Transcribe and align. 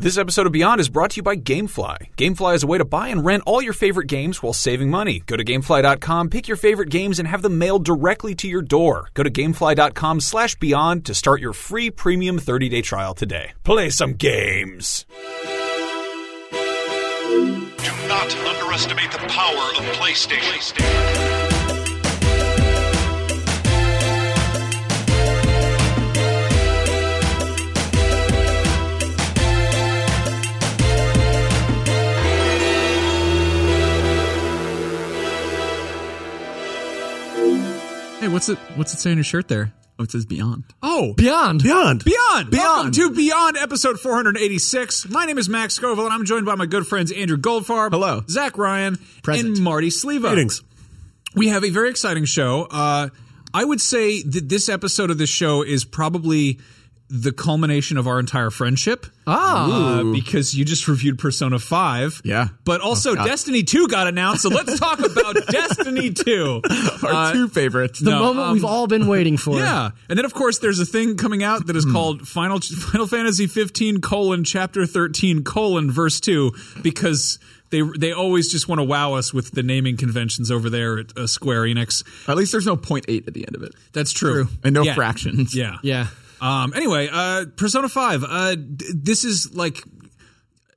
This 0.00 0.16
episode 0.16 0.46
of 0.46 0.52
Beyond 0.52 0.80
is 0.80 0.88
brought 0.88 1.10
to 1.10 1.16
you 1.16 1.24
by 1.24 1.34
Gamefly. 1.34 2.14
Gamefly 2.16 2.54
is 2.54 2.62
a 2.62 2.68
way 2.68 2.78
to 2.78 2.84
buy 2.84 3.08
and 3.08 3.24
rent 3.24 3.42
all 3.46 3.60
your 3.60 3.72
favorite 3.72 4.06
games 4.06 4.40
while 4.40 4.52
saving 4.52 4.90
money. 4.90 5.24
Go 5.26 5.36
to 5.36 5.42
gamefly.com, 5.44 6.30
pick 6.30 6.46
your 6.46 6.56
favorite 6.56 6.90
games, 6.90 7.18
and 7.18 7.26
have 7.26 7.42
them 7.42 7.58
mailed 7.58 7.84
directly 7.84 8.36
to 8.36 8.46
your 8.46 8.62
door. 8.62 9.08
Go 9.14 9.24
to 9.24 9.30
gamefly.com 9.30 10.20
slash 10.20 10.54
beyond 10.54 11.04
to 11.06 11.14
start 11.14 11.40
your 11.40 11.52
free 11.52 11.90
premium 11.90 12.38
30-day 12.38 12.80
trial 12.82 13.12
today. 13.12 13.54
Play 13.64 13.90
some 13.90 14.12
games. 14.12 15.04
Do 16.52 16.58
not 18.06 18.36
underestimate 18.46 19.10
the 19.10 19.18
power 19.26 19.68
of 19.78 19.82
PlayStation. 19.96 21.37
Hey, 38.28 38.32
what's 38.34 38.50
it? 38.50 38.58
What's 38.74 38.92
it 38.92 38.98
say 38.98 39.10
on 39.10 39.16
your 39.16 39.24
shirt 39.24 39.48
there? 39.48 39.72
Oh, 39.98 40.02
it 40.04 40.10
says 40.10 40.26
Beyond. 40.26 40.64
Oh, 40.82 41.14
Beyond. 41.14 41.62
Beyond. 41.62 42.04
Beyond. 42.04 42.52
Welcome 42.52 42.90
Beyond. 42.90 42.94
to 42.94 43.10
Beyond 43.10 43.56
episode 43.56 43.98
486. 43.98 45.08
My 45.08 45.24
name 45.24 45.38
is 45.38 45.48
Max 45.48 45.72
Scoville, 45.72 46.04
and 46.04 46.12
I'm 46.12 46.26
joined 46.26 46.44
by 46.44 46.54
my 46.54 46.66
good 46.66 46.86
friends 46.86 47.10
Andrew 47.10 47.38
Goldfarb. 47.38 47.92
Hello. 47.92 48.22
Zach 48.28 48.58
Ryan. 48.58 48.98
Present. 49.22 49.56
And 49.56 49.64
Marty 49.64 49.88
Sliva. 49.88 50.28
Greetings. 50.28 50.62
We 51.34 51.48
have 51.48 51.64
a 51.64 51.70
very 51.70 51.88
exciting 51.88 52.26
show. 52.26 52.68
Uh, 52.70 53.08
I 53.54 53.64
would 53.64 53.80
say 53.80 54.20
that 54.20 54.46
this 54.46 54.68
episode 54.68 55.10
of 55.10 55.16
this 55.16 55.30
show 55.30 55.62
is 55.62 55.86
probably 55.86 56.60
the 57.10 57.32
culmination 57.32 57.96
of 57.96 58.06
our 58.06 58.20
entire 58.20 58.50
friendship. 58.50 59.06
Ah. 59.26 60.00
Uh, 60.00 60.04
because 60.12 60.54
you 60.54 60.64
just 60.64 60.88
reviewed 60.88 61.18
Persona 61.18 61.58
5. 61.58 62.20
Yeah. 62.24 62.48
But 62.64 62.80
also 62.82 63.14
Destiny 63.14 63.62
2 63.62 63.88
got 63.88 64.06
announced, 64.06 64.42
so 64.42 64.50
let's 64.50 64.78
talk 64.78 64.98
about 64.98 65.36
Destiny 65.50 66.12
2. 66.12 66.62
Our 67.04 67.12
Uh, 67.12 67.32
two 67.32 67.48
favorites. 67.48 67.98
The 68.00 68.10
No, 68.10 68.18
moment 68.20 68.46
um, 68.48 68.52
we've 68.54 68.64
all 68.64 68.86
been 68.86 69.06
waiting 69.06 69.36
for. 69.38 69.56
Yeah, 69.58 69.90
and 70.08 70.18
then 70.18 70.24
of 70.26 70.34
course 70.34 70.58
there's 70.58 70.80
a 70.80 70.86
thing 70.86 71.16
coming 71.16 71.42
out 71.42 71.66
that 71.66 71.76
is 71.76 71.84
called 71.86 72.28
Final 72.28 72.60
Final 72.60 73.06
Fantasy 73.06 73.46
15 73.46 74.00
colon 74.00 74.44
Chapter 74.44 74.84
13 74.86 75.44
colon 75.44 75.90
verse 75.90 76.20
two 76.20 76.52
because 76.82 77.38
they 77.70 77.82
they 77.98 78.12
always 78.12 78.50
just 78.50 78.68
want 78.68 78.78
to 78.80 78.84
wow 78.84 79.14
us 79.14 79.32
with 79.34 79.50
the 79.52 79.62
naming 79.62 79.96
conventions 79.96 80.50
over 80.50 80.68
there 80.70 80.98
at 80.98 81.16
uh, 81.16 81.26
Square 81.26 81.62
Enix. 81.64 82.02
At 82.28 82.36
least 82.36 82.52
there's 82.52 82.66
no 82.66 82.76
point 82.76 83.04
eight 83.08 83.26
at 83.28 83.34
the 83.34 83.46
end 83.46 83.56
of 83.56 83.62
it, 83.62 83.74
That's 83.92 84.12
true, 84.12 84.48
and 84.64 84.74
no 84.74 84.82
Yeah. 84.82 84.94
fractions. 84.94 85.54
Yeah, 85.54 85.76
Yeah. 85.82 86.06
Um. 86.40 86.72
Anyway, 86.74 87.08
uh, 87.12 87.46
Persona 87.56 87.88
5. 87.88 88.24
Uh, 88.24 88.54
d- 88.54 88.84
this 88.94 89.24
is 89.24 89.54
like 89.54 89.82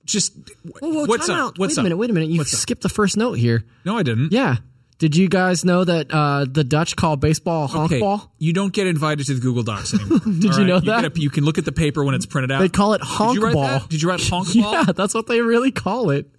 just 0.05 0.33
Whoa, 0.79 0.89
whoa, 0.89 1.05
what's 1.05 1.27
time 1.27 1.35
up? 1.37 1.41
out. 1.53 1.59
What's 1.59 1.71
wait 1.73 1.77
a 1.77 1.81
up? 1.81 1.83
minute, 1.83 1.97
wait 1.97 2.09
a 2.09 2.13
minute. 2.13 2.29
You 2.29 2.39
What's 2.39 2.53
up? 2.53 2.59
skipped 2.59 2.81
the 2.81 2.89
first 2.89 3.17
note 3.17 3.33
here. 3.33 3.63
No, 3.85 3.97
I 3.97 4.03
didn't. 4.03 4.31
Yeah. 4.31 4.57
Did 4.97 5.15
you 5.15 5.29
guys 5.29 5.65
know 5.65 5.83
that 5.83 6.07
uh, 6.11 6.45
the 6.47 6.63
Dutch 6.63 6.95
call 6.95 7.15
baseball 7.15 7.63
Okay, 7.85 7.99
honkball? 7.99 8.29
you 8.37 8.53
don't 8.53 8.71
get 8.71 8.85
invited 8.85 9.25
to 9.27 9.33
the 9.33 9.39
Google 9.41 9.63
Docs 9.63 9.95
anymore. 9.95 10.19
Did 10.25 10.55
you 10.57 10.63
know 10.63 10.79
that? 10.79 11.01
Get 11.01 11.17
a, 11.17 11.19
you 11.19 11.31
can 11.31 11.43
look 11.43 11.57
at 11.57 11.65
the 11.65 11.71
paper 11.71 12.03
when 12.03 12.13
it's 12.13 12.27
printed 12.27 12.51
out. 12.51 12.59
They 12.59 12.69
call 12.69 12.93
it 12.93 12.99
Did 12.99 13.07
you 13.09 13.15
honkball. 13.41 13.67
that? 13.79 13.89
Did 13.89 14.01
you 14.03 14.09
write 14.09 14.19
honkball? 14.19 14.53
Yeah, 14.87 14.91
that's 14.95 15.15
what 15.15 15.25
they 15.25 15.41
really 15.41 15.71
call 15.71 16.11
it. 16.11 16.29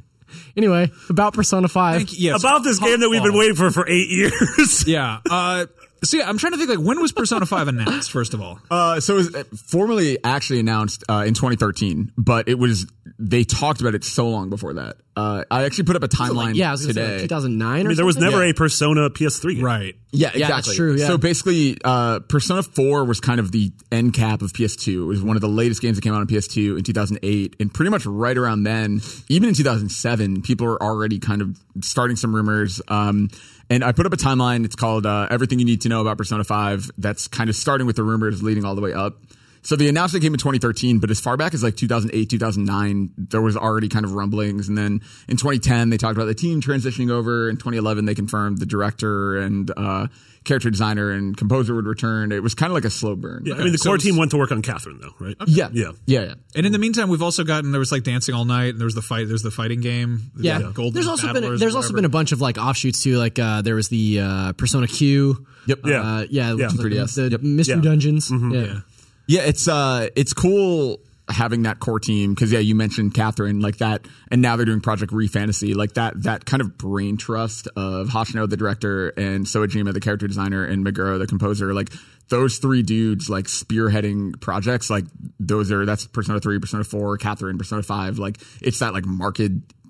Anyway, 0.57 0.91
about 1.09 1.35
Persona 1.35 1.67
5. 1.67 1.97
Thank 1.97 2.13
you. 2.13 2.31
Yes, 2.31 2.41
about 2.43 2.63
this 2.63 2.79
game 2.79 3.01
that 3.01 3.09
we've 3.09 3.23
been 3.23 3.37
waiting 3.37 3.57
for 3.57 3.71
for 3.73 3.87
eight 3.89 4.09
years. 4.11 4.87
Yeah. 4.87 5.19
Uh, 5.29 5.67
so 6.05 6.17
yeah, 6.19 6.29
I'm 6.29 6.39
trying 6.39 6.53
to 6.53 6.59
think 6.59 6.71
like 6.71 6.79
when 6.79 7.01
was 7.01 7.13
Persona 7.13 7.47
5 7.47 7.69
announced? 7.69 8.11
First 8.11 8.35
of 8.35 8.41
all, 8.41 8.59
Uh, 8.71 9.01
so 9.01 9.15
it 9.15 9.17
was 9.17 9.35
uh, 9.35 9.45
formally 9.69 10.19
actually 10.25 10.61
announced 10.61 11.05
uh, 11.09 11.25
in 11.27 11.35
2013, 11.35 12.13
but 12.17 12.49
it 12.49 12.59
was 12.59 12.87
they 13.19 13.45
talked 13.45 13.81
about 13.81 13.95
it 13.95 14.03
so 14.05 14.29
long 14.29 14.51
before 14.51 14.75
that. 14.75 14.97
Uh, 15.15 15.45
I 15.51 15.65
actually 15.65 15.85
put 15.85 15.95
up 15.97 16.03
a 16.03 16.09
timeline 16.09 16.55
yeah, 16.55 16.69
I 16.69 16.73
was 16.73 16.83
gonna 16.83 16.95
say 16.95 17.01
today. 17.03 17.13
like 17.15 17.23
2009 17.23 17.69
or 17.69 17.73
I 17.73 17.83
mean, 17.89 17.97
there 17.97 18.07
was 18.07 18.15
something? 18.15 18.31
never 18.31 18.43
a 18.45 18.53
Persona 18.55 19.11
PS3 19.11 19.57
game. 19.57 19.65
right? 19.65 19.95
Yeah, 20.11 20.29
exactly. 20.29 20.41
Yeah, 20.41 20.49
that's 20.49 20.75
true, 20.77 20.97
yeah. 20.97 21.07
So 21.07 21.19
basically, 21.19 21.77
uh, 21.85 22.21
Persona 22.21 22.63
4 22.63 23.05
was 23.05 23.21
kind 23.21 23.39
of 23.39 23.53
the 23.53 23.73
end 23.91 24.15
cap 24.15 24.43
of 24.43 24.53
PS2. 24.53 25.03
It 25.03 25.05
was 25.05 25.23
one 25.23 25.37
of 25.37 25.43
the 25.43 25.49
latest 25.49 25.83
games 25.83 25.97
that 25.97 26.03
came 26.03 26.15
out 26.15 26.21
on 26.21 26.27
PS2 26.27 26.79
in 26.79 26.85
2008. 26.85 27.57
And 27.61 27.73
pretty 27.73 27.91
much 27.91 28.07
right 28.07 28.37
around 28.37 28.63
then, 28.65 29.01
even 29.29 29.49
in 29.51 29.55
2007, 29.55 30.43
people 30.43 30.67
were 30.67 30.83
already 30.83 31.19
kind 31.19 31.43
of 31.43 31.59
starting 31.83 32.17
some 32.17 32.35
rumors. 32.35 32.81
Um, 32.89 33.29
and 33.73 33.83
I 33.83 33.93
put 33.93 34.05
up 34.05 34.13
a 34.13 34.19
timeline. 34.19 34.67
It's 34.67 34.77
called 34.77 35.07
uh, 35.07 35.29
Everything 35.31 35.59
You 35.59 35.65
Need 35.65 35.81
to 35.83 35.89
Know 35.89 36.03
About 36.03 36.19
Persona 36.19 36.45
5. 36.45 36.91
That's 36.99 37.27
kind 37.27 37.49
of 37.49 37.57
starting 37.57 37.87
with 37.87 37.97
the 37.97 38.03
rumors 38.03 38.43
leading 38.43 38.67
all 38.67 38.75
the 38.75 38.83
way 38.83 38.93
up. 38.93 39.17
So 39.63 39.77
the 39.77 39.89
announcement 39.89 40.23
came 40.23 40.35
in 40.35 40.39
2013, 40.39 40.99
but 40.99 41.11
as 41.11 41.21
far 41.21 41.39
back 41.39 41.55
as 41.55 41.63
like 41.63 41.77
2008, 41.77 42.29
2009, 42.29 43.13
there 43.17 43.41
was 43.41 43.57
already 43.57 43.89
kind 43.89 44.05
of 44.05 44.13
rumblings. 44.13 44.69
And 44.69 44.77
then 44.77 45.01
in 45.27 45.39
2010, 45.39 45.89
they 45.89 45.97
talked 45.97 46.19
about 46.19 46.27
the 46.27 46.35
team 46.35 46.61
transitioning 46.61 47.11
over. 47.11 47.49
In 47.49 47.57
2011, 47.57 48.05
they 48.05 48.15
confirmed 48.15 48.59
the 48.59 48.67
director 48.67 49.39
and 49.39 49.71
uh, 49.75 50.09
character 50.45 50.71
designer 50.71 51.11
and 51.11 51.37
composer 51.37 51.75
would 51.75 51.87
return. 51.87 52.33
It 52.33 52.43
was 52.43 52.55
kind 52.55 52.71
of 52.71 52.75
like 52.75 52.85
a 52.85 52.91
slow 52.91 53.15
burn. 53.17 53.45
Yeah, 53.47 53.55
I 53.55 53.59
mean, 53.65 53.73
the 53.73 53.79
so 53.79 53.91
core 53.91 53.95
it's- 53.97 54.05
team 54.07 54.17
went 54.19 54.31
to 54.33 54.37
work 54.37 54.51
on 54.53 54.61
Catherine, 54.63 54.99
though, 55.01 55.15
right? 55.21 55.37
Yeah. 55.47 55.69
Yeah. 55.73 55.93
Yeah. 56.07 56.23
Yeah. 56.25 56.35
And 56.57 56.67
in 56.67 56.73
the 56.73 56.79
meantime, 56.79 57.09
we've 57.09 57.23
also 57.23 57.45
gotten 57.45 57.71
there 57.71 57.79
was 57.79 57.93
like 57.93 58.03
Dancing 58.03 58.35
All 58.35 58.45
Night, 58.45 58.71
and 58.71 58.79
there 58.81 58.85
was 58.87 58.95
the 58.95 59.03
fight. 59.03 59.29
There's 59.29 59.43
the 59.43 59.51
fighting 59.51 59.81
game. 59.81 60.31
the, 60.35 60.43
Yeah. 60.45 60.59
uh, 60.59 60.71
Golden 60.73 60.95
there's 60.95 61.07
also 61.09 61.27
been 61.33 61.43
Battlers, 61.43 61.61
there's 61.61 61.75
also 61.77 61.93
been 61.93 62.05
a 62.05 62.09
bunch 62.09 62.33
of 62.33 62.41
like 62.41 62.59
offshoots 62.59 63.03
too. 63.03 63.19
Like 63.19 63.39
uh, 63.39 63.63
there 63.63 63.75
was 63.77 63.89
the 63.89 64.21
uh, 64.21 64.53
Persona 64.55 64.87
Q. 64.89 65.47
Yep. 65.67 65.79
Uh, 65.85 65.89
Yeah. 65.89 66.25
yeah. 66.29 66.53
which 66.53 66.61
Yeah. 66.61 66.67
was 66.67 66.75
like 66.77 66.87
3DS. 66.87 67.15
The, 67.15 67.23
the 67.23 67.31
Yep. 67.31 67.43
mystery 67.43 67.77
Yeah. 67.77 67.83
dungeons. 67.83 68.31
Yeah. 68.33 68.51
Yeah. 68.53 68.81
Yeah, 69.29 69.41
it's 69.43 69.69
uh, 69.69 70.09
it's 70.17 70.33
cool 70.33 70.99
having 71.33 71.63
that 71.63 71.81
core 71.81 72.01
team 72.01 72.35
because 72.35 72.53
yeah, 72.53 72.59
you 72.59 72.75
mentioned 72.75 73.15
Catherine 73.15 73.61
like 73.61 73.79
that, 73.79 74.07
and 74.31 74.43
now 74.43 74.57
they're 74.57 74.67
doing 74.67 74.81
Project 74.81 75.13
Re 75.13 75.27
Fantasy 75.27 75.75
like 75.75 75.95
that. 75.95 76.23
That 76.23 76.45
kind 76.45 76.61
of 76.61 76.77
brain 76.79 77.17
trust 77.17 77.69
of 77.77 78.09
Hoshino, 78.09 78.49
the 78.49 78.57
director, 78.57 79.09
and 79.11 79.47
Soejima, 79.47 79.93
the 79.93 80.01
character 80.01 80.27
designer, 80.27 80.65
and 80.65 80.85
Meguro, 80.85 81.19
the 81.19 81.27
composer. 81.27 81.75
Like 81.75 81.91
those 82.29 82.59
three 82.59 82.83
dudes, 82.83 83.29
like 83.29 83.47
spearheading 83.47 84.41
projects. 84.41 84.91
Like 84.91 85.05
those 85.41 85.73
are 85.73 85.85
that's 85.85 86.07
Persona 86.07 86.41
Three, 86.41 86.59
Persona 86.59 86.85
Four, 86.85 87.17
Catherine, 87.19 87.59
Persona 87.59 87.83
Five. 87.83 88.19
Like 88.19 88.39
it's 88.61 88.79
that 88.81 88.93
like 88.93 89.05
marked 89.05 89.41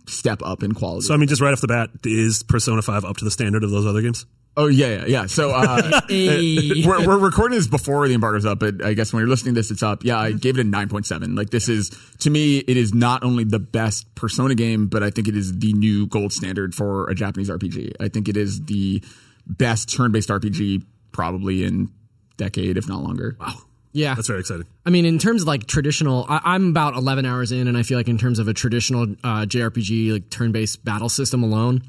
step 0.07 0.43
up 0.43 0.63
in 0.63 0.73
quality. 0.73 1.07
So, 1.07 1.15
I 1.15 1.17
mean, 1.17 1.29
just 1.29 1.41
right 1.41 1.53
off 1.53 1.61
the 1.61 1.69
bat, 1.69 1.91
is 2.05 2.43
Persona 2.43 2.83
5 2.83 3.05
up 3.05 3.17
to 3.19 3.25
the 3.25 3.31
standard 3.31 3.65
of 3.65 3.71
those 3.71 3.87
other 3.87 4.03
games? 4.03 4.27
Oh 4.57 4.67
yeah, 4.67 4.89
yeah, 4.89 5.05
yeah. 5.07 5.27
So. 5.27 5.51
uh 5.51 6.01
Hey. 6.09 6.85
we're, 6.85 7.07
we're 7.07 7.19
recording 7.19 7.57
this 7.57 7.67
before 7.67 8.07
the 8.07 8.15
embargo's 8.15 8.45
up, 8.45 8.59
but 8.59 8.85
I 8.85 8.93
guess 8.95 9.13
when 9.13 9.21
you're 9.21 9.29
listening 9.29 9.55
to 9.55 9.61
this, 9.61 9.71
it's 9.71 9.83
up. 9.83 10.05
Yeah, 10.05 10.19
I 10.19 10.33
gave 10.33 10.59
it 10.59 10.67
a 10.67 10.69
9.7. 10.69 11.37
Like 11.37 11.51
this 11.51 11.69
is, 11.69 11.91
to 12.21 12.31
me, 12.31 12.59
it 12.59 12.77
is 12.77 12.93
not 12.93 13.25
only 13.25 13.45
the 13.45 13.59
best 13.59 14.13
Persona 14.15 14.55
game, 14.55 14.89
but 14.89 15.03
I 15.03 15.11
think 15.11 15.29
it 15.29 15.37
is 15.37 15.59
the 15.59 15.73
new 15.73 16.07
gold 16.07 16.33
standard 16.33 16.75
for 16.75 17.09
a 17.09 17.15
Japanese 17.15 17.49
RPG. 17.49 17.95
I 18.01 18.09
think 18.09 18.29
it 18.29 18.37
is 18.37 18.65
the 18.65 19.03
best 19.47 19.95
turn-based 19.95 20.29
RPG 20.29 20.85
probably 21.13 21.65
in 21.65 21.91
decade, 22.37 22.77
if 22.77 22.89
not 22.89 23.03
longer. 23.03 23.37
Wow. 23.41 23.55
yeah. 23.93 24.15
That's 24.15 24.29
very 24.29 24.41
exciting. 24.41 24.67
I 24.85 24.91
mean, 24.91 25.07
in 25.07 25.19
terms 25.19 25.43
of 25.43 25.49
like 25.49 25.67
traditional, 25.67 26.27
I, 26.29 26.41
I'm 26.45 26.69
about 26.69 26.95
11 26.95 27.25
hours 27.25 27.53
in, 27.53 27.69
and 27.69 27.77
I 27.79 27.83
feel 27.83 27.99
like 27.99 28.09
in 28.09 28.19
terms 28.19 28.39
of 28.39 28.49
a 28.49 28.55
traditional 28.55 29.03
uh, 29.25 29.47
JRPG, 29.47 30.13
like 30.13 30.31
turn-based 30.31 30.85
battle 30.85 31.09
system 31.09 31.43
alone, 31.43 31.83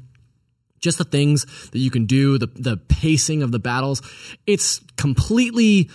just 0.84 0.98
the 0.98 1.04
things 1.04 1.46
that 1.70 1.78
you 1.78 1.90
can 1.90 2.06
do, 2.06 2.38
the 2.38 2.46
the 2.46 2.76
pacing 2.76 3.42
of 3.42 3.50
the 3.50 3.58
battles, 3.58 4.02
it's 4.46 4.80
completely. 4.96 5.90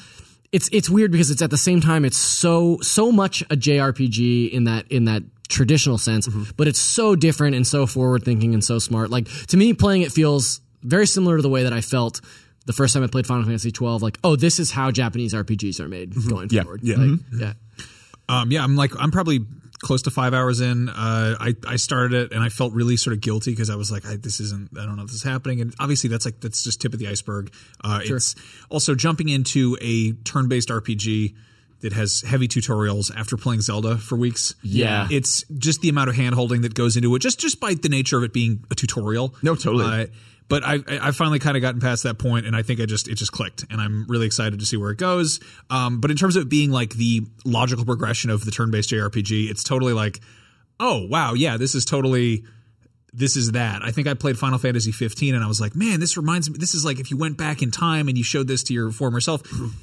It's 0.52 0.68
it's 0.72 0.90
weird 0.90 1.12
because 1.12 1.30
it's 1.30 1.44
at 1.44 1.52
the 1.52 1.60
same 1.60 1.80
time 1.80 2.04
it's 2.06 2.18
so 2.18 2.80
so 2.82 3.12
much 3.12 3.44
a 3.44 3.56
JRPG 3.56 4.50
in 4.52 4.64
that 4.64 4.92
in 4.92 5.06
that 5.06 5.22
traditional 5.48 6.00
sense, 6.00 6.28
mm-hmm. 6.28 6.44
but 6.58 6.68
it's 6.68 6.80
so 6.80 7.16
different 7.16 7.56
and 7.56 7.68
so 7.68 7.86
forward 7.86 8.24
thinking 8.24 8.56
and 8.56 8.64
so 8.64 8.80
smart. 8.80 9.12
Like 9.12 9.28
to 9.48 9.58
me, 9.58 9.74
playing 9.76 10.02
it 10.02 10.12
feels 10.12 10.60
very 10.82 11.06
similar 11.06 11.36
to 11.36 11.44
the 11.44 11.50
way 11.50 11.64
that 11.64 11.74
I 11.74 11.82
felt 11.82 12.20
the 12.66 12.74
first 12.74 12.96
time 12.96 13.04
I 13.04 13.08
played 13.08 13.28
Final 13.28 13.46
Fantasy 13.46 13.72
twelve. 13.72 14.02
Like, 14.02 14.18
oh, 14.24 14.36
this 14.36 14.58
is 14.58 14.72
how 14.72 14.90
Japanese 14.90 15.36
RPGs 15.36 15.80
are 15.80 15.88
made 15.88 16.14
mm-hmm. 16.14 16.30
going 16.30 16.48
Yeah. 16.50 16.64
forward. 16.64 16.82
Yeah. 16.82 16.96
Like, 16.96 17.10
mm-hmm. 17.10 17.42
yeah. 17.42 17.54
Um, 18.28 18.52
yeah, 18.52 18.64
I'm 18.64 18.76
like 18.76 18.92
I'm 19.00 19.12
probably 19.12 19.42
close 19.82 20.02
to 20.04 20.12
five 20.12 20.34
hours 20.34 20.62
in. 20.62 20.90
Uh, 20.90 21.36
I 21.40 21.56
I 21.68 21.76
started 21.78 22.14
it 22.14 22.32
and 22.32 22.44
I 22.44 22.50
felt 22.50 22.74
really 22.74 22.98
sort 22.98 23.14
of 23.16 23.22
guilty 23.22 23.52
because 23.52 23.70
I 23.70 23.76
was 23.76 23.92
like, 23.92 24.06
I, 24.06 24.16
this 24.18 24.40
isn't. 24.40 24.78
I 24.78 24.86
don't 24.86 24.96
know 24.96 25.04
if 25.04 25.08
this 25.10 25.18
is 25.18 25.24
happening. 25.24 25.62
And 25.62 25.74
obviously, 25.80 26.10
that's 26.10 26.26
like 26.26 26.40
that's 26.40 26.64
just 26.64 26.82
tip 26.82 26.94
of 26.94 27.00
the 27.00 27.08
iceberg. 27.08 27.52
Uh, 27.84 28.00
It's 28.04 28.36
also 28.70 28.96
jumping 28.96 29.30
into 29.30 29.78
a 29.82 30.12
turn-based 30.24 30.70
RPG 30.70 31.36
that 31.82 31.94
has 31.94 32.22
heavy 32.22 32.48
tutorials 32.50 33.10
after 33.16 33.38
playing 33.38 33.62
Zelda 33.62 33.98
for 33.98 34.18
weeks. 34.18 34.54
Yeah. 34.62 35.08
it's 35.10 35.44
just 35.58 35.80
the 35.80 35.88
amount 35.88 36.10
of 36.10 36.16
hand 36.18 36.36
holding 36.36 36.62
that 36.64 36.74
goes 36.74 36.98
into 36.98 37.16
it, 37.16 37.20
just 37.20 37.40
just 37.40 37.60
by 37.62 37.74
the 37.74 37.88
nature 37.90 38.18
of 38.18 38.24
it 38.24 38.34
being 38.34 38.66
a 38.70 38.76
tutorial. 38.76 39.34
No, 39.42 39.56
totally. 39.56 39.86
Uh, 39.86 40.08
but 40.50 40.64
I, 40.66 40.80
I 40.90 41.12
finally 41.12 41.40
kind 41.40 41.56
of 41.56 41.62
gotten 41.62 41.80
past 41.80 42.04
that 42.04 42.18
point, 42.18 42.46
and 42.46 42.56
I 42.56 42.64
think 42.64 42.82
I 42.82 42.86
just 42.86 43.08
it 43.08 43.16
just 43.16 43.32
clicked, 43.32 43.66
and 43.70 43.80
I'm 43.80 44.06
really 44.08 44.26
excited 44.26 44.60
to 44.60 44.66
see 44.66 44.78
where 44.78 44.92
it 44.92 44.98
goes. 44.98 45.40
Um, 45.70 46.02
but 46.02 46.12
in 46.12 46.18
terms 46.18 46.36
of 46.36 46.44
it 46.44 46.50
being 46.50 46.72
like 46.72 46.94
the 46.96 47.22
logical 47.46 47.86
progression 47.86 48.30
of 48.30 48.44
the 48.44 48.52
turn-based 48.52 48.90
JRPG, 48.90 49.50
it's 49.50 49.64
totally 49.64 49.94
like, 49.94 50.20
oh 50.80 51.06
wow, 51.08 51.34
yeah, 51.34 51.58
this 51.58 51.76
is 51.76 51.86
totally 51.86 52.44
this 53.14 53.36
is 53.36 53.54
that. 53.54 53.82
I 53.84 53.92
think 53.92 54.08
I 54.08 54.14
played 54.14 54.38
Final 54.38 54.60
Fantasy 54.60 54.92
15 54.92 55.34
and 55.34 55.44
I 55.44 55.48
was 55.48 55.60
like, 55.60 55.76
man, 55.76 56.00
this 56.00 56.18
reminds 56.18 56.50
me. 56.50 56.58
This 56.60 56.76
is 56.76 56.86
like 56.86 57.00
if 57.00 57.12
you 57.12 57.18
went 57.18 57.38
back 57.38 57.62
in 57.62 57.72
time 57.72 58.08
and 58.08 58.18
you 58.18 58.24
showed 58.24 58.48
this 58.48 58.64
to 58.64 58.74
your 58.74 58.92
former 58.92 59.20
self, 59.20 59.42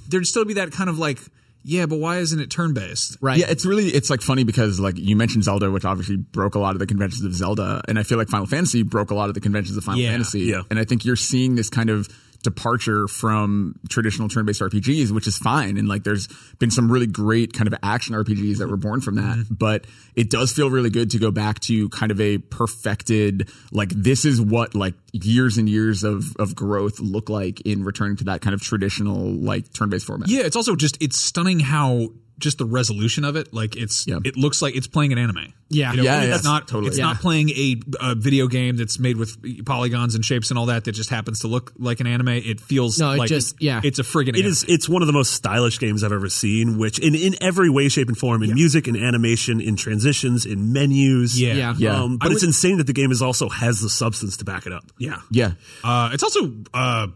there'd 0.08 0.26
still 0.26 0.44
be 0.44 0.54
that 0.54 0.72
kind 0.72 0.88
of 0.90 0.98
like 0.98 1.18
yeah, 1.62 1.86
but 1.86 1.98
why 1.98 2.18
isn't 2.18 2.38
it 2.38 2.50
turn 2.50 2.74
based? 2.74 3.16
Right. 3.20 3.38
Yeah, 3.38 3.46
it's 3.48 3.66
really 3.66 3.86
it's 3.86 4.10
like 4.10 4.20
funny 4.20 4.44
because 4.44 4.78
like 4.78 4.96
you 4.98 5.16
mentioned 5.16 5.44
Zelda, 5.44 5.70
which 5.70 5.84
obviously 5.84 6.16
broke 6.16 6.54
a 6.54 6.58
lot 6.58 6.74
of 6.74 6.78
the 6.78 6.86
conventions 6.86 7.24
of 7.24 7.34
Zelda, 7.34 7.82
and 7.88 7.98
I 7.98 8.02
feel 8.02 8.18
like 8.18 8.28
Final 8.28 8.46
Fantasy 8.46 8.82
broke 8.82 9.10
a 9.10 9.14
lot 9.14 9.28
of 9.28 9.34
the 9.34 9.40
conventions 9.40 9.76
of 9.76 9.84
Final 9.84 10.00
Yeah, 10.00 10.12
Fantasy. 10.12 10.40
yeah. 10.40 10.62
And 10.70 10.78
I 10.78 10.84
think 10.84 11.04
you're 11.04 11.16
seeing 11.16 11.54
this 11.56 11.68
kind 11.70 11.90
of 11.90 12.08
departure 12.46 13.08
from 13.08 13.74
traditional 13.88 14.28
turn-based 14.28 14.60
RPGs, 14.60 15.10
which 15.10 15.26
is 15.26 15.36
fine. 15.36 15.76
And 15.76 15.88
like 15.88 16.04
there's 16.04 16.28
been 16.58 16.70
some 16.70 16.90
really 16.90 17.08
great 17.08 17.52
kind 17.52 17.66
of 17.66 17.74
action 17.82 18.14
RPGs 18.14 18.58
that 18.58 18.68
were 18.68 18.76
born 18.76 19.00
from 19.00 19.16
that. 19.16 19.36
Mm-hmm. 19.36 19.54
But 19.54 19.86
it 20.14 20.30
does 20.30 20.52
feel 20.52 20.70
really 20.70 20.90
good 20.90 21.10
to 21.10 21.18
go 21.18 21.32
back 21.32 21.58
to 21.60 21.88
kind 21.88 22.12
of 22.12 22.20
a 22.20 22.38
perfected 22.38 23.50
like 23.72 23.90
this 23.90 24.24
is 24.24 24.40
what 24.40 24.76
like 24.76 24.94
years 25.12 25.58
and 25.58 25.68
years 25.68 26.04
of 26.04 26.36
of 26.36 26.54
growth 26.54 27.00
look 27.00 27.28
like 27.28 27.60
in 27.62 27.82
returning 27.82 28.16
to 28.18 28.24
that 28.24 28.40
kind 28.40 28.54
of 28.54 28.62
traditional 28.62 29.18
like 29.18 29.72
turn-based 29.72 30.06
format. 30.06 30.28
Yeah, 30.28 30.42
it's 30.42 30.56
also 30.56 30.76
just 30.76 31.02
it's 31.02 31.18
stunning 31.18 31.58
how 31.58 32.10
just 32.38 32.58
the 32.58 32.66
resolution 32.66 33.24
of 33.24 33.36
it, 33.36 33.52
like 33.54 33.76
it's 33.76 34.06
Yeah. 34.06 34.18
it 34.24 34.36
looks 34.36 34.60
like 34.62 34.76
it's 34.76 34.86
playing 34.86 35.12
an 35.12 35.18
anime. 35.18 35.52
Yeah. 35.68 35.90
You 35.92 35.96
know, 35.98 36.02
Yeah, 36.04 36.22
it's 36.34 36.44
yeah, 36.44 36.50
not 36.50 36.68
totally. 36.68 36.88
It's 36.88 36.98
Yeah. 36.98 37.06
not 37.06 37.20
playing 37.20 37.50
a, 37.50 37.76
a 38.00 38.14
video 38.14 38.46
game 38.46 38.76
that's 38.76 38.98
made 39.00 39.16
with 39.16 39.64
polygons 39.64 40.14
and 40.14 40.24
shapes 40.24 40.50
and 40.50 40.58
all 40.58 40.66
that 40.66 40.84
that 40.84 40.92
just 40.92 41.10
happens 41.10 41.40
to 41.40 41.48
look 41.48 41.72
like 41.78 41.98
an 42.00 42.06
anime. 42.06 42.28
It 42.28 42.60
feels 42.60 42.98
No, 43.00 43.12
it 43.12 43.18
like 43.18 43.28
just- 43.28 43.56
yeah. 43.60 43.80
it's 43.82 43.98
a 43.98 44.02
friggin' 44.04 44.28
It 44.28 44.36
anime. 44.40 44.48
is. 44.52 44.64
It's 44.68 44.88
one 44.88 45.02
of 45.02 45.06
the 45.06 45.12
most 45.12 45.32
stylish 45.32 45.78
games 45.80 46.04
I've 46.04 46.12
ever 46.12 46.28
seen. 46.28 46.78
Which, 46.78 46.98
in 46.98 47.14
in 47.14 47.34
every 47.42 47.68
way, 47.70 47.88
shape, 47.88 48.08
and 48.08 48.16
form, 48.18 48.42
in 48.42 48.54
music, 48.54 48.86
in 48.86 48.96
animation, 48.96 49.60
in 49.60 49.76
transitions, 49.76 50.46
in 50.46 50.72
menus. 50.72 51.40
Yeah. 51.40 51.54
Yeah. 51.54 51.74
Yeah. 51.78 52.02
Um, 52.02 52.18
but 52.18 52.30
it's 52.32 52.44
insane 52.44 52.76
that 52.78 52.86
the 52.86 52.92
game 52.92 53.10
is 53.10 53.22
also 53.22 53.48
has 53.48 53.80
the 53.80 53.88
substance 53.90 54.36
to 54.38 54.44
back 54.44 54.66
it 54.66 54.72
up. 54.72 54.84
yeah. 54.98 55.16
Yeah. 55.30 55.52
Uh, 55.82 56.10
it's 56.12 56.22
also 56.22 56.52
uh, 56.74 57.08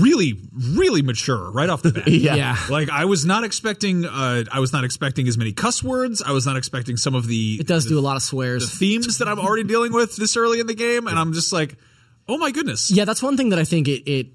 really, 0.00 0.40
really 0.74 1.02
mature 1.02 1.50
right 1.50 1.68
off 1.68 1.82
the 1.82 1.92
bat. 1.92 2.06
Yeah. 2.12 2.34
Yeah. 2.34 2.56
Like 2.70 2.90
I 2.90 3.04
was 3.06 3.24
not 3.26 3.44
expecting. 3.44 4.04
Uh, 4.04 4.44
I 4.52 4.60
was 4.60 4.72
not 4.72 4.84
expecting 4.84 5.26
as 5.28 5.36
many 5.38 5.52
cuss 5.52 5.82
words. 5.82 6.22
I 6.22 6.32
was 6.32 6.46
not 6.46 6.56
expecting 6.56 6.96
some 6.96 7.14
of 7.14 7.26
the 7.26 7.56
It 7.60 7.66
does 7.66 7.86
do 7.86 7.98
a 7.98 8.00
lot 8.00 8.16
of 8.16 8.22
swears. 8.22 8.70
themes 8.78 9.18
that 9.18 9.28
I'm 9.28 9.38
already 9.38 9.64
dealing 9.64 9.92
with 9.92 10.16
this 10.16 10.36
early 10.36 10.60
in 10.60 10.66
the 10.66 10.74
game, 10.74 11.06
and 11.06 11.18
I'm 11.18 11.32
just 11.32 11.52
like, 11.52 11.76
oh 12.28 12.38
my 12.38 12.50
goodness. 12.50 12.90
Yeah, 12.90 13.04
that's 13.04 13.22
one 13.22 13.36
thing 13.36 13.48
that 13.50 13.58
I 13.58 13.64
think 13.64 13.88
it, 13.88 14.08
it 14.10 14.26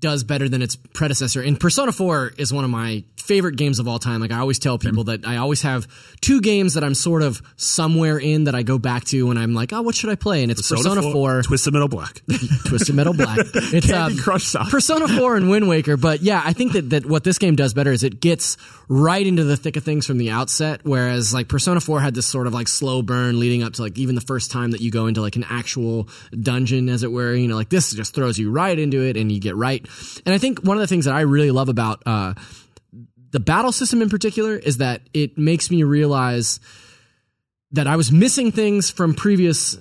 does 0.00 0.24
better 0.24 0.48
than 0.48 0.62
its 0.62 0.76
predecessor. 0.76 1.42
And 1.42 1.58
Persona 1.58 1.92
4 1.92 2.34
is 2.38 2.52
one 2.52 2.64
of 2.64 2.70
my 2.70 3.04
favorite 3.16 3.56
games 3.56 3.78
of 3.78 3.86
all 3.86 3.98
time. 3.98 4.20
Like 4.20 4.32
I 4.32 4.38
always 4.38 4.58
tell 4.58 4.78
people 4.78 5.04
that 5.04 5.26
I 5.26 5.36
always 5.36 5.62
have 5.62 5.86
two 6.22 6.40
games 6.40 6.74
that 6.74 6.82
I'm 6.82 6.94
sort 6.94 7.22
of 7.22 7.42
somewhere 7.56 8.18
in 8.18 8.44
that 8.44 8.54
I 8.54 8.62
go 8.62 8.78
back 8.78 9.04
to 9.06 9.26
when 9.26 9.36
I'm 9.36 9.52
like, 9.52 9.72
oh, 9.72 9.82
what 9.82 9.94
should 9.94 10.08
I 10.08 10.14
play? 10.14 10.42
And 10.42 10.50
it's 10.50 10.66
Persona, 10.66 11.02
4, 11.02 11.42
Twisted 11.42 11.72
Metal 11.74 11.88
Black. 11.88 12.22
Twisted 12.66 12.94
Metal 12.94 13.12
Black. 13.12 13.38
It's 13.70 13.92
um, 13.92 14.16
Crush 14.16 14.44
Saga. 14.44 14.70
Persona 14.70 15.06
4 15.06 15.36
and 15.36 15.50
Wind 15.50 15.68
Waker. 15.68 15.96
But 15.96 16.22
yeah, 16.22 16.40
I 16.42 16.52
think 16.54 16.72
that, 16.72 16.90
that 16.90 17.06
what 17.06 17.22
this 17.22 17.38
game 17.38 17.54
does 17.54 17.74
better 17.74 17.92
is 17.92 18.02
it 18.02 18.20
gets 18.20 18.56
right 18.88 19.26
into 19.26 19.44
the 19.44 19.56
thick 19.56 19.76
of 19.76 19.84
things 19.84 20.06
from 20.06 20.16
the 20.16 20.30
outset. 20.30 20.80
Whereas 20.84 21.34
like 21.34 21.48
Persona 21.48 21.80
4 21.80 22.00
had 22.00 22.14
this 22.14 22.26
sort 22.26 22.46
of 22.46 22.54
like 22.54 22.66
slow 22.66 23.02
burn 23.02 23.38
leading 23.38 23.62
up 23.62 23.74
to 23.74 23.82
like 23.82 23.98
even 23.98 24.14
the 24.14 24.22
first 24.22 24.50
time 24.50 24.70
that 24.70 24.80
you 24.80 24.90
go 24.90 25.06
into 25.06 25.20
like 25.20 25.36
an 25.36 25.44
actual 25.48 26.08
dungeon, 26.40 26.88
as 26.88 27.02
it 27.02 27.12
were. 27.12 27.34
You 27.34 27.48
know, 27.48 27.56
like 27.56 27.68
this 27.68 27.92
just 27.92 28.14
throws 28.14 28.38
you 28.38 28.50
right 28.50 28.78
into 28.78 29.02
it 29.02 29.16
and 29.16 29.30
you 29.30 29.40
get 29.40 29.54
right. 29.54 29.86
And 30.24 30.34
I 30.34 30.38
think 30.38 30.60
one 30.60 30.76
of 30.76 30.80
the 30.80 30.86
things 30.86 31.04
that 31.04 31.14
I 31.14 31.20
really 31.22 31.50
love 31.50 31.68
about, 31.68 32.02
uh, 32.06 32.34
the 33.30 33.40
battle 33.40 33.72
system 33.72 34.02
in 34.02 34.08
particular 34.08 34.56
is 34.56 34.78
that 34.78 35.02
it 35.12 35.36
makes 35.36 35.70
me 35.70 35.82
realize 35.82 36.60
that 37.72 37.86
I 37.86 37.96
was 37.96 38.10
missing 38.10 38.52
things 38.52 38.90
from 38.90 39.14
previous 39.14 39.76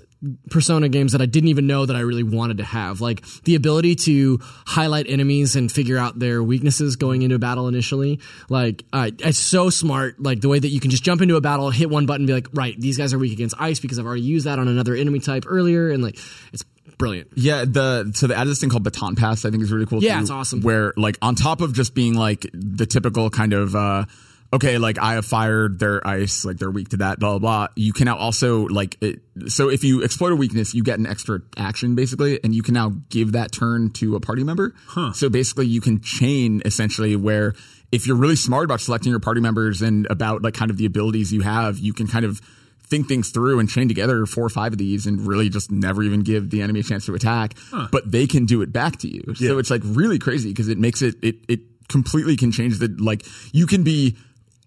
Persona 0.50 0.90
games 0.90 1.12
that 1.12 1.22
I 1.22 1.28
didn't 1.28 1.50
even 1.50 1.68
know 1.68 1.86
that 1.86 1.96
I 1.96 2.00
really 2.00 2.24
wanted 2.24 2.58
to 2.58 2.64
have. 2.64 3.02
Like 3.02 3.24
the 3.44 3.54
ability 3.54 3.96
to 3.96 4.40
highlight 4.66 5.06
enemies 5.08 5.56
and 5.56 5.72
figure 5.72 5.98
out 5.98 6.18
their 6.18 6.42
weaknesses 6.42 6.96
going 6.96 7.22
into 7.22 7.36
a 7.36 7.40
battle 7.40 7.68
initially. 7.68 8.20
Like, 8.50 8.84
uh, 8.92 9.12
it's 9.20 9.38
so 9.38 9.70
smart. 9.70 10.20
Like 10.20 10.42
the 10.42 10.50
way 10.50 10.58
that 10.58 10.70
you 10.70 10.80
can 10.80 10.90
just 10.90 11.04
jump 11.04 11.22
into 11.22 11.36
a 11.36 11.42
battle, 11.42 11.70
hit 11.70 11.90
one 11.90 12.08
button, 12.08 12.26
be 12.26 12.34
like, 12.34 12.48
right, 12.54 12.76
these 12.80 12.98
guys 12.98 13.14
are 13.14 13.20
weak 13.20 13.32
against 13.32 13.56
ice 13.60 13.80
because 13.80 14.00
I've 14.00 14.08
already 14.08 14.24
used 14.24 14.48
that 14.48 14.58
on 14.58 14.68
another 14.68 14.96
enemy 14.96 15.20
type 15.20 15.46
earlier. 15.48 15.92
And 15.92 16.02
like, 16.02 16.18
it's 16.52 16.64
brilliant. 16.98 17.30
Yeah, 17.36 17.66
the 17.66 18.12
so 18.16 18.28
they 18.28 18.36
added 18.36 18.50
this 18.50 18.60
thing 18.60 18.70
called 18.70 18.84
Baton 18.84 19.16
Pass. 19.16 19.46
I 19.46 19.52
think 19.52 19.64
is 19.64 19.72
really 19.72 19.86
cool. 19.86 20.04
Yeah, 20.04 20.16
too, 20.16 20.22
it's 20.22 20.32
awesome. 20.32 20.62
Where 20.62 20.94
like 20.98 21.18
on 21.22 21.36
top 21.36 21.62
of 21.62 21.74
just 21.74 21.94
being 21.94 22.14
like 22.14 22.46
the 22.54 22.86
typical 22.86 23.30
kind 23.30 23.54
of 23.54 23.76
uh 23.76 24.06
okay, 24.54 24.78
like 24.78 24.98
I 24.98 25.14
have 25.14 25.26
fired 25.26 25.80
their 25.80 26.06
ice, 26.08 26.46
like 26.46 26.58
they're 26.58 26.72
weak 26.72 26.90
to 26.90 26.98
that, 26.98 27.20
blah 27.20 27.38
blah 27.38 27.40
blah. 27.40 27.68
You 27.76 27.94
can 27.94 28.06
now 28.06 28.18
also 28.18 28.66
like 28.68 28.98
it, 29.02 29.20
so 29.48 29.70
if 29.70 29.84
you 29.84 30.04
exploit 30.04 30.32
a 30.32 30.36
weakness, 30.36 30.74
you 30.74 30.84
get 30.84 31.00
an 31.00 31.06
extra 31.06 31.42
action 31.58 31.96
basically, 31.96 32.40
and 32.44 32.56
you 32.56 32.64
can 32.64 32.74
now 32.74 32.94
give 33.10 33.34
that 33.34 33.52
turn 33.52 33.92
to 33.94 34.16
a 34.16 34.20
party 34.20 34.44
member. 34.44 34.74
So 35.14 35.30
basically, 35.30 35.68
you 35.68 35.82
can 35.82 36.02
chain 36.02 36.62
essentially 36.66 37.16
where 37.16 37.54
if 37.92 38.08
you're 38.08 38.18
really 38.18 38.36
smart 38.36 38.66
about 38.66 38.82
selecting 38.82 39.12
your 39.12 39.20
party 39.20 39.42
members 39.42 39.82
and 39.82 40.08
about 40.10 40.42
like 40.44 40.54
kind 40.54 40.72
of 40.72 40.78
the 40.78 40.86
abilities 40.86 41.32
you 41.32 41.42
have, 41.42 41.78
you 41.78 41.94
can 41.94 42.08
kind 42.08 42.26
of 42.26 42.42
think 42.90 43.08
things 43.08 43.30
through 43.30 43.60
and 43.60 43.70
chain 43.70 43.88
together 43.88 44.26
four 44.26 44.46
or 44.46 44.50
five 44.50 44.72
of 44.72 44.78
these 44.78 45.06
and 45.08 45.26
really 45.28 45.50
just 45.50 45.72
never 45.72 46.04
even 46.04 46.22
give 46.22 46.50
the 46.50 46.62
enemy 46.62 46.80
a 46.80 46.84
chance 46.84 47.06
to 47.06 47.16
attack. 47.16 47.56
But 47.92 48.12
they 48.12 48.28
can 48.28 48.46
do 48.46 48.62
it 48.62 48.72
back 48.72 48.98
to 49.00 49.08
you. 49.08 49.36
So 49.36 49.58
it's 49.60 49.70
like 49.70 49.82
really 49.84 50.20
crazy 50.20 50.50
because 50.50 50.68
it 50.70 50.78
makes 50.78 51.02
it 51.02 51.16
it 51.22 51.36
it 51.48 51.60
completely 51.90 52.36
can 52.36 52.52
change 52.52 52.80
the 52.80 52.94
like 53.00 53.26
you 53.54 53.66
can 53.66 53.84
be 53.84 54.18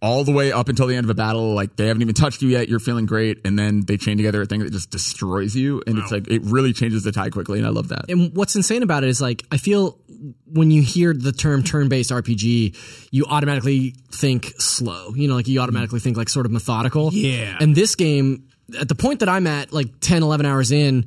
all 0.03 0.25
the 0.25 0.33
way 0.33 0.51
up 0.51 0.69
until 0.69 0.87
the 0.87 0.97
end 0.97 1.05
of 1.05 1.11
a 1.11 1.15
battle, 1.15 1.55
like 1.55 1.77
they 1.77 1.87
haven't 1.87 2.01
even 2.03 2.15
touched 2.15 2.41
you 2.41 2.49
yet, 2.49 2.69
you're 2.69 2.81
feeling 2.81 3.07
great, 3.07 3.41
and 3.45 3.59
then 3.59 3.83
they 3.83 3.97
chain 3.97 4.17
together 4.17 4.41
a 4.41 4.47
thing 4.47 4.61
that 4.61 4.71
just 4.73 4.91
destroys 4.91 5.55
you. 5.55 5.83
And 5.87 5.99
it's 5.99 6.11
like 6.11 6.29
it 6.29 6.43
really 6.45 6.73
changes 6.73 7.05
the 7.05 7.13
tide 7.13 7.33
quickly, 7.33 7.59
and 7.59 7.67
I 7.67 7.71
love 7.71 7.89
that. 7.89 8.07
And 8.09 8.35
what's 8.35 8.57
insane 8.57 8.83
about 8.83 9.05
it 9.05 9.11
is 9.11 9.21
like 9.21 9.45
I 9.53 9.59
feel 9.59 9.99
when 10.47 10.71
you 10.71 10.83
hear 10.83 11.13
the 11.13 11.33
term 11.33 11.63
turn-based 11.63 12.11
RPG, 12.11 13.09
you 13.11 13.25
automatically 13.27 13.95
think 14.11 14.55
slow. 14.59 15.15
You 15.15 15.29
know, 15.29 15.35
like 15.35 15.49
you 15.49 15.61
automatically 15.61 16.01
think 16.01 16.17
like 16.17 16.29
sort 16.29 16.47
of 16.47 16.53
methodical. 16.53 17.11
Yeah. 17.13 17.57
And 17.61 17.75
this 17.75 17.95
game, 17.95 18.49
at 18.79 18.89
the 18.89 18.95
point 18.95 19.21
that 19.21 19.29
I'm 19.29 19.47
at, 19.47 19.73
like 19.73 20.01
10, 20.01 20.23
11 20.23 20.47
hours 20.47 20.73
in, 20.73 21.07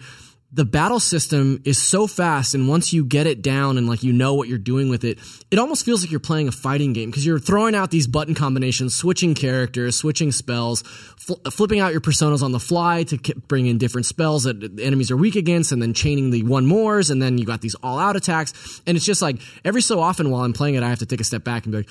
the 0.53 0.63
battle 0.65 0.99
system 0.99 1.59
is 1.65 1.81
so 1.81 2.05
fast 2.05 2.53
and 2.53 2.67
once 2.67 2.93
you 2.93 3.03
get 3.03 3.25
it 3.25 3.41
down 3.41 3.77
and 3.77 3.89
like 3.89 4.03
you 4.03 4.13
know 4.13 4.35
what 4.35 4.47
you're 4.47 4.59
doing 4.59 4.87
with 4.87 5.03
it 5.03 5.17
it 5.49 5.57
almost 5.57 5.83
feels 5.83 6.01
like 6.03 6.11
you're 6.11 6.19
playing 6.19 6.47
a 6.47 6.51
fighting 6.51 6.93
game 6.93 7.09
because 7.09 7.25
you're 7.25 7.39
throwing 7.39 7.73
out 7.73 7.89
these 7.89 8.05
button 8.05 8.35
combinations 8.35 8.95
switching 8.95 9.33
characters 9.33 9.95
switching 9.95 10.31
spells 10.31 10.83
fl- 11.17 11.33
flipping 11.49 11.79
out 11.79 11.91
your 11.91 12.01
personas 12.01 12.43
on 12.43 12.51
the 12.51 12.59
fly 12.59 13.03
to 13.03 13.17
k- 13.17 13.33
bring 13.47 13.65
in 13.65 13.79
different 13.79 14.05
spells 14.05 14.43
that 14.43 14.77
the 14.77 14.83
enemies 14.83 15.09
are 15.09 15.17
weak 15.17 15.35
against 15.35 15.71
and 15.71 15.81
then 15.81 15.93
chaining 15.93 16.29
the 16.29 16.43
one 16.43 16.65
mores 16.65 17.09
and 17.09 17.21
then 17.21 17.37
you 17.37 17.45
got 17.45 17.61
these 17.61 17.75
all 17.75 17.97
out 17.97 18.15
attacks. 18.15 18.81
And 18.85 18.95
it's 18.95 19.05
just 19.05 19.21
like 19.21 19.37
every 19.65 19.81
so 19.81 19.99
often 19.99 20.29
while 20.29 20.43
i'm 20.43 20.53
playing 20.53 20.75
it 20.75 20.83
i 20.83 20.89
have 20.89 20.99
to 20.99 21.05
take 21.05 21.21
a 21.21 21.23
step 21.23 21.43
back 21.43 21.65
and 21.65 21.71
be 21.71 21.79
like 21.79 21.89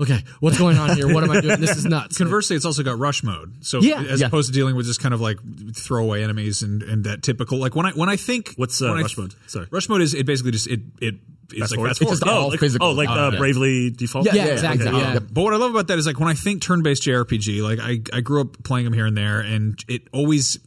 okay 0.00 0.22
what's 0.40 0.58
going 0.58 0.76
on 0.78 0.94
here 0.96 1.12
what 1.12 1.24
am 1.24 1.30
i 1.30 1.40
doing 1.40 1.60
this 1.60 1.76
is 1.76 1.84
nuts 1.84 2.16
Conversely, 2.18 2.56
it's 2.56 2.64
also 2.64 2.82
got 2.82 2.98
rush 2.98 3.22
mode. 3.22 3.64
So 3.64 3.80
Yeah. 3.80 4.02
as 4.02 4.20
Yeah. 4.20 4.26
opposed 4.28 4.48
to 4.48 4.52
dealing 4.54 4.76
with 4.76 4.86
just 4.86 5.00
kind 5.00 5.12
of 5.14 5.20
like 5.20 5.38
throwaway 5.74 6.22
enemies 6.22 6.62
and, 6.62 6.82
and 6.82 7.04
that 7.04 7.22
typical 7.22 7.58
like 7.58 7.74
when 7.74 7.86
I 7.86 7.90
when 7.92 8.08
I 8.08 8.16
think 8.16 8.54
What's, 8.56 8.80
uh, 8.82 8.86
when 8.88 8.98
I- 8.98 9.02
rush 9.02 9.16
mode? 9.18 9.34
Sorry. 9.46 9.66
rush 9.70 9.88
mode 9.88 10.00
is 10.02 10.14
it 10.14 10.26
basically 10.26 10.52
just 10.52 10.66
it 10.68 10.80
it 11.00 11.14
it's 11.50 11.60
Fast 11.60 11.70
like 11.72 11.76
forward? 11.78 11.88
fast 11.88 11.98
forward. 12.00 12.12
just 12.12 12.22
oh, 12.26 12.30
all 12.30 12.48
like, 12.50 12.60
physical. 12.60 12.88
oh, 12.88 12.92
like 12.92 13.08
uh, 13.08 13.30
yeah. 13.32 13.38
Bravely 13.38 13.90
Default. 13.90 14.26
yeah, 14.26 14.44
exactly 14.46 14.80
exactly. 14.80 15.00
yeah. 15.00 15.12
Yep. 15.14 15.22
But 15.32 15.42
what 15.42 15.54
I 15.54 15.56
love 15.56 15.70
about 15.70 15.86
that 15.88 15.98
is 15.98 16.06
like 16.06 16.20
when 16.20 16.28
I 16.28 16.34
think 16.34 16.60
turn-based 16.60 17.02
JRPG, 17.04 17.62
like 17.62 17.78
I, 17.80 18.00
I 18.16 18.20
grew 18.20 18.42
up 18.42 18.62
playing 18.64 18.84
them 18.84 18.92
here 18.92 19.06
and 19.06 19.16
there, 19.16 19.40
and 19.40 19.82
it 19.88 20.02
always, 20.12 20.58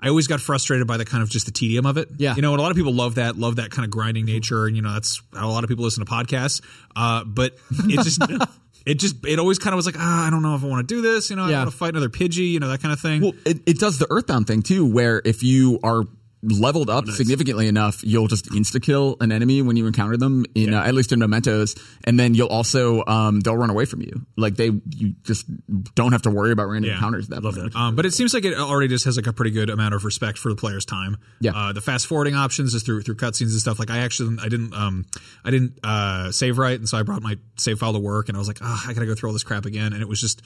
I 0.00 0.08
always 0.08 0.26
got 0.26 0.40
frustrated 0.40 0.88
by 0.88 0.96
the 0.96 1.04
kind 1.04 1.22
of 1.22 1.30
just 1.30 1.46
the 1.46 1.52
tedium 1.52 1.86
of 1.86 1.98
it. 1.98 2.08
Yeah. 2.18 2.34
you 2.34 2.42
know, 2.42 2.50
and 2.52 2.58
a 2.58 2.62
lot 2.62 2.72
of 2.72 2.76
people 2.76 2.92
love 2.92 3.14
that, 3.14 3.36
love 3.38 3.56
that 3.56 3.70
kind 3.70 3.84
of 3.84 3.92
grinding 3.92 4.24
nature, 4.24 4.66
and 4.66 4.74
you 4.74 4.82
know 4.82 4.92
that's 4.94 5.22
how 5.32 5.48
a 5.48 5.52
lot 5.52 5.62
of 5.62 5.68
people 5.68 5.84
listen 5.84 6.04
to 6.04 6.10
podcasts. 6.10 6.60
Uh, 6.96 7.22
but 7.24 7.56
it 7.84 8.02
just. 8.02 8.20
It 8.86 8.98
just 8.98 9.16
it 9.26 9.38
always 9.38 9.58
kind 9.58 9.72
of 9.72 9.76
was 9.76 9.86
like 9.86 9.96
ah 9.98 10.26
I 10.26 10.30
don't 10.30 10.42
know 10.42 10.54
if 10.54 10.62
I 10.62 10.66
want 10.66 10.86
to 10.86 10.94
do 10.94 11.00
this 11.00 11.30
you 11.30 11.36
know 11.36 11.44
I 11.44 11.50
Yeah. 11.50 11.58
want 11.60 11.70
to 11.70 11.76
fight 11.76 11.90
another 11.90 12.08
Pidgey 12.10 12.50
you 12.52 12.60
know 12.60 12.68
that 12.68 12.82
kind 12.82 12.92
of 12.92 13.00
thing 13.00 13.22
Well, 13.22 13.32
it, 13.46 13.60
it 13.66 13.78
does 13.78 13.98
the 13.98 14.06
Earthbound 14.10 14.46
thing 14.46 14.62
too, 14.62 14.84
where 14.86 15.22
if 15.24 15.42
you 15.42 15.80
are 15.82 16.04
leveled 16.46 16.90
up 16.90 17.06
significantly 17.08 17.66
enough, 17.68 18.02
you'll 18.04 18.26
just 18.28 18.46
insta 18.50 18.82
kill 18.82 19.16
an 19.20 19.32
enemy 19.32 19.62
when 19.62 19.76
you 19.76 19.86
encounter 19.86 20.16
them 20.16 20.44
in 20.54 20.74
uh, 20.74 20.82
at 20.82 20.94
least 20.94 21.12
in 21.12 21.18
mementos, 21.18 21.74
and 22.04 22.18
then 22.20 22.34
you'll 22.34 22.48
also 22.48 23.04
um, 23.06 23.40
they'll 23.40 23.56
run 23.56 23.70
away 23.70 23.84
from 23.84 24.02
you. 24.02 24.26
Like 24.36 24.56
they, 24.56 24.66
you 24.90 25.14
just 25.22 25.46
don't 25.94 26.12
have 26.12 26.22
to 26.22 26.30
worry 26.30 26.52
about 26.52 26.68
random 26.68 26.90
Yeah. 26.90 26.96
encounters. 26.96 27.24
At 27.24 27.30
that 27.36 27.44
Love 27.44 27.54
point. 27.56 27.72
that. 27.72 27.78
Um, 27.78 27.96
but 27.96 28.06
it 28.06 28.12
seems 28.12 28.34
like 28.34 28.44
it 28.44 28.54
already 28.54 28.88
just 28.88 29.04
has 29.06 29.16
like 29.16 29.26
a 29.26 29.32
pretty 29.32 29.50
good 29.50 29.70
amount 29.70 29.94
of 29.94 30.04
respect 30.04 30.38
for 30.38 30.48
the 30.50 30.56
player's 30.56 30.84
time. 30.84 31.16
Yeah. 31.40 31.52
Uh, 31.54 31.72
the 31.72 31.80
fast 31.80 32.06
forwarding 32.06 32.34
options 32.34 32.74
is 32.74 32.82
through 32.82 33.02
through 33.02 33.16
cutscenes 33.16 33.50
and 33.52 33.60
stuff. 33.60 33.78
Like 33.78 33.90
I 33.90 33.98
actually 33.98 34.36
I 34.42 34.48
didn't 34.48 34.74
um 34.74 35.06
I 35.44 35.50
didn't 35.50 35.78
uh 35.82 36.30
save 36.32 36.58
right, 36.58 36.78
and 36.78 36.88
so 36.88 36.98
I 36.98 37.02
brought 37.02 37.22
my 37.22 37.36
save 37.56 37.78
file 37.78 37.92
to 37.92 37.98
work, 37.98 38.28
and 38.28 38.36
I 38.36 38.38
was 38.38 38.48
like, 38.48 38.58
ah, 38.62 38.84
I 38.88 38.92
gotta 38.92 39.06
go 39.06 39.14
through 39.14 39.30
all 39.30 39.32
this 39.32 39.44
crap 39.44 39.64
again, 39.64 39.92
and 39.92 40.02
it 40.02 40.08
was 40.08 40.20
just 40.20 40.42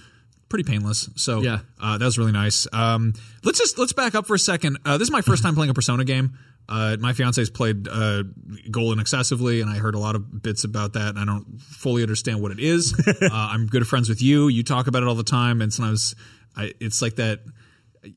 pretty 0.49 0.65
painless. 0.65 1.09
So 1.17 1.43
Yeah. 1.43 1.59
uh, 1.81 1.99
that 1.99 2.05
was 2.05 2.19
really 2.19 2.33
nice. 2.33 2.67
Um, 2.73 3.13
let's 3.45 3.59
just 3.59 3.79
let's 3.79 3.93
back 3.93 4.15
up 4.15 4.27
for 4.27 4.35
a 4.35 4.39
second. 4.39 4.79
Uh, 4.85 4.99
this 4.99 5.09
is 5.09 5.13
my 5.13 5.21
first 5.23 5.43
time 5.43 5.55
playing 5.55 5.71
a 5.71 5.75
Persona 5.75 6.05
game. 6.05 6.39
Uh, 6.71 6.97
my 7.01 7.15
fiance's 7.15 7.49
played 7.49 7.89
uh, 7.89 8.25
Golden 8.71 8.99
excessively, 9.01 9.63
and 9.63 9.71
I 9.71 9.79
heard 9.79 9.95
a 9.95 9.99
lot 9.99 10.15
of 10.17 10.43
bits 10.43 10.65
about 10.65 10.93
that, 10.93 11.09
and 11.11 11.19
I 11.19 11.25
don't 11.25 11.61
fully 11.63 12.03
understand 12.03 12.43
what 12.43 12.53
it 12.53 12.61
is. 12.61 12.95
uh, 13.23 13.29
I'm 13.33 13.67
good 13.67 13.87
friends 13.87 14.09
with 14.11 14.21
you. 14.21 14.49
You 14.49 14.63
talk 14.63 14.87
about 14.87 15.03
it 15.03 15.09
all 15.09 15.15
the 15.15 15.23
time, 15.23 15.63
and 15.63 15.73
sometimes 15.73 16.15
I, 16.57 16.75
it's 16.79 17.01
like 17.01 17.17
that. 17.17 17.41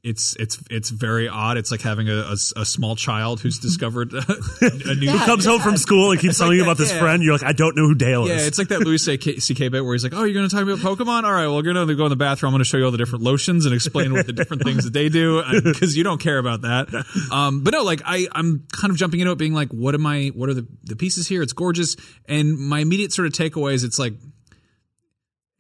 It's 0.04 0.36
it's 0.38 0.62
it's 0.70 0.90
very 0.90 1.28
odd. 1.28 1.58
It's 1.58 1.72
like 1.72 1.82
having 1.82 2.10
a 2.10 2.34
a 2.56 2.66
small 2.66 2.96
child 2.96 3.40
who's 3.42 3.60
discovered 3.60 4.14
a, 4.14 4.24
a 4.62 4.96
new. 4.96 5.10
Who 5.12 5.18
comes 5.26 5.46
home 5.46 5.62
from 5.62 5.78
school 5.78 6.12
and 6.12 6.20
keeps 6.22 6.38
telling 6.38 6.54
you 6.58 6.64
that, 6.64 6.70
about 6.70 6.78
this 6.78 6.92
yeah. 6.92 7.00
friend. 7.00 7.24
You're 7.24 7.34
like, 7.34 7.44
I 7.44 7.52
don't 7.54 7.76
know 7.76 7.88
who 7.88 7.96
Dale 7.96 8.28
Yeah, 8.28 8.36
is. 8.36 8.48
it's 8.48 8.58
like 8.58 8.70
that 8.70 8.82
Louis 8.82 8.98
C.K. 8.98 9.38
C.K. 9.40 9.70
bit 9.70 9.84
where 9.84 9.94
he's 9.94 10.04
like, 10.04 10.14
"Oh, 10.14 10.24
you're 10.24 10.34
going 10.34 10.48
to 10.48 10.56
talk 10.56 10.64
about 10.64 10.80
Pokemon? 10.80 11.24
All 11.24 11.32
right, 11.34 11.48
well, 11.48 11.56
we're 11.56 11.62
going 11.74 11.88
to 11.88 11.96
go 11.96 12.06
in 12.06 12.10
the 12.10 12.16
bathroom. 12.16 12.50
I'm 12.50 12.54
going 12.54 12.64
to 12.64 12.70
show 12.70 12.78
you 12.78 12.86
all 12.86 12.92
the 12.92 12.98
different 12.98 13.24
lotions 13.24 13.66
and 13.66 13.74
explain 13.76 14.14
what 14.14 14.26
the 14.26 14.34
different 14.34 14.64
things 14.64 14.84
that 14.84 14.94
they 14.94 15.10
do 15.10 15.42
because 15.64 15.98
you 15.98 16.04
don't 16.04 16.22
care 16.22 16.38
about 16.38 16.62
that." 16.62 16.88
Um, 17.32 17.64
but 17.64 17.72
no, 17.74 17.84
like 17.84 18.02
I, 18.06 18.28
I'm 18.32 18.66
kind 18.72 18.92
of 18.92 18.98
jumping 18.98 19.20
into 19.20 19.32
it, 19.32 19.38
being 19.38 19.54
like, 19.54 19.70
"What 19.70 19.96
am 19.96 20.06
I? 20.06 20.28
What 20.36 20.50
are 20.50 20.54
the 20.54 20.68
the 20.84 20.96
pieces 20.96 21.28
here? 21.28 21.42
It's 21.42 21.54
gorgeous." 21.54 21.96
And 22.28 22.58
my 22.58 22.80
immediate 22.80 23.14
sort 23.14 23.28
of 23.28 23.34
takeaway 23.34 23.74
is, 23.74 23.84
it's 23.84 24.00
like 24.00 24.14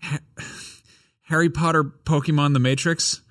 Ha- 0.03 0.19
Harry 1.23 1.49
Potter, 1.49 1.83
Pokemon, 1.83 2.53
The 2.53 2.59
Matrix. 2.59 3.21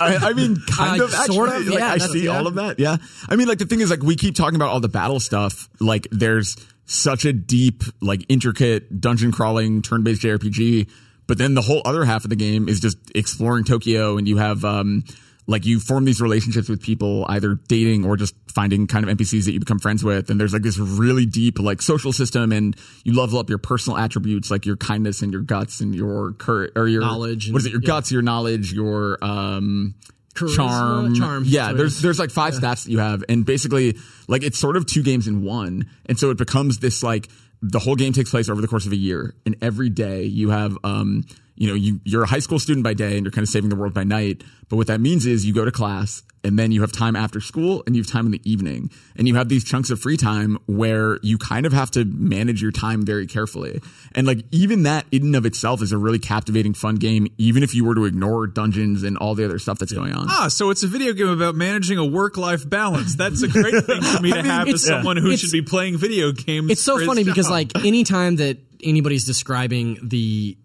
I, 0.00 0.16
I 0.16 0.32
mean, 0.32 0.56
kind 0.68 1.00
Uh, 1.00 1.04
of, 1.04 1.14
actually. 1.14 1.34
sort 1.36 1.48
of, 1.50 1.66
Like, 1.66 1.78
yeah, 1.78 1.92
I 1.92 1.98
see 1.98 2.24
yeah. 2.24 2.36
all 2.36 2.46
of 2.46 2.54
that. 2.54 2.78
Yeah. 2.78 2.96
I 3.28 3.36
mean, 3.36 3.48
like 3.48 3.58
the 3.58 3.66
thing 3.66 3.80
is, 3.80 3.90
like 3.90 4.02
we 4.02 4.16
keep 4.16 4.34
talking 4.34 4.56
about 4.56 4.68
all 4.70 4.80
the 4.80 4.88
battle 4.88 5.20
stuff. 5.20 5.68
Like 5.80 6.06
there's 6.10 6.56
such 6.86 7.24
a 7.24 7.32
deep, 7.32 7.82
like 8.00 8.24
intricate 8.28 9.00
dungeon 9.00 9.32
crawling 9.32 9.80
turn-based 9.82 10.22
JRPG, 10.22 10.90
but 11.26 11.38
then 11.38 11.54
the 11.54 11.62
whole 11.62 11.80
other 11.84 12.04
half 12.04 12.24
of 12.24 12.30
the 12.30 12.36
game 12.36 12.68
is 12.68 12.80
just 12.80 12.98
exploring 13.14 13.64
Tokyo, 13.64 14.18
and 14.18 14.28
you 14.28 14.36
have 14.36 14.64
um, 14.64 15.04
like 15.46 15.66
you 15.66 15.78
form 15.78 16.04
these 16.06 16.20
relationships 16.20 16.68
with 16.68 16.80
people, 16.82 17.26
either 17.28 17.56
dating 17.68 18.04
or 18.06 18.16
just 18.16 18.34
finding 18.54 18.86
kind 18.86 19.08
of 19.08 19.16
NPCs 19.16 19.44
that 19.44 19.52
you 19.52 19.60
become 19.60 19.78
friends 19.78 20.02
with. 20.02 20.30
And 20.30 20.40
there's 20.40 20.52
like 20.54 20.62
this 20.62 20.78
really 20.78 21.26
deep 21.26 21.58
like 21.58 21.82
social 21.82 22.12
system, 22.12 22.50
and 22.52 22.74
you 23.04 23.14
level 23.14 23.38
up 23.38 23.48
your 23.50 23.58
personal 23.58 23.98
attributes 23.98 24.50
like 24.50 24.64
your 24.64 24.76
kindness 24.76 25.20
and 25.22 25.32
your 25.32 25.42
guts 25.42 25.80
and 25.80 25.94
your 25.94 26.32
courage 26.32 26.72
or 26.76 26.88
your 26.88 27.02
Knowledge 27.02 27.52
What 27.52 27.58
is 27.58 27.66
it? 27.66 27.74
and- 27.74 27.82
Your 27.82 27.86
guts, 27.86 28.10
your 28.10 28.22
knowledge, 28.22 28.72
your 28.72 29.18
um 29.22 29.94
Charisma, 30.34 30.56
charm, 30.56 31.14
charm. 31.14 31.44
Yeah, 31.46 31.66
Sorry. 31.66 31.76
there's 31.76 32.02
there's 32.02 32.18
like 32.18 32.30
five 32.30 32.54
stats 32.54 32.84
that 32.86 32.90
you 32.90 32.98
have, 32.98 33.22
and 33.28 33.44
basically 33.46 33.96
like 34.26 34.42
it's 34.42 34.58
sort 34.58 34.76
of 34.76 34.84
two 34.86 35.02
games 35.04 35.28
in 35.28 35.42
one, 35.44 35.88
and 36.06 36.18
so 36.18 36.30
it 36.30 36.38
becomes 36.38 36.78
this 36.78 37.02
like 37.04 37.28
the 37.70 37.78
whole 37.78 37.96
game 37.96 38.12
takes 38.12 38.30
place 38.30 38.48
over 38.48 38.60
the 38.60 38.68
course 38.68 38.84
of 38.84 38.92
a 38.92 38.96
year, 38.96 39.34
and 39.46 39.56
every 39.62 39.88
day 39.88 40.24
you 40.24 40.50
have 40.50 40.76
um 40.84 41.24
you 41.56 41.66
know 41.66 41.74
you 41.74 42.00
you're 42.04 42.22
a 42.22 42.26
high 42.26 42.38
school 42.40 42.58
student 42.58 42.84
by 42.84 42.94
day, 42.94 43.16
and 43.16 43.24
you're 43.24 43.32
kind 43.32 43.42
of 43.42 43.48
saving 43.48 43.70
the 43.70 43.76
world 43.76 43.94
by 43.94 44.04
night. 44.04 44.44
But 44.68 44.76
what 44.76 44.86
that 44.88 45.00
means 45.00 45.24
is 45.24 45.46
you 45.46 45.54
go 45.54 45.64
to 45.64 45.72
class, 45.72 46.22
and 46.44 46.58
then 46.58 46.70
you 46.70 46.82
have 46.82 46.92
time 46.92 47.16
after 47.16 47.40
school, 47.40 47.82
and 47.86 47.96
you 47.96 48.02
have 48.02 48.10
time 48.10 48.26
in 48.26 48.32
the 48.32 48.40
evening, 48.44 48.90
and 49.16 49.26
you 49.26 49.34
have 49.34 49.48
these 49.48 49.64
chunks 49.64 49.90
of 49.90 49.98
free 50.00 50.16
time 50.16 50.58
where 50.66 51.18
you 51.22 51.38
kind 51.38 51.64
of 51.66 51.72
have 51.72 51.90
to 51.92 52.04
manage 52.04 52.60
your 52.62 52.70
time 52.70 53.02
very 53.04 53.26
carefully, 53.26 53.80
and 54.14 54.26
like 54.26 54.44
even 54.50 54.84
that 54.84 55.06
in 55.10 55.22
and 55.22 55.36
of 55.36 55.46
itself 55.46 55.82
is 55.82 55.90
a 55.92 55.98
really 55.98 56.18
captivating, 56.18 56.74
fun 56.74 56.96
game, 56.96 57.26
even 57.38 57.62
if 57.62 57.74
you 57.74 57.84
were 57.84 57.94
to 57.94 58.04
ignore 58.04 58.46
dungeons 58.46 59.02
and 59.02 59.16
all 59.18 59.34
the 59.34 59.44
other 59.44 59.58
stuff 59.58 59.78
that's 59.78 59.92
going 59.92 60.12
on. 60.12 60.26
Ah, 60.28 60.48
so 60.48 60.70
it's 60.70 60.82
a 60.82 60.86
video 60.86 61.12
game 61.14 61.28
about 61.28 61.54
managing 61.54 61.98
a 61.98 62.04
work-life 62.04 62.68
balance. 62.68 63.16
That's 63.16 63.42
a 63.42 63.48
great 63.48 63.84
thing 63.84 64.02
for 64.02 64.22
me 64.22 64.32
to 64.34 64.42
have 64.42 64.68
as 64.68 64.84
someone 64.84 65.16
who 65.16 65.36
should 65.36 65.50
be 65.52 65.62
playing 65.62 65.96
video 65.96 66.32
games. 66.32 66.70
It's 66.70 66.82
so 66.82 66.94
for 66.96 67.00
his 67.00 67.08
funny 67.08 67.24
because 67.24 67.46
job. 67.46 67.52
like 67.52 67.84
anytime 67.84 68.36
that 68.36 68.58
anybody's 68.82 69.24
describing 69.24 69.98
the 70.02 70.56
s- 70.58 70.63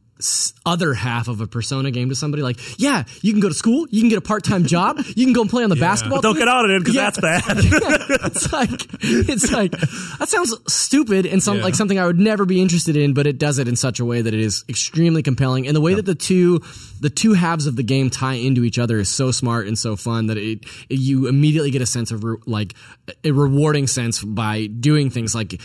other 0.65 0.93
half 0.93 1.27
of 1.29 1.39
a 1.39 1.47
persona 1.47 1.91
game 1.91 2.09
to 2.09 2.15
somebody 2.15 2.43
like 2.43 2.59
yeah 2.77 3.05
you 3.21 3.31
can 3.31 3.39
go 3.39 3.47
to 3.47 3.55
school 3.55 3.87
you 3.89 4.01
can 4.01 4.09
get 4.09 4.17
a 4.17 4.21
part-time 4.21 4.65
job 4.65 4.97
you 5.15 5.25
can 5.25 5.31
go 5.33 5.41
and 5.41 5.49
play 5.49 5.63
on 5.63 5.69
the 5.69 5.75
basketball 5.77 6.17
team. 6.21 6.33
don't 6.33 6.35
team. 6.35 6.45
get 6.45 6.51
audited 6.51 6.81
because 6.81 6.95
Yeah. 6.95 7.09
that's 7.09 7.19
bad. 7.21 7.43
it's 8.25 8.51
like 8.51 8.69
it's 9.01 9.51
like 9.51 9.71
that 9.71 10.27
sounds 10.27 10.53
stupid 10.71 11.25
and 11.25 11.41
some 11.41 11.57
Yeah. 11.57 11.63
like 11.63 11.75
something 11.75 11.97
I 11.97 12.05
would 12.05 12.19
never 12.19 12.45
be 12.45 12.61
interested 12.61 12.97
in, 12.97 13.13
but 13.13 13.27
it 13.27 13.37
does 13.37 13.59
it 13.59 13.67
in 13.67 13.75
such 13.75 13.99
a 13.99 14.05
way 14.05 14.21
that 14.21 14.33
it 14.33 14.39
is 14.39 14.65
extremely 14.67 15.23
compelling. 15.23 15.67
And 15.67 15.75
the 15.75 15.81
way 15.81 15.93
that 15.93 16.05
the 16.05 16.15
two 16.15 16.61
the 16.99 17.09
two 17.09 17.33
halves 17.33 17.65
of 17.65 17.77
the 17.77 17.83
game 17.83 18.09
tie 18.09 18.33
into 18.33 18.65
each 18.65 18.77
other 18.77 18.99
is 18.99 19.07
so 19.09 19.31
smart 19.31 19.67
and 19.67 19.79
so 19.79 19.95
fun 19.95 20.27
that 20.27 20.37
it, 20.37 20.65
you 20.89 21.27
immediately 21.27 21.71
get 21.71 21.81
a 21.81 21.85
sense 21.85 22.11
of 22.11 22.25
re- 22.25 22.37
like 22.45 22.73
a 23.23 23.31
rewarding 23.31 23.87
sense 23.87 24.21
by 24.21 24.65
doing 24.67 25.09
things 25.09 25.33
like 25.33 25.61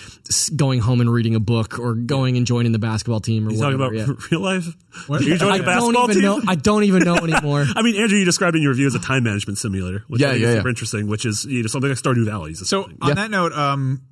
going 0.55 0.79
home 0.79 1.01
and 1.01 1.13
reading 1.13 1.35
a 1.35 1.41
book 1.41 1.79
or 1.81 1.95
going 1.95 2.37
and 2.37 2.47
joining 2.47 2.71
the 2.71 2.79
basketball 2.79 3.19
team 3.21 3.49
or 3.49 3.51
talking 3.51 3.79
whatever. 3.79 3.95
about 3.97 4.09
yeah. 4.21 4.27
real 4.31 4.44
life? 4.45 4.67
Are 5.11 5.21
you 5.23 5.37
joining 5.37 5.53
I 5.53 5.57
a 5.57 5.59
don't 5.59 5.67
basketball 5.67 6.05
even 6.05 6.15
team? 6.15 6.23
know. 6.23 6.41
I 6.47 6.55
don't 6.55 6.85
even 6.85 7.03
know 7.03 7.17
anymore. 7.17 7.65
I 7.77 7.83
mean, 7.83 7.97
Andrew, 7.97 8.19
you 8.19 8.25
described 8.25 8.55
in 8.57 8.63
your 8.63 8.71
review 8.71 8.87
as 8.87 8.95
a 8.95 9.01
time 9.01 9.25
management 9.25 9.59
simulator, 9.59 10.05
which 10.09 10.21
Yeah, 10.21 10.29
I 10.29 10.31
think 10.33 10.43
yeah, 10.43 10.49
is 10.51 10.55
yeah. 10.63 10.69
interesting, 10.69 11.07
which 11.09 11.25
is 11.27 11.45
you 11.45 11.63
know, 11.63 11.67
something 11.67 11.89
like 11.91 11.99
Stardew 11.99 12.25
Valley. 12.27 12.53
is 12.53 12.69
So 12.69 12.83
essentially. 12.85 12.99
on 13.11 13.17
that 13.17 13.31
note, 13.31 13.53
um, 13.53 14.03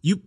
you 0.00 0.20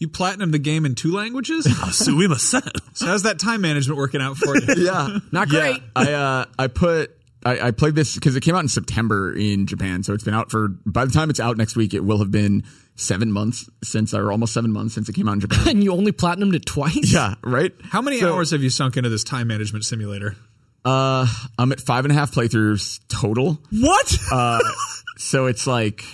you 0.00 0.08
platinum 0.08 0.50
the 0.50 0.58
game 0.58 0.84
in 0.86 0.94
two 0.94 1.12
languages. 1.12 1.66
Suima 1.68 2.38
Sen. 2.40 2.62
so 2.94 3.06
how's 3.06 3.24
that 3.24 3.38
time 3.38 3.60
management 3.60 3.98
working 3.98 4.20
out 4.20 4.36
for 4.36 4.56
you? 4.56 4.66
yeah, 4.84 5.18
Not 5.32 5.52
Yeah. 5.52 5.60
great. 5.72 5.82
I 5.94 6.12
uh, 6.12 6.44
I 6.58 6.66
put 6.68 7.16
I, 7.48 7.68
I 7.68 7.70
played 7.70 7.94
this 7.94 8.14
because 8.14 8.36
it 8.36 8.40
came 8.42 8.54
out 8.54 8.60
in 8.62 8.68
September 8.68 9.32
in 9.34 9.66
Japan, 9.66 10.02
so 10.02 10.12
it's 10.12 10.24
been 10.24 10.34
out 10.34 10.50
for. 10.50 10.68
By 10.86 11.04
the 11.04 11.12
time 11.12 11.30
it's 11.30 11.40
out 11.40 11.56
next 11.56 11.76
week, 11.76 11.94
it 11.94 12.04
will 12.04 12.18
have 12.18 12.30
been 12.30 12.64
seven 12.96 13.30
months 13.32 13.68
since, 13.82 14.12
or 14.12 14.30
almost 14.32 14.52
seven 14.52 14.72
months 14.72 14.94
since 14.94 15.08
it 15.08 15.14
came 15.14 15.28
out 15.28 15.32
in 15.34 15.40
Japan. 15.40 15.68
and 15.68 15.84
you 15.84 15.92
only 15.92 16.12
platinumed 16.12 16.54
it 16.54 16.66
twice. 16.66 17.12
yeah, 17.12 17.34
right. 17.42 17.72
How 17.84 18.02
many 18.02 18.20
So, 18.20 18.34
hours 18.34 18.50
have 18.50 18.62
you 18.62 18.70
sunk 18.70 18.96
into 18.96 19.08
this 19.08 19.24
time 19.24 19.46
management 19.48 19.84
simulator? 19.84 20.36
Uh, 20.84 21.26
I'm 21.58 21.72
at 21.72 21.80
five 21.80 22.04
and 22.04 22.12
a 22.12 22.14
half 22.14 22.32
playthroughs 22.32 23.00
total. 23.08 23.58
What? 23.70 24.16
Uh, 24.32 24.60
so 25.16 25.46
it's 25.46 25.66
like. 25.66 26.04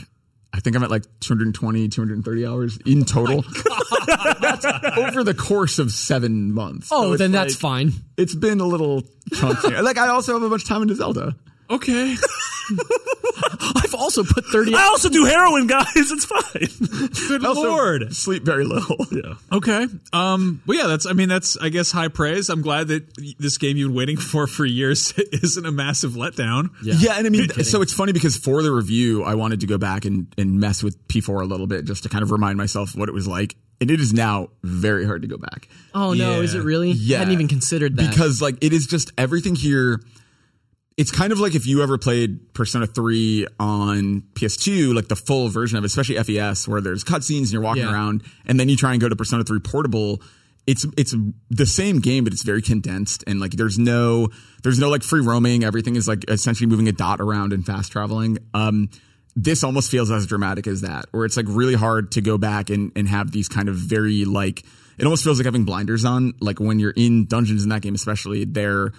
I 0.55 0.61
think 0.61 0.77
I'm 0.77 0.85
at 0.85 0.91
like 0.91 1.03
220, 1.19 1.89
230 1.89 2.47
hours 2.47 2.79
in 2.87 3.05
total. 3.05 3.45
Oh 3.45 4.35
that's 4.41 4.65
over 4.97 5.25
the 5.25 5.35
course 5.35 5.81
of 5.81 5.91
seven 5.91 6.53
months. 6.53 6.91
Oh, 6.93 7.13
it's 7.15 7.19
then 7.19 7.33
that's 7.33 7.55
like- 7.55 7.61
fine. 7.61 7.93
It's 8.17 8.37
been 8.37 8.61
a 8.61 8.65
little 8.65 9.03
chunky. 9.33 9.75
like 9.83 9.99
I 9.99 10.07
also 10.09 10.35
have 10.35 10.43
a 10.43 10.49
bunch 10.49 10.63
of 10.63 10.69
time 10.69 10.83
into 10.83 10.95
Zelda. 10.95 11.35
Okay, 11.71 12.15
I've 13.77 13.95
also 13.95 14.25
put 14.25 14.45
thirty. 14.47 14.75
I 14.75 14.85
also 14.85 15.09
do 15.09 15.25
heroin, 15.25 15.67
guys. 15.67 15.87
It's 15.97 16.25
fine. 16.25 17.29
good 17.29 17.45
Also 17.45 17.63
lord. 17.63 18.15
sleep 18.15 18.43
very 18.45 18.65
little. 18.65 18.97
yeah. 19.13 19.35
Okay. 19.53 19.87
Um. 20.13 20.63
Well, 20.67 20.79
yeah. 20.79 20.87
That's. 20.87 21.07
I 21.07 21.13
mean, 21.13 21.29
that's. 21.29 21.57
I 21.57 21.69
guess 21.71 21.91
high 21.91 22.09
praise. 22.09 22.49
I'm 22.51 22.63
glad 22.63 22.89
that 22.89 23.05
this 23.39 23.59
game 23.59 23.77
you've 23.77 23.89
been 23.91 23.97
waiting 23.97 24.17
for 24.31 24.47
for 24.47 24.65
years 24.65 25.13
isn't 25.17 25.65
a 25.67 25.73
massive 25.73 26.13
letdown. 26.13 26.71
Yeah. 26.83 27.15
and 27.17 27.27
I 27.27 27.31
mean, 27.31 27.49
so 27.65 27.83
it's 27.83 27.93
funny 27.93 28.13
because 28.13 28.37
for 28.37 28.63
the 28.63 28.71
review, 28.73 29.23
I 29.25 29.35
wanted 29.35 29.61
to 29.61 29.67
go 29.67 29.79
back 29.79 30.05
and, 30.05 30.27
and 30.39 30.61
mess 30.61 30.83
with 30.83 30.97
P4 31.09 31.43
a 31.43 31.45
little 31.45 31.67
bit 31.67 31.85
just 31.85 32.03
to 32.05 32.09
kind 32.09 32.23
of 32.23 32.31
remind 32.31 32.59
myself 32.59 32.95
what 32.95 33.09
it 33.09 33.13
was 33.13 33.27
like. 33.27 33.57
And 33.81 33.91
it 33.91 34.01
is 34.01 34.13
now 34.15 34.51
very 34.63 35.05
hard 35.05 35.23
to 35.23 35.29
go 35.29 35.37
back. 35.37 35.69
Oh 35.95 36.15
no, 36.15 36.37
Yeah. 36.37 36.41
is 36.43 36.55
it 36.55 36.63
really? 36.63 36.93
Yeah. 36.93 37.17
I 37.17 37.19
hadn't 37.21 37.35
even 37.35 37.49
considered 37.49 37.97
that. 37.97 38.09
Because 38.09 38.41
like 38.41 38.63
it 38.63 38.73
is 38.73 38.87
just 38.87 39.11
everything 39.19 39.57
here. 39.57 40.01
It's 40.97 41.11
kind 41.11 41.33
of 41.33 41.41
like 41.41 41.57
if 41.57 41.67
you 41.67 41.83
ever 41.83 41.99
played 41.99 42.55
Persona 42.55 42.87
3 42.87 43.49
on 43.59 44.23
PS2, 44.35 44.95
like 44.95 45.09
the 45.09 45.17
full 45.17 45.49
version 45.49 45.77
of 45.77 45.83
it, 45.83 45.89
especially 45.89 46.17
FES, 46.23 46.69
where 46.69 46.81
there's 46.81 47.03
cutscenes 47.03 47.41
and 47.45 47.53
you're 47.53 47.63
walking 47.63 47.83
Yeah. 47.83 47.93
around, 47.93 48.23
and 48.47 48.61
then 48.61 48.69
you 48.69 48.77
try 48.77 48.93
and 48.93 49.01
go 49.01 49.09
to 49.09 49.17
Persona 49.17 49.43
3 49.43 49.59
Portable. 49.59 50.23
It's 50.69 50.87
it's 50.97 51.15
the 51.51 51.67
same 51.67 51.99
game, 52.01 52.23
but 52.25 52.33
it's 52.33 52.45
very 52.45 52.63
condensed, 52.63 53.25
and 53.27 53.39
like 53.41 53.53
there's 53.53 53.79
no 53.79 54.29
there's 54.63 54.79
no 54.79 54.89
like 54.89 55.03
free 55.03 55.21
roaming. 55.21 55.63
Everything 55.65 55.97
is 55.97 56.07
like 56.09 56.25
essentially 56.31 56.69
moving 56.69 56.89
a 56.89 56.93
dot 56.93 57.21
around 57.21 57.53
and 57.53 57.67
fast 57.67 57.91
traveling. 57.93 58.39
Um, 58.55 58.89
this 59.37 59.65
almost 59.65 59.91
feels 59.91 60.11
as 60.13 60.27
dramatic 60.27 60.67
as 60.69 60.81
that, 60.83 61.07
where 61.11 61.27
it's 61.27 61.37
like 61.37 61.47
really 61.49 61.75
hard 61.75 62.13
to 62.13 62.21
go 62.23 62.39
back 62.39 62.71
and, 62.71 62.93
and 62.97 63.09
have 63.09 63.31
these 63.33 63.49
kind 63.49 63.69
of 63.69 63.75
very 63.75 64.25
like 64.25 64.63
it 64.97 65.05
almost 65.05 65.25
feels 65.25 65.39
like 65.39 65.45
having 65.45 65.65
blinders 65.65 66.05
on. 66.05 66.33
Like 66.41 66.61
when 66.61 66.79
you're 66.79 66.93
in 66.97 67.27
dungeons 67.27 67.65
in 67.65 67.69
that 67.71 67.83
game, 67.83 67.97
especially, 67.97 68.45
they're 68.45 68.93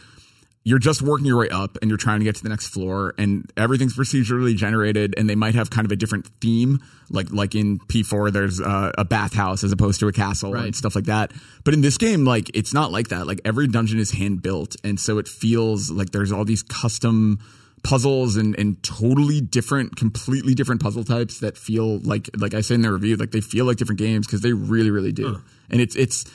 you're 0.67 0.79
just 0.79 1.01
working 1.03 1.27
your 1.27 1.37
way 1.37 1.47
up 1.49 1.77
and 1.81 1.89
you're 1.91 1.97
trying 1.97 2.17
to 2.19 2.25
get 2.25 2.35
to 2.35 2.41
the 2.43 2.49
next 2.49 2.67
floor 2.69 3.13
and 3.19 3.49
everything's 3.55 3.95
procedurally 3.95 4.55
generated 4.55 5.13
and 5.15 5.29
they 5.29 5.35
might 5.35 5.53
have 5.53 5.69
kind 5.69 5.85
of 5.85 5.91
a 5.91 5.95
different 5.95 6.27
theme. 6.41 6.79
Like 7.11 7.31
like 7.31 7.53
in 7.53 7.77
P4 7.77 8.31
there's 8.33 8.59
uh, 8.59 8.91
a 8.97 9.05
bathhouse 9.05 9.63
as 9.63 9.71
opposed 9.71 9.99
to 9.99 10.07
a 10.07 10.11
castle 10.11 10.51
Right. 10.53 10.65
and 10.65 10.75
stuff 10.75 10.95
like 10.95 11.05
that. 11.05 11.31
But 11.63 11.75
in 11.75 11.81
this 11.81 11.97
game 11.99 12.25
like 12.25 12.49
it's 12.55 12.73
not 12.73 12.91
like 12.91 13.09
that. 13.09 13.27
Like 13.27 13.41
every 13.45 13.67
dungeon 13.67 13.99
is 13.99 14.09
hand 14.11 14.41
built 14.41 14.75
and 14.83 14.99
so 14.99 15.19
it 15.19 15.27
feels 15.27 15.91
like 15.91 16.09
there's 16.09 16.31
all 16.31 16.45
these 16.45 16.63
custom 16.63 17.37
puzzles 17.83 18.35
and 18.35 18.57
and 18.57 18.81
totally 18.81 19.41
different 19.41 19.95
completely 19.95 20.55
different 20.55 20.81
puzzle 20.81 21.03
types 21.03 21.41
that 21.41 21.55
feel 21.59 21.99
like 21.99 22.27
like 22.35 22.55
I 22.55 22.61
said 22.61 22.73
in 22.75 22.81
the 22.81 22.91
review 22.91 23.15
like 23.17 23.29
they 23.29 23.41
feel 23.41 23.65
like 23.65 23.77
different 23.77 23.99
games 23.99 24.25
because 24.25 24.41
they 24.41 24.53
really 24.53 24.89
really 24.89 25.11
do. 25.11 25.39
And 25.69 25.79
it's 25.79 25.95
it's 25.95 26.25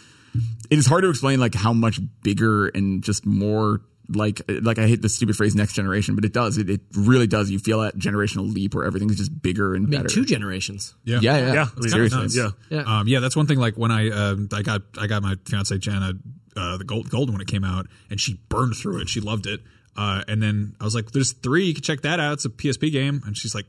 it 0.70 0.78
is 0.78 0.86
hard 0.86 1.02
to 1.02 1.10
explain 1.10 1.40
like 1.40 1.56
how 1.56 1.72
much 1.72 1.98
bigger 2.22 2.68
and 2.68 3.02
just 3.02 3.26
more 3.26 3.80
like 4.14 4.42
like 4.48 4.78
I 4.78 4.86
hate 4.86 5.02
the 5.02 5.08
stupid 5.08 5.36
phrase 5.36 5.54
next 5.54 5.74
generation, 5.74 6.14
but 6.14 6.24
it 6.24 6.32
does. 6.32 6.58
It, 6.58 6.68
it 6.68 6.80
really 6.94 7.26
does. 7.26 7.50
You 7.50 7.58
feel 7.58 7.80
that 7.80 7.96
generational 7.96 8.52
leap 8.52 8.74
where 8.74 8.84
everything's 8.84 9.16
just 9.16 9.42
bigger 9.42 9.74
and 9.74 9.86
I 9.86 9.88
mean, 9.90 10.00
better. 10.02 10.14
two 10.14 10.24
generations. 10.24 10.94
yeah, 11.04 11.18
yeah, 11.20 11.52
Yeah. 11.52 11.66
I 11.76 11.80
mean, 11.80 11.88
seriously. 11.90 12.20
nuts. 12.22 12.36
Yeah. 12.36 12.50
Yeah. 12.70 12.82
Um, 12.86 13.08
yeah, 13.08 13.20
that's 13.20 13.36
one 13.36 13.46
thing. 13.46 13.58
Like 13.58 13.76
when 13.76 13.90
I 13.90 14.10
um, 14.10 14.48
I 14.52 14.62
got 14.62 14.82
I 14.98 15.06
got 15.06 15.22
my 15.22 15.36
fiance 15.46 15.76
Jana 15.78 16.12
uh, 16.56 16.76
the 16.76 16.84
gold 16.84 17.10
golden 17.10 17.34
when 17.34 17.40
it 17.40 17.48
came 17.48 17.64
out, 17.64 17.86
and 18.10 18.20
she 18.20 18.40
burned 18.48 18.76
through 18.76 19.00
it. 19.00 19.08
She 19.08 19.20
loved 19.20 19.46
it. 19.46 19.60
Uh, 19.96 20.22
and 20.28 20.42
then 20.42 20.74
I 20.80 20.84
was 20.84 20.94
like, 20.94 21.10
"There's 21.10 21.32
three. 21.32 21.66
You 21.66 21.74
can 21.74 21.82
check 21.82 22.02
that 22.02 22.20
out. 22.20 22.34
It's 22.34 22.44
a 22.44 22.48
PSP 22.48 22.92
game." 22.92 23.22
And 23.26 23.36
she's 23.36 23.54
like, 23.54 23.66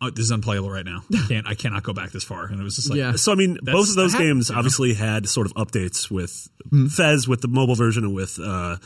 oh, 0.00 0.10
"This 0.10 0.24
is 0.24 0.30
unplayable 0.30 0.70
right 0.70 0.84
now. 0.84 1.02
I 1.12 1.26
can't. 1.28 1.46
I 1.46 1.54
cannot 1.54 1.82
go 1.82 1.92
back 1.92 2.12
this 2.12 2.24
far." 2.24 2.46
And 2.46 2.60
it 2.60 2.62
was 2.62 2.76
just 2.76 2.90
like, 2.90 2.98
Yeah. 2.98 3.12
So 3.16 3.32
I 3.32 3.34
mean, 3.34 3.58
both 3.62 3.88
of 3.88 3.94
those 3.96 4.14
games 4.14 4.50
obviously 4.50 4.94
had 4.94 5.28
sort 5.28 5.46
of 5.46 5.54
updates 5.54 6.10
with 6.10 6.48
FES 6.90 7.28
with 7.28 7.40
the 7.40 7.48
mobile 7.48 7.74
version 7.74 8.04
and 8.04 8.14
with 8.14 8.38
uh, 8.42 8.76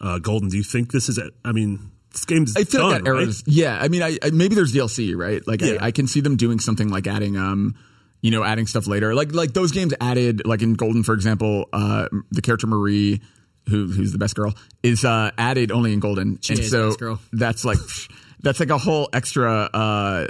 uh, 0.00 0.18
Golden. 0.18 0.48
Do 0.48 0.56
you 0.56 0.62
think 0.62 0.92
this 0.92 1.08
is? 1.08 1.18
a- 1.18 1.30
I 1.44 1.52
mean, 1.52 1.90
this 2.12 2.24
game's 2.24 2.56
I 2.56 2.64
feel 2.64 2.80
done, 2.82 2.90
like 2.90 3.02
that 3.04 3.08
era 3.08 3.18
right? 3.18 3.28
is 3.28 3.42
yeah. 3.46 3.78
I 3.80 3.88
mean, 3.88 4.02
I, 4.02 4.18
I 4.22 4.30
maybe 4.30 4.54
there's 4.54 4.72
DLC, 4.72 5.16
right? 5.16 5.46
Like 5.46 5.60
Yeah. 5.60 5.78
I, 5.80 5.86
I 5.86 5.90
can 5.90 6.06
see 6.06 6.20
them 6.20 6.36
doing 6.36 6.58
something 6.60 6.88
like 6.88 7.06
adding 7.06 7.36
um. 7.36 7.74
You 8.20 8.32
know, 8.32 8.42
adding 8.42 8.66
stuff 8.66 8.88
later, 8.88 9.14
like 9.14 9.32
like 9.32 9.52
those 9.52 9.70
games 9.70 9.94
added, 10.00 10.44
like 10.44 10.60
in 10.60 10.74
Golden, 10.74 11.04
for 11.04 11.14
example, 11.14 11.68
uh, 11.72 12.08
the 12.32 12.42
character 12.42 12.66
Marie, 12.66 13.20
who 13.68 13.86
who's 13.86 14.10
the 14.10 14.18
best 14.18 14.34
girl, 14.34 14.54
is 14.82 15.04
uh, 15.04 15.30
added 15.38 15.70
only 15.70 15.92
in 15.92 16.00
Golden, 16.00 16.30
and 16.50 16.58
is 16.58 16.68
so 16.68 16.88
best 16.88 16.98
girl. 16.98 17.20
that's 17.32 17.64
like 17.64 17.78
that's 18.42 18.58
like 18.58 18.70
a 18.70 18.78
whole 18.78 19.08
extra 19.12 19.70
uh, 19.72 20.26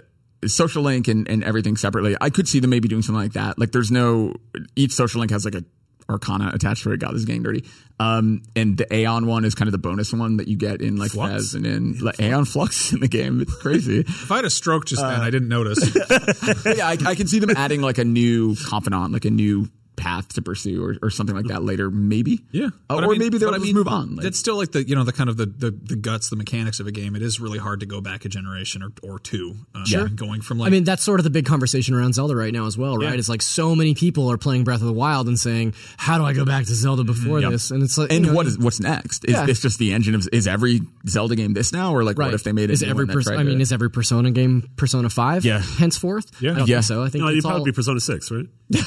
social 0.46 0.82
link 0.82 1.08
and, 1.08 1.26
and 1.30 1.42
everything 1.42 1.78
separately. 1.78 2.14
I 2.20 2.28
could 2.28 2.46
see 2.46 2.60
them 2.60 2.68
maybe 2.68 2.88
doing 2.88 3.00
something 3.00 3.22
like 3.22 3.32
that. 3.32 3.58
Like 3.58 3.72
there's 3.72 3.90
no 3.90 4.34
each 4.76 4.92
social 4.92 5.20
link 5.20 5.30
has 5.30 5.46
like 5.46 5.54
a 5.54 5.64
arcana 6.08 6.50
attached 6.54 6.82
to 6.84 6.92
it. 6.92 7.00
God, 7.00 7.12
this 7.12 7.20
is 7.20 7.24
getting 7.24 7.42
dirty. 7.42 7.64
Um, 8.00 8.42
and 8.54 8.76
the 8.78 8.92
Aeon 8.94 9.26
one 9.26 9.44
is 9.44 9.54
kind 9.54 9.66
of 9.68 9.72
the 9.72 9.78
bonus 9.78 10.12
one 10.12 10.36
that 10.38 10.48
you 10.48 10.56
get 10.56 10.80
in 10.80 10.96
like 10.96 11.10
Flux? 11.10 11.32
FES 11.50 11.54
and 11.54 11.66
in 11.66 11.98
like 11.98 12.20
Aeon 12.20 12.44
Flux 12.44 12.92
in 12.94 13.00
the 13.00 13.08
game. 13.08 13.40
It's 13.40 13.54
crazy. 13.56 14.00
If 14.00 14.30
I 14.30 14.36
had 14.36 14.44
a 14.44 14.50
stroke 14.50 14.86
just 14.86 15.02
Uh, 15.02 15.10
then, 15.10 15.20
I 15.20 15.30
didn't 15.30 15.48
notice. 15.48 15.78
Yeah, 16.64 16.86
I, 16.86 16.96
I 17.04 17.14
can 17.14 17.26
see 17.26 17.38
them 17.40 17.50
adding 17.56 17.80
like 17.80 17.98
a 17.98 18.04
new 18.04 18.54
confidant, 18.56 19.12
like 19.12 19.24
a 19.24 19.30
new 19.30 19.68
path 19.98 20.28
to 20.34 20.42
pursue 20.42 20.82
or, 20.84 20.96
or 21.02 21.10
something 21.10 21.36
like 21.36 21.46
that 21.46 21.62
later, 21.62 21.90
maybe. 21.90 22.40
Yeah, 22.52 22.66
Uh, 22.66 22.70
But 22.96 23.04
I 23.04 23.06
or 23.06 23.10
mean- 23.10 23.18
maybe 23.18 23.38
they'll 23.38 23.50
but 23.50 23.60
I 23.60 23.62
mean, 23.62 23.74
move 23.74 23.88
on. 23.88 24.16
Like, 24.16 24.22
that's 24.24 24.38
still 24.38 24.56
like 24.56 24.72
the 24.72 24.86
you 24.88 24.94
know 24.94 25.04
the 25.04 25.12
kind 25.12 25.28
of 25.28 25.36
the, 25.36 25.46
the 25.46 25.70
the 25.70 25.96
guts, 25.96 26.30
the 26.30 26.36
mechanics 26.36 26.80
of 26.80 26.86
a 26.86 26.92
game. 26.92 27.14
It 27.16 27.22
is 27.22 27.40
really 27.40 27.58
hard 27.58 27.80
to 27.80 27.86
go 27.86 28.00
back 28.00 28.24
a 28.24 28.28
generation 28.28 28.82
or 28.82 28.90
or 29.02 29.18
two. 29.18 29.54
Uh, 29.74 29.84
Sure. 29.84 30.08
going 30.08 30.40
from 30.40 30.58
like 30.58 30.68
I 30.68 30.70
mean, 30.70 30.84
that's 30.84 31.02
sort 31.02 31.20
of 31.20 31.24
the 31.24 31.30
big 31.30 31.44
conversation 31.46 31.94
around 31.94 32.14
Zelda 32.14 32.34
right 32.36 32.52
now 32.52 32.66
as 32.66 32.78
well, 32.78 32.96
right? 32.96 33.10
Yeah. 33.12 33.18
It's 33.18 33.28
like 33.28 33.42
so 33.42 33.74
many 33.74 33.94
people 33.94 34.30
are 34.30 34.38
playing 34.38 34.64
Breath 34.64 34.80
of 34.80 34.86
the 34.86 34.92
Wild 34.92 35.28
and 35.28 35.38
saying, 35.38 35.74
"How 35.96 36.16
do 36.18 36.24
I 36.24 36.32
go 36.32 36.44
back 36.44 36.66
to 36.66 36.74
Zelda 36.74 37.04
before 37.04 37.40
Yep. 37.40 37.50
this?" 37.50 37.70
And 37.70 37.82
it's 37.82 37.98
like, 37.98 38.12
and 38.12 38.24
you 38.24 38.30
know, 38.30 38.36
what 38.36 38.46
is 38.46 38.58
what's 38.58 38.80
next? 38.80 39.24
Is 39.24 39.32
Yeah. 39.34 39.46
this 39.46 39.60
just 39.60 39.78
the 39.78 39.92
engine 39.92 40.14
of 40.14 40.28
is 40.32 40.46
every 40.46 40.80
Zelda 41.08 41.34
game 41.36 41.54
this 41.54 41.72
now, 41.72 41.92
or 41.94 42.04
like 42.04 42.18
right? 42.18 42.26
what 42.26 42.34
if 42.34 42.44
they 42.44 42.52
made 42.52 42.70
it? 42.70 42.74
Is 42.74 42.82
every 42.82 43.06
pers- 43.06 43.28
I 43.28 43.42
mean, 43.42 43.56
to- 43.56 43.62
is 43.62 43.72
every 43.72 43.90
Persona 43.90 44.30
game 44.30 44.68
Persona 44.76 45.08
Five? 45.10 45.44
Yeah. 45.44 45.60
henceforth. 45.60 46.30
Yeah. 46.40 46.52
I 46.52 46.54
don't 46.58 46.68
Yeah. 46.68 46.76
think 46.76 46.84
so. 46.86 47.02
I 47.02 47.08
think 47.08 47.22
No, 47.22 47.28
it's 47.28 47.38
it'd 47.38 47.44
probably 47.44 47.64
be 47.70 47.74
Persona 47.74 48.00
Six, 48.00 48.30
right? 48.30 48.46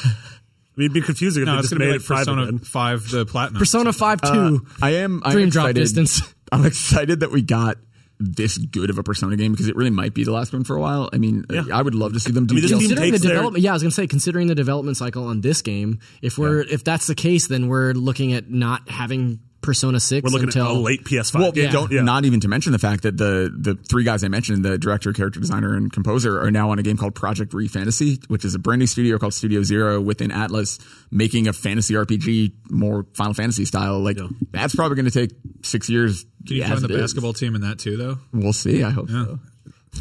I 0.75 0.79
mean, 0.79 0.85
it'd 0.85 0.93
be 0.93 1.01
confusing 1.01 1.43
if 1.43 1.47
no, 1.47 1.55
they 1.57 1.61
just 1.63 1.75
made 1.75 1.89
be 1.89 1.95
it 1.95 2.05
Persona 2.05 2.43
again. 2.43 2.59
Five, 2.59 3.09
the 3.09 3.25
platinum. 3.25 3.59
Persona 3.59 3.91
Five 3.93 4.19
uh, 4.23 4.33
Two. 4.33 4.65
I 4.81 4.91
am 4.95 5.21
I'm 5.25 5.31
Dream 5.33 5.49
drop 5.49 5.65
excited- 5.69 5.79
distance. 5.81 6.21
I'm 6.51 6.65
excited 6.65 7.19
that 7.21 7.31
we 7.31 7.41
got 7.41 7.77
this 8.23 8.57
good 8.57 8.89
of 8.91 8.97
a 8.99 9.03
Persona 9.03 9.35
game 9.35 9.51
because 9.51 9.67
it 9.67 9.75
really 9.75 9.89
might 9.89 10.13
be 10.13 10.23
the 10.23 10.31
last 10.31 10.53
one 10.53 10.63
for 10.63 10.75
a 10.75 10.79
while. 10.79 11.09
I 11.11 11.17
mean, 11.17 11.43
Yeah. 11.49 11.63
I 11.73 11.81
would 11.81 11.95
love 11.95 12.13
to 12.13 12.19
see 12.19 12.31
them 12.31 12.45
do 12.45 12.53
I 12.53 12.55
mean, 12.55 12.61
this 12.61 12.71
DLC. 12.71 12.79
Considering 12.79 13.05
the 13.05 13.11
takes 13.17 13.23
their- 13.23 13.31
development, 13.33 13.63
yeah, 13.63 13.71
I 13.71 13.73
was 13.73 13.81
gonna 13.83 13.91
say, 13.91 14.05
considering 14.07 14.47
the 14.47 14.55
development 14.55 14.95
cycle 14.97 15.25
on 15.25 15.41
this 15.41 15.61
game, 15.61 15.99
if 16.21 16.37
we're 16.37 16.61
if 16.61 16.83
that's 16.83 17.07
the 17.07 17.15
case, 17.15 17.47
then 17.47 17.67
we're 17.67 17.93
looking 17.93 18.33
at 18.33 18.49
not 18.49 18.87
having 18.89 19.39
Persona 19.61 19.99
Six 19.99 20.23
We're 20.23 20.31
looking 20.31 20.49
until 20.49 20.65
at 20.65 20.71
a 20.71 20.73
late 20.79 21.03
PS5. 21.03 21.39
Well, 21.39 21.51
game. 21.51 21.71
don't 21.71 21.91
Yeah. 21.91 22.01
not 22.01 22.25
even 22.25 22.39
to 22.41 22.47
mention 22.47 22.71
the 22.71 22.79
fact 22.79 23.03
that 23.03 23.17
the 23.17 23.53
the 23.55 23.75
three 23.75 24.03
guys 24.03 24.23
I 24.23 24.27
mentioned, 24.27 24.65
the 24.65 24.77
director, 24.77 25.13
character 25.13 25.39
designer, 25.39 25.75
and 25.75 25.91
composer, 25.91 26.39
are 26.41 26.51
now 26.51 26.71
on 26.71 26.79
a 26.79 26.83
game 26.83 26.97
called 26.97 27.15
Project 27.15 27.53
Re 27.53 27.67
Fantasy, 27.67 28.19
which 28.27 28.43
is 28.45 28.55
a 28.55 28.59
brand 28.59 28.79
new 28.79 28.87
studio 28.87 29.17
called 29.17 29.33
Studio 29.33 29.63
Zero 29.63 30.01
within 30.01 30.31
Atlus, 30.31 30.79
making 31.11 31.47
a 31.47 31.53
fantasy 31.53 31.93
RPG 31.93 32.53
more 32.69 33.05
Final 33.13 33.33
Fantasy 33.33 33.65
style. 33.65 33.99
Like 33.99 34.17
that's 34.51 34.75
probably 34.75 34.95
going 34.95 35.09
to 35.09 35.11
take 35.11 35.31
six 35.63 35.89
years. 35.89 36.25
Can 36.47 36.55
you 36.57 36.63
as 36.63 36.69
join 36.69 36.81
the 36.81 36.85
it 36.85 36.91
is. 36.95 37.01
basketball 37.01 37.33
team 37.33 37.53
in 37.55 37.61
that 37.61 37.77
too, 37.79 37.97
though? 37.97 38.17
We'll 38.33 38.53
see. 38.53 38.83
I 38.83 38.89
hope 38.89 39.09
so. 39.09 39.39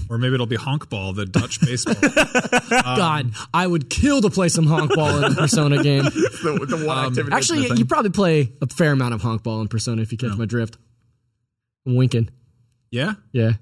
Or 0.08 0.18
maybe 0.18 0.34
it'll 0.34 0.46
be 0.46 0.56
honkball, 0.56 1.14
the 1.14 1.26
Dutch 1.26 1.60
baseball. 1.60 1.94
God, 2.70 3.32
I 3.54 3.66
would 3.66 3.90
kill 3.90 4.20
to 4.22 4.30
play 4.30 4.48
some 4.48 4.66
honkball 4.66 5.18
in 5.24 5.32
a 5.32 5.34
Persona 5.34 5.82
game. 5.82 6.04
The, 6.40 6.64
the 6.66 6.86
one 6.86 6.96
um, 6.98 7.06
activity. 7.08 7.36
Actually, 7.36 7.78
you 7.78 7.84
probably 7.84 8.10
play 8.10 8.52
a 8.62 8.66
fair 8.66 8.92
amount 8.92 9.12
of 9.14 9.20
honkball 9.20 9.60
in 9.60 9.68
Persona 9.68 10.00
if 10.00 10.10
you 10.10 10.16
catch 10.16 10.36
my 10.38 10.46
drift. 10.46 10.78
I'm 11.86 11.96
winking. 11.96 12.30
yeah, 12.90 13.14
Yeah. 13.32 13.52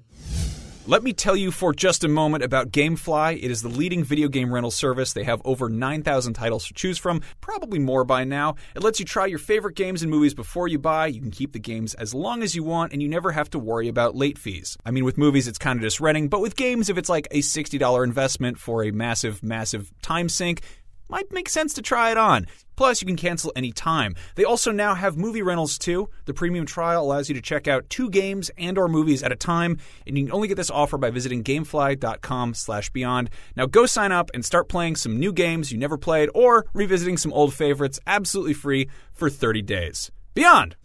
Let 0.89 1.03
me 1.03 1.13
tell 1.13 1.35
you 1.35 1.51
for 1.51 1.71
just 1.71 2.03
a 2.03 2.07
moment 2.07 2.43
about 2.43 2.71
Gamefly. 2.71 3.37
It 3.43 3.51
is 3.51 3.61
the 3.61 3.69
leading 3.69 4.03
video 4.03 4.27
game 4.27 4.51
rental 4.51 4.71
service. 4.71 5.13
They 5.13 5.23
have 5.23 5.39
over 5.45 5.69
9,000 5.69 6.33
titles 6.33 6.65
to 6.65 6.73
choose 6.73 6.97
from, 6.97 7.21
probably 7.41 7.77
more 7.77 8.03
by 8.03 8.23
now. 8.23 8.55
It 8.75 8.81
lets 8.81 8.99
you 8.99 9.05
try 9.05 9.27
your 9.27 9.37
favorite 9.37 9.75
games 9.75 10.01
and 10.01 10.09
movies 10.09 10.33
before 10.33 10.67
you 10.67 10.79
buy. 10.79 11.05
You 11.05 11.21
can 11.21 11.29
keep 11.29 11.53
the 11.53 11.59
games 11.59 11.93
as 11.93 12.15
long 12.15 12.41
as 12.41 12.55
you 12.55 12.63
want, 12.63 12.91
and 12.91 13.03
you 13.03 13.07
never 13.07 13.31
have 13.31 13.51
to 13.51 13.59
worry 13.59 13.87
about 13.87 14.15
late 14.15 14.39
fees. 14.39 14.79
I 14.83 14.89
mean, 14.89 15.05
with 15.05 15.15
movies, 15.15 15.47
it's 15.47 15.59
kind 15.59 15.77
of 15.77 15.83
just 15.83 15.99
renting, 15.99 16.27
but 16.27 16.41
with 16.41 16.55
games, 16.55 16.89
if 16.89 16.97
it's 16.97 17.07
like 17.07 17.27
a 17.29 17.41
$60 17.41 18.03
investment 18.03 18.57
for 18.57 18.83
a 18.83 18.89
massive, 18.89 19.43
massive 19.43 19.91
time 20.01 20.27
sink, 20.27 20.63
might 21.09 21.31
make 21.31 21.49
sense 21.49 21.73
to 21.73 21.81
try 21.81 22.11
it 22.11 22.17
on. 22.17 22.45
Plus, 22.75 23.01
you 23.01 23.05
can 23.05 23.17
cancel 23.17 23.51
any 23.57 23.73
time. 23.73 24.15
They 24.35 24.45
also 24.45 24.71
now 24.71 24.95
have 24.95 25.17
movie 25.17 25.41
rentals 25.41 25.77
too. 25.77 26.09
The 26.25 26.33
premium 26.33 26.65
trial 26.65 27.03
allows 27.03 27.27
you 27.27 27.35
to 27.35 27.41
check 27.41 27.67
out 27.67 27.89
two 27.89 28.09
games 28.09 28.49
and 28.57 28.77
or 28.77 28.87
movies 28.87 29.21
at 29.21 29.33
a 29.33 29.35
time, 29.35 29.77
and 30.07 30.17
you 30.17 30.25
can 30.25 30.33
only 30.33 30.47
get 30.47 30.55
this 30.55 30.71
offer 30.71 30.97
by 30.97 31.09
visiting 31.09 31.43
gamefly.com/beyond. 31.43 33.29
Now 33.57 33.65
go 33.65 33.85
sign 33.85 34.13
up 34.13 34.31
and 34.33 34.45
start 34.45 34.69
playing 34.69 34.95
some 34.95 35.19
new 35.19 35.33
games 35.33 35.73
you 35.73 35.77
never 35.77 35.97
played 35.97 36.29
or 36.33 36.67
revisiting 36.73 37.17
some 37.17 37.33
old 37.33 37.53
favorites 37.53 37.99
absolutely 38.07 38.53
free 38.53 38.89
for 39.11 39.29
30 39.29 39.61
days. 39.61 40.11
Beyond. 40.33 40.77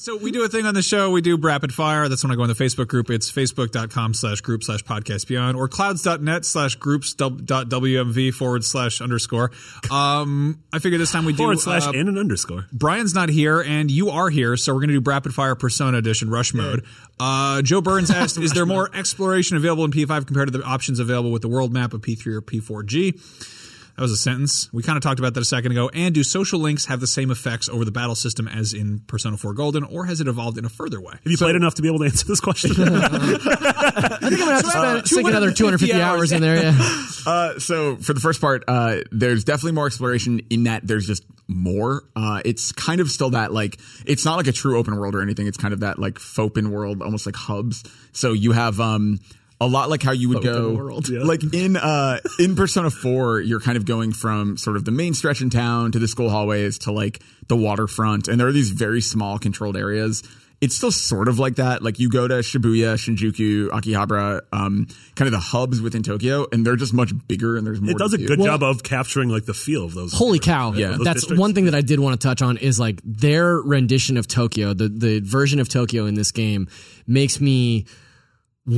So 0.00 0.16
we 0.16 0.30
do 0.30 0.42
a 0.42 0.48
thing 0.48 0.64
on 0.64 0.72
the 0.72 0.80
show. 0.80 1.10
We 1.10 1.20
do 1.20 1.36
rapid 1.36 1.74
fire. 1.74 2.08
That's 2.08 2.24
when 2.24 2.32
I 2.32 2.34
go 2.34 2.42
in 2.42 2.48
the 2.48 2.54
Facebook 2.54 2.88
group. 2.88 3.10
It's 3.10 3.30
facebook.com 3.30 4.14
slash 4.14 4.40
group 4.40 4.64
slash 4.64 4.82
podcast 4.82 5.26
beyond 5.26 5.58
or 5.58 5.68
clouds.net 5.68 6.46
slash 6.46 6.76
groups 6.76 7.12
dot 7.12 7.34
WMV 7.36 8.32
forward 8.32 8.64
slash 8.64 9.02
underscore. 9.02 9.50
Um, 9.90 10.62
I 10.72 10.78
figure 10.78 10.96
this 10.96 11.12
time 11.12 11.26
we 11.26 11.34
do, 11.34 11.36
Forward 11.36 11.60
slash 11.60 11.86
uh, 11.86 11.90
and 11.90 12.08
an 12.08 12.16
underscore. 12.16 12.64
Brian's 12.72 13.14
not 13.14 13.28
here 13.28 13.60
and 13.60 13.90
you 13.90 14.08
are 14.08 14.30
here, 14.30 14.56
so 14.56 14.72
we're 14.72 14.80
going 14.80 14.88
to 14.88 15.00
do 15.00 15.10
rapid 15.10 15.34
fire 15.34 15.54
Persona 15.54 15.98
Edition 15.98 16.30
Rush 16.30 16.54
Mode. 16.54 16.82
Uh, 17.18 17.60
Joe 17.60 17.82
Burns 17.82 18.10
asked, 18.10 18.38
"Is 18.38 18.54
there 18.54 18.64
more 18.64 18.88
exploration 18.94 19.58
available 19.58 19.84
in 19.84 19.90
P5 19.90 20.26
compared 20.26 20.50
to 20.50 20.56
the 20.56 20.64
options 20.64 20.98
available 20.98 21.30
with 21.30 21.42
the 21.42 21.48
world 21.48 21.74
map 21.74 21.92
of 21.92 22.00
P3 22.00 22.26
or 22.36 22.40
P4G?" 22.40 23.59
That 23.96 24.02
was 24.02 24.12
a 24.12 24.16
sentence. 24.16 24.72
We 24.72 24.82
kind 24.82 24.96
of 24.96 25.02
talked 25.02 25.18
about 25.18 25.34
that 25.34 25.40
a 25.40 25.44
second 25.44 25.72
ago. 25.72 25.90
And 25.92 26.14
do 26.14 26.22
social 26.22 26.60
links 26.60 26.86
have 26.86 27.00
the 27.00 27.06
same 27.06 27.30
effects 27.30 27.68
over 27.68 27.84
the 27.84 27.90
battle 27.90 28.14
system 28.14 28.48
as 28.48 28.72
in 28.72 29.00
Persona 29.00 29.36
4 29.36 29.52
Golden, 29.54 29.84
or 29.84 30.06
has 30.06 30.20
it 30.20 30.28
evolved 30.28 30.58
in 30.58 30.64
a 30.64 30.68
further 30.68 31.00
way? 31.00 31.12
Have 31.12 31.20
you 31.26 31.36
played 31.36 31.56
enough 31.56 31.74
to 31.74 31.82
be 31.82 31.88
able 31.88 31.98
to 32.00 32.04
answer 32.06 32.26
this 32.26 32.40
question? 32.40 32.70
I 32.78 34.18
think 34.20 34.32
I'm 34.32 34.38
gonna 34.38 34.52
have 34.52 34.62
to 34.62 34.70
spend, 34.70 35.08
sink 35.08 35.28
another 35.28 35.52
250 35.52 36.00
hours 36.00 36.32
in 36.32 36.40
there. 36.40 36.62
Yeah. 36.62 37.06
Uh, 37.26 37.58
so 37.58 37.96
for 37.96 38.14
the 38.14 38.20
first 38.20 38.40
part, 38.40 38.64
uh, 38.66 38.96
there's 39.12 39.44
definitely 39.44 39.72
more 39.72 39.84
exploration 39.84 40.40
in 40.48 40.64
that 40.64 40.86
there's 40.86 41.06
just 41.06 41.22
more. 41.48 42.04
Uh, 42.16 42.40
it's 42.46 42.72
kind 42.72 42.98
of 42.98 43.10
still 43.10 43.30
that 43.30 43.52
like 43.52 43.78
it's 44.06 44.24
not 44.24 44.36
like 44.36 44.46
a 44.46 44.52
true 44.52 44.78
open 44.78 44.96
world 44.96 45.14
or 45.14 45.20
anything. 45.20 45.46
It's 45.46 45.58
kind 45.58 45.74
of 45.74 45.80
that 45.80 45.98
like 45.98 46.18
open 46.38 46.70
world, 46.70 47.02
almost 47.02 47.26
like 47.26 47.36
hubs. 47.36 47.84
So 48.12 48.32
you 48.32 48.52
have 48.52 48.80
um 48.80 49.20
a 49.60 49.66
lot 49.66 49.90
like 49.90 50.02
how 50.02 50.12
you 50.12 50.28
would 50.30 50.42
go 50.42 50.74
world. 50.74 51.08
Yeah. 51.10 51.22
like 51.22 51.42
in 51.52 51.76
uh 51.76 52.18
in 52.38 52.56
Persona 52.56 52.90
4, 52.90 53.40
you're 53.40 53.60
kind 53.60 53.76
of 53.76 53.84
going 53.84 54.12
from 54.12 54.56
sort 54.56 54.76
of 54.76 54.84
the 54.84 54.90
main 54.90 55.12
stretch 55.14 55.40
in 55.42 55.50
town 55.50 55.92
to 55.92 55.98
the 55.98 56.08
school 56.08 56.30
hallways 56.30 56.78
to 56.80 56.92
like 56.92 57.20
the 57.48 57.56
waterfront, 57.56 58.28
and 58.28 58.40
there 58.40 58.46
are 58.48 58.52
these 58.52 58.70
very 58.70 59.00
small 59.00 59.38
controlled 59.38 59.76
areas. 59.76 60.22
It's 60.62 60.76
still 60.76 60.92
sort 60.92 61.28
of 61.28 61.38
like 61.38 61.56
that. 61.56 61.82
Like 61.82 61.98
you 61.98 62.10
go 62.10 62.28
to 62.28 62.34
Shibuya, 62.34 62.94
Shinjuku, 62.96 63.68
Akihabara, 63.70 64.42
um, 64.52 64.88
kind 65.14 65.26
of 65.26 65.32
the 65.32 65.38
hubs 65.40 65.80
within 65.80 66.02
Tokyo, 66.02 66.46
and 66.52 66.66
they're 66.66 66.76
just 66.76 66.92
much 66.92 67.12
bigger 67.28 67.56
and 67.56 67.66
there's 67.66 67.80
more. 67.80 67.92
it 67.92 67.96
does 67.98 68.10
to 68.10 68.16
a 68.16 68.18
do. 68.18 68.26
good 68.26 68.38
Well- 68.40 68.48
job 68.58 68.62
of 68.62 68.82
capturing 68.82 69.30
like 69.30 69.46
the 69.46 69.54
feel 69.54 69.84
of 69.86 69.94
those. 69.94 70.12
Holy 70.12 70.38
cow! 70.38 70.72
Yeah. 70.72 70.98
that's 71.02 71.20
districts. 71.20 71.40
one 71.40 71.54
thing 71.54 71.64
that 71.64 71.74
I 71.74 71.80
did 71.80 71.98
want 71.98 72.20
to 72.20 72.26
touch 72.28 72.42
on 72.42 72.58
is 72.58 72.78
like 72.78 73.00
their 73.04 73.56
rendition 73.56 74.18
of 74.18 74.28
Tokyo, 74.28 74.74
the 74.74 74.88
the 74.88 75.20
version 75.20 75.60
of 75.60 75.68
Tokyo 75.70 76.04
in 76.04 76.14
this 76.14 76.30
game 76.30 76.68
makes 77.06 77.40
me 77.40 77.86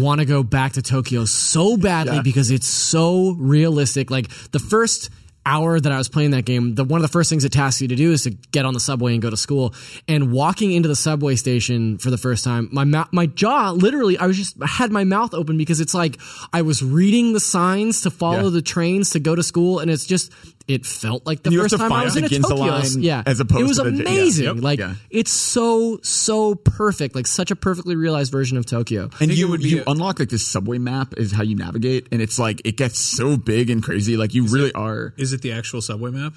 want 0.01 0.21
to 0.21 0.25
go 0.25 0.43
back 0.43 0.73
to 0.73 0.83
Tokyo 0.83 1.25
so 1.25 1.77
badly 1.77 2.21
because 2.23 2.51
it's 2.51 2.67
so 2.69 3.33
realistic. 3.39 4.11
Like 4.11 4.29
the 4.51 4.59
first 4.59 5.11
hour 5.45 5.81
that 5.81 5.91
I 5.91 5.99
was 5.99 6.09
playing 6.09 6.31
that 6.31 6.45
game, 6.45 6.77
the 6.77 6.85
one 6.85 6.99
of 7.01 7.03
the 7.03 7.13
first 7.13 7.29
things 7.29 7.45
it 7.45 7.51
tasks 7.51 7.83
you 7.83 7.89
to 7.89 7.97
do 7.97 8.13
is 8.13 8.23
to 8.23 8.31
get 8.31 8.65
on 8.65 8.75
the 8.75 8.81
subway 8.81 9.13
and 9.15 9.21
go 9.21 9.29
to 9.29 9.37
school. 9.37 9.75
And 10.07 10.31
walking 10.33 10.71
into 10.73 10.89
the 10.89 10.95
subway 10.95 11.35
station 11.35 11.99
for 11.99 12.11
the 12.11 12.17
first 12.17 12.45
time, 12.45 12.69
my 12.71 12.85
mou- 12.85 13.09
my 13.11 13.27
jaw 13.27 13.73
literally, 13.73 14.17
I 14.19 14.27
was 14.29 14.37
just 14.37 14.57
I 14.63 14.67
had 14.69 14.93
my 14.93 15.03
mouth 15.03 15.35
open 15.35 15.59
because 15.59 15.81
it's 15.81 15.95
like 15.95 16.21
I 16.53 16.63
was 16.63 16.81
reading 16.83 17.33
the 17.33 17.41
signs 17.41 18.03
to 18.03 18.11
follow 18.11 18.45
Yeah. 18.45 18.51
the 18.51 18.63
trains 18.63 19.11
to 19.11 19.19
go 19.21 19.35
to 19.35 19.43
school, 19.43 19.81
and 19.81 19.91
it's 19.91 20.07
just 20.07 20.31
it 20.69 20.87
felt 20.87 21.27
like 21.27 21.43
the 21.43 21.49
And 21.49 21.53
you 21.55 21.61
have 21.61 21.65
first 21.71 21.73
to 21.83 21.89
time 21.89 21.93
I 21.93 22.05
was 22.05 22.15
the 22.15 22.21
in 22.21 22.25
a 22.25 22.29
Ginza 22.29 22.43
Tokyo. 22.49 22.67
line 22.67 23.03
yeah, 23.03 23.23
as 23.27 23.41
opposed 23.41 23.61
it 23.61 23.65
was 23.69 23.77
to 23.79 23.85
the- 23.85 23.91
yeah. 23.97 24.03
amazing. 24.03 24.45
Yep. 24.45 24.57
Like 24.61 24.79
Yeah. 24.79 24.95
it's 25.11 25.31
so 25.33 25.99
so 26.03 26.55
perfect, 26.55 27.15
like 27.15 27.27
such 27.27 27.51
a 27.51 27.57
perfectly 27.57 27.97
realized 27.97 28.31
version 28.33 28.57
of 28.59 28.67
Tokyo. 28.67 29.11
And 29.21 29.33
you 29.33 29.49
would 29.49 29.61
be 29.61 29.69
you 29.71 29.83
a- 29.87 29.91
unlock 29.91 30.19
like 30.21 30.29
this 30.29 30.47
subway 30.47 30.79
map 30.79 31.15
is 31.17 31.33
how 31.33 31.43
you 31.43 31.57
navigate, 31.57 32.09
and 32.13 32.23
it's 32.23 32.39
like 32.39 32.63
it 32.65 32.77
gets 32.77 32.99
so 32.99 33.37
big 33.37 33.71
and 33.71 33.83
crazy. 33.83 34.17
Like 34.17 34.35
you 34.35 34.47
really 34.47 34.73
are. 34.73 35.15
Is 35.17 35.33
it 35.33 35.43
the 35.43 35.53
actual 35.53 35.81
subway 35.83 36.11
map? 36.11 36.35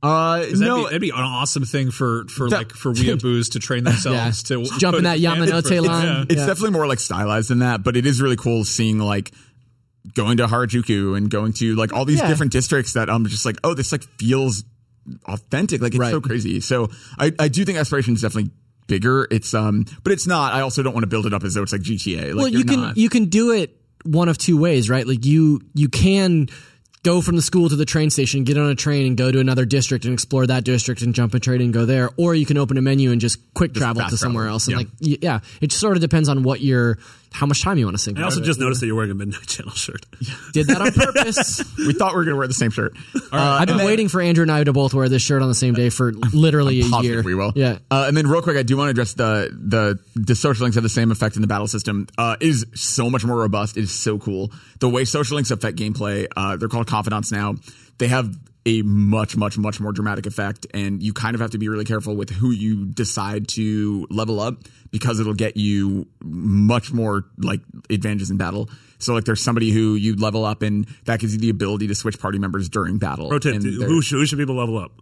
Uh, 0.00 0.38
'Cause 0.38 0.60
That'd, 0.60 0.60
no, 0.60 0.76
be, 0.76 0.82
that'd 0.84 1.00
be 1.00 1.10
an 1.10 1.16
awesome 1.16 1.64
thing 1.64 1.90
for, 1.90 2.24
for 2.28 2.48
That- 2.48 2.56
like 2.58 2.72
for 2.72 2.92
weeaboos 2.92 3.50
to 3.52 3.58
train 3.58 3.82
Yeah, 3.84 3.90
themselves 3.90 4.44
to 4.44 4.64
jump 4.78 4.96
in 4.96 5.02
that 5.04 5.18
Yamanote 5.18 5.84
line. 5.84 6.04
Yeah. 6.06 6.22
it's 6.28 6.36
Yeah. 6.36 6.46
definitely 6.46 6.70
more 6.70 6.86
like 6.86 7.00
stylized 7.00 7.50
than 7.50 7.58
that, 7.60 7.82
but 7.82 7.96
it 7.96 8.06
is 8.06 8.22
really 8.22 8.36
cool 8.36 8.64
seeing 8.64 9.00
like 9.00 9.32
going 10.14 10.36
to 10.38 10.46
Harajuku 10.46 11.16
and 11.16 11.30
going 11.30 11.52
to 11.54 11.74
like 11.76 11.92
all 11.92 12.04
these 12.04 12.18
Yeah. 12.18 12.28
different 12.28 12.52
districts 12.52 12.92
that 12.94 13.08
I'm 13.10 13.26
just 13.26 13.44
like, 13.44 13.56
oh, 13.64 13.74
this 13.74 13.92
like 13.92 14.04
feels 14.18 14.64
authentic. 15.26 15.80
Like 15.80 15.92
it's 15.92 15.98
Right. 15.98 16.10
so 16.10 16.20
crazy. 16.20 16.60
So 16.60 16.90
I, 17.18 17.32
I 17.38 17.48
do 17.48 17.64
think 17.64 17.78
exploration 17.78 18.14
is 18.14 18.22
definitely 18.22 18.50
bigger. 18.86 19.26
It's 19.30 19.54
um, 19.54 19.84
but 20.02 20.12
it's 20.12 20.26
not. 20.26 20.52
I 20.52 20.60
also 20.60 20.82
don't 20.82 20.92
want 20.94 21.04
to 21.04 21.08
build 21.08 21.26
it 21.26 21.34
up 21.34 21.44
as 21.44 21.54
though 21.54 21.62
it's 21.62 21.72
like 21.72 21.82
GTA. 21.82 22.28
Like, 22.28 22.36
well, 22.36 22.48
you're 22.48 22.64
can 22.64 22.80
not. 22.80 22.96
you 22.96 23.08
can 23.08 23.26
do 23.26 23.52
it 23.52 23.76
one 24.04 24.28
of 24.28 24.38
two 24.38 24.56
ways, 24.58 24.88
right? 24.90 25.06
Like 25.06 25.24
you 25.24 25.60
you 25.74 25.88
can 25.88 26.48
go 27.04 27.20
from 27.22 27.36
the 27.36 27.42
school 27.42 27.68
to 27.68 27.76
the 27.76 27.84
train 27.84 28.10
station, 28.10 28.42
get 28.44 28.58
on 28.58 28.68
a 28.70 28.74
train 28.74 29.06
and 29.06 29.16
go 29.16 29.30
to 29.30 29.38
another 29.38 29.64
district 29.64 30.04
and 30.04 30.12
explore 30.12 30.46
that 30.46 30.64
district 30.64 31.00
and 31.00 31.14
jump 31.14 31.32
a 31.32 31.38
train 31.40 31.60
and 31.60 31.72
go 31.72 31.84
there, 31.86 32.10
or 32.16 32.34
you 32.34 32.44
can 32.44 32.58
open 32.58 32.76
a 32.76 32.82
menu 32.82 33.12
and 33.12 33.20
just 33.20 33.38
quick 33.54 33.72
travel 33.72 34.02
to 34.08 34.16
somewhere 34.16 34.44
travel. 34.44 34.54
else. 34.54 34.66
And 34.68 34.72
Yeah. 34.72 34.78
like 34.78 35.22
yeah, 35.22 35.40
it 35.60 35.72
sort 35.72 35.96
of 35.96 36.00
depends 36.00 36.28
on 36.28 36.42
what 36.42 36.60
your 36.60 36.98
how 37.32 37.46
much 37.46 37.62
time 37.62 37.78
you 37.78 37.84
want 37.84 37.96
to 37.96 38.02
sink. 38.02 38.18
I 38.18 38.22
also 38.22 38.40
just 38.40 38.58
noticed 38.58 38.80
that 38.80 38.86
you're 38.86 38.96
wearing 38.96 39.10
a 39.10 39.14
Midnight 39.14 39.46
Channel 39.46 39.72
shirt. 39.72 40.06
did 40.52 40.66
that 40.68 40.80
on 40.80 40.92
purpose. 40.92 41.62
we 41.78 41.92
thought 41.92 42.12
we 42.12 42.18
were 42.18 42.24
gonna 42.24 42.36
wear 42.36 42.46
the 42.48 42.54
same 42.54 42.70
shirt. 42.70 42.94
Uh, 43.14 43.20
I've 43.32 43.66
been 43.68 43.76
then- 43.76 43.86
waiting 43.86 44.08
for 44.08 44.20
Andrew 44.20 44.42
and 44.42 44.50
I 44.50 44.64
to 44.64 44.72
both 44.72 44.94
wear 44.94 45.08
this 45.08 45.22
shirt 45.22 45.42
on 45.42 45.48
the 45.48 45.54
same 45.54 45.74
day 45.74 45.90
for 45.90 46.12
literally 46.12 46.80
a 46.80 46.84
positive 46.84 47.04
year. 47.04 47.22
We 47.22 47.34
will. 47.34 47.52
Yeah. 47.54 47.78
Uh, 47.90 48.04
and 48.08 48.16
then 48.16 48.26
real 48.26 48.42
quick, 48.42 48.56
I 48.56 48.62
do 48.62 48.76
want 48.76 48.88
to 48.88 48.90
address 48.90 49.12
the 49.14 49.50
the 49.52 49.98
the 50.14 50.34
social 50.34 50.64
links 50.64 50.74
have 50.76 50.82
the 50.82 50.88
same 50.88 51.10
effect 51.10 51.36
in 51.36 51.42
the 51.42 51.48
battle 51.48 51.68
system. 51.68 52.08
Uh, 52.16 52.36
it 52.40 52.46
is 52.48 52.66
so 52.74 53.10
much 53.10 53.24
more 53.24 53.36
robust. 53.36 53.76
It 53.76 53.84
is 53.84 53.92
so 53.92 54.18
cool. 54.18 54.50
The 54.80 54.88
way 54.88 55.04
social 55.04 55.36
links 55.36 55.50
affect 55.50 55.76
gameplay. 55.76 56.26
Uh, 56.36 56.56
they're 56.56 56.68
called 56.68 56.86
confidants 56.86 57.30
now. 57.30 57.54
They 57.98 58.08
have 58.08 58.34
a 58.66 58.82
much 58.82 59.36
much 59.36 59.56
much 59.56 59.80
more 59.80 59.92
dramatic 59.92 60.26
effect, 60.26 60.66
and 60.74 61.02
you 61.02 61.12
kind 61.12 61.34
of 61.34 61.40
have 61.40 61.50
to 61.52 61.58
be 61.58 61.68
really 61.68 61.84
careful 61.84 62.16
with 62.16 62.30
who 62.30 62.50
you 62.50 62.84
decide 62.86 63.48
to 63.48 64.06
level 64.10 64.40
up 64.40 64.64
because 64.90 65.20
it'll 65.20 65.34
get 65.34 65.56
you 65.56 66.06
much 66.22 66.92
more 66.92 67.24
like 67.38 67.60
advantages 67.90 68.30
in 68.30 68.36
battle. 68.36 68.68
So 68.98 69.14
like 69.14 69.24
there's 69.24 69.42
somebody 69.42 69.70
who 69.70 69.94
you 69.94 70.16
level 70.16 70.44
up 70.44 70.62
and 70.62 70.86
that 71.04 71.20
gives 71.20 71.32
you 71.32 71.40
the 71.40 71.50
ability 71.50 71.86
to 71.88 71.94
switch 71.94 72.18
party 72.18 72.38
members 72.38 72.68
during 72.68 72.98
battle. 72.98 73.28
Pro 73.28 73.38
tip: 73.38 73.54
And 73.54 73.64
who 73.64 74.02
should, 74.02 74.16
who 74.16 74.26
should 74.26 74.38
people 74.38 74.56
level 74.56 74.78
up? 74.78 74.92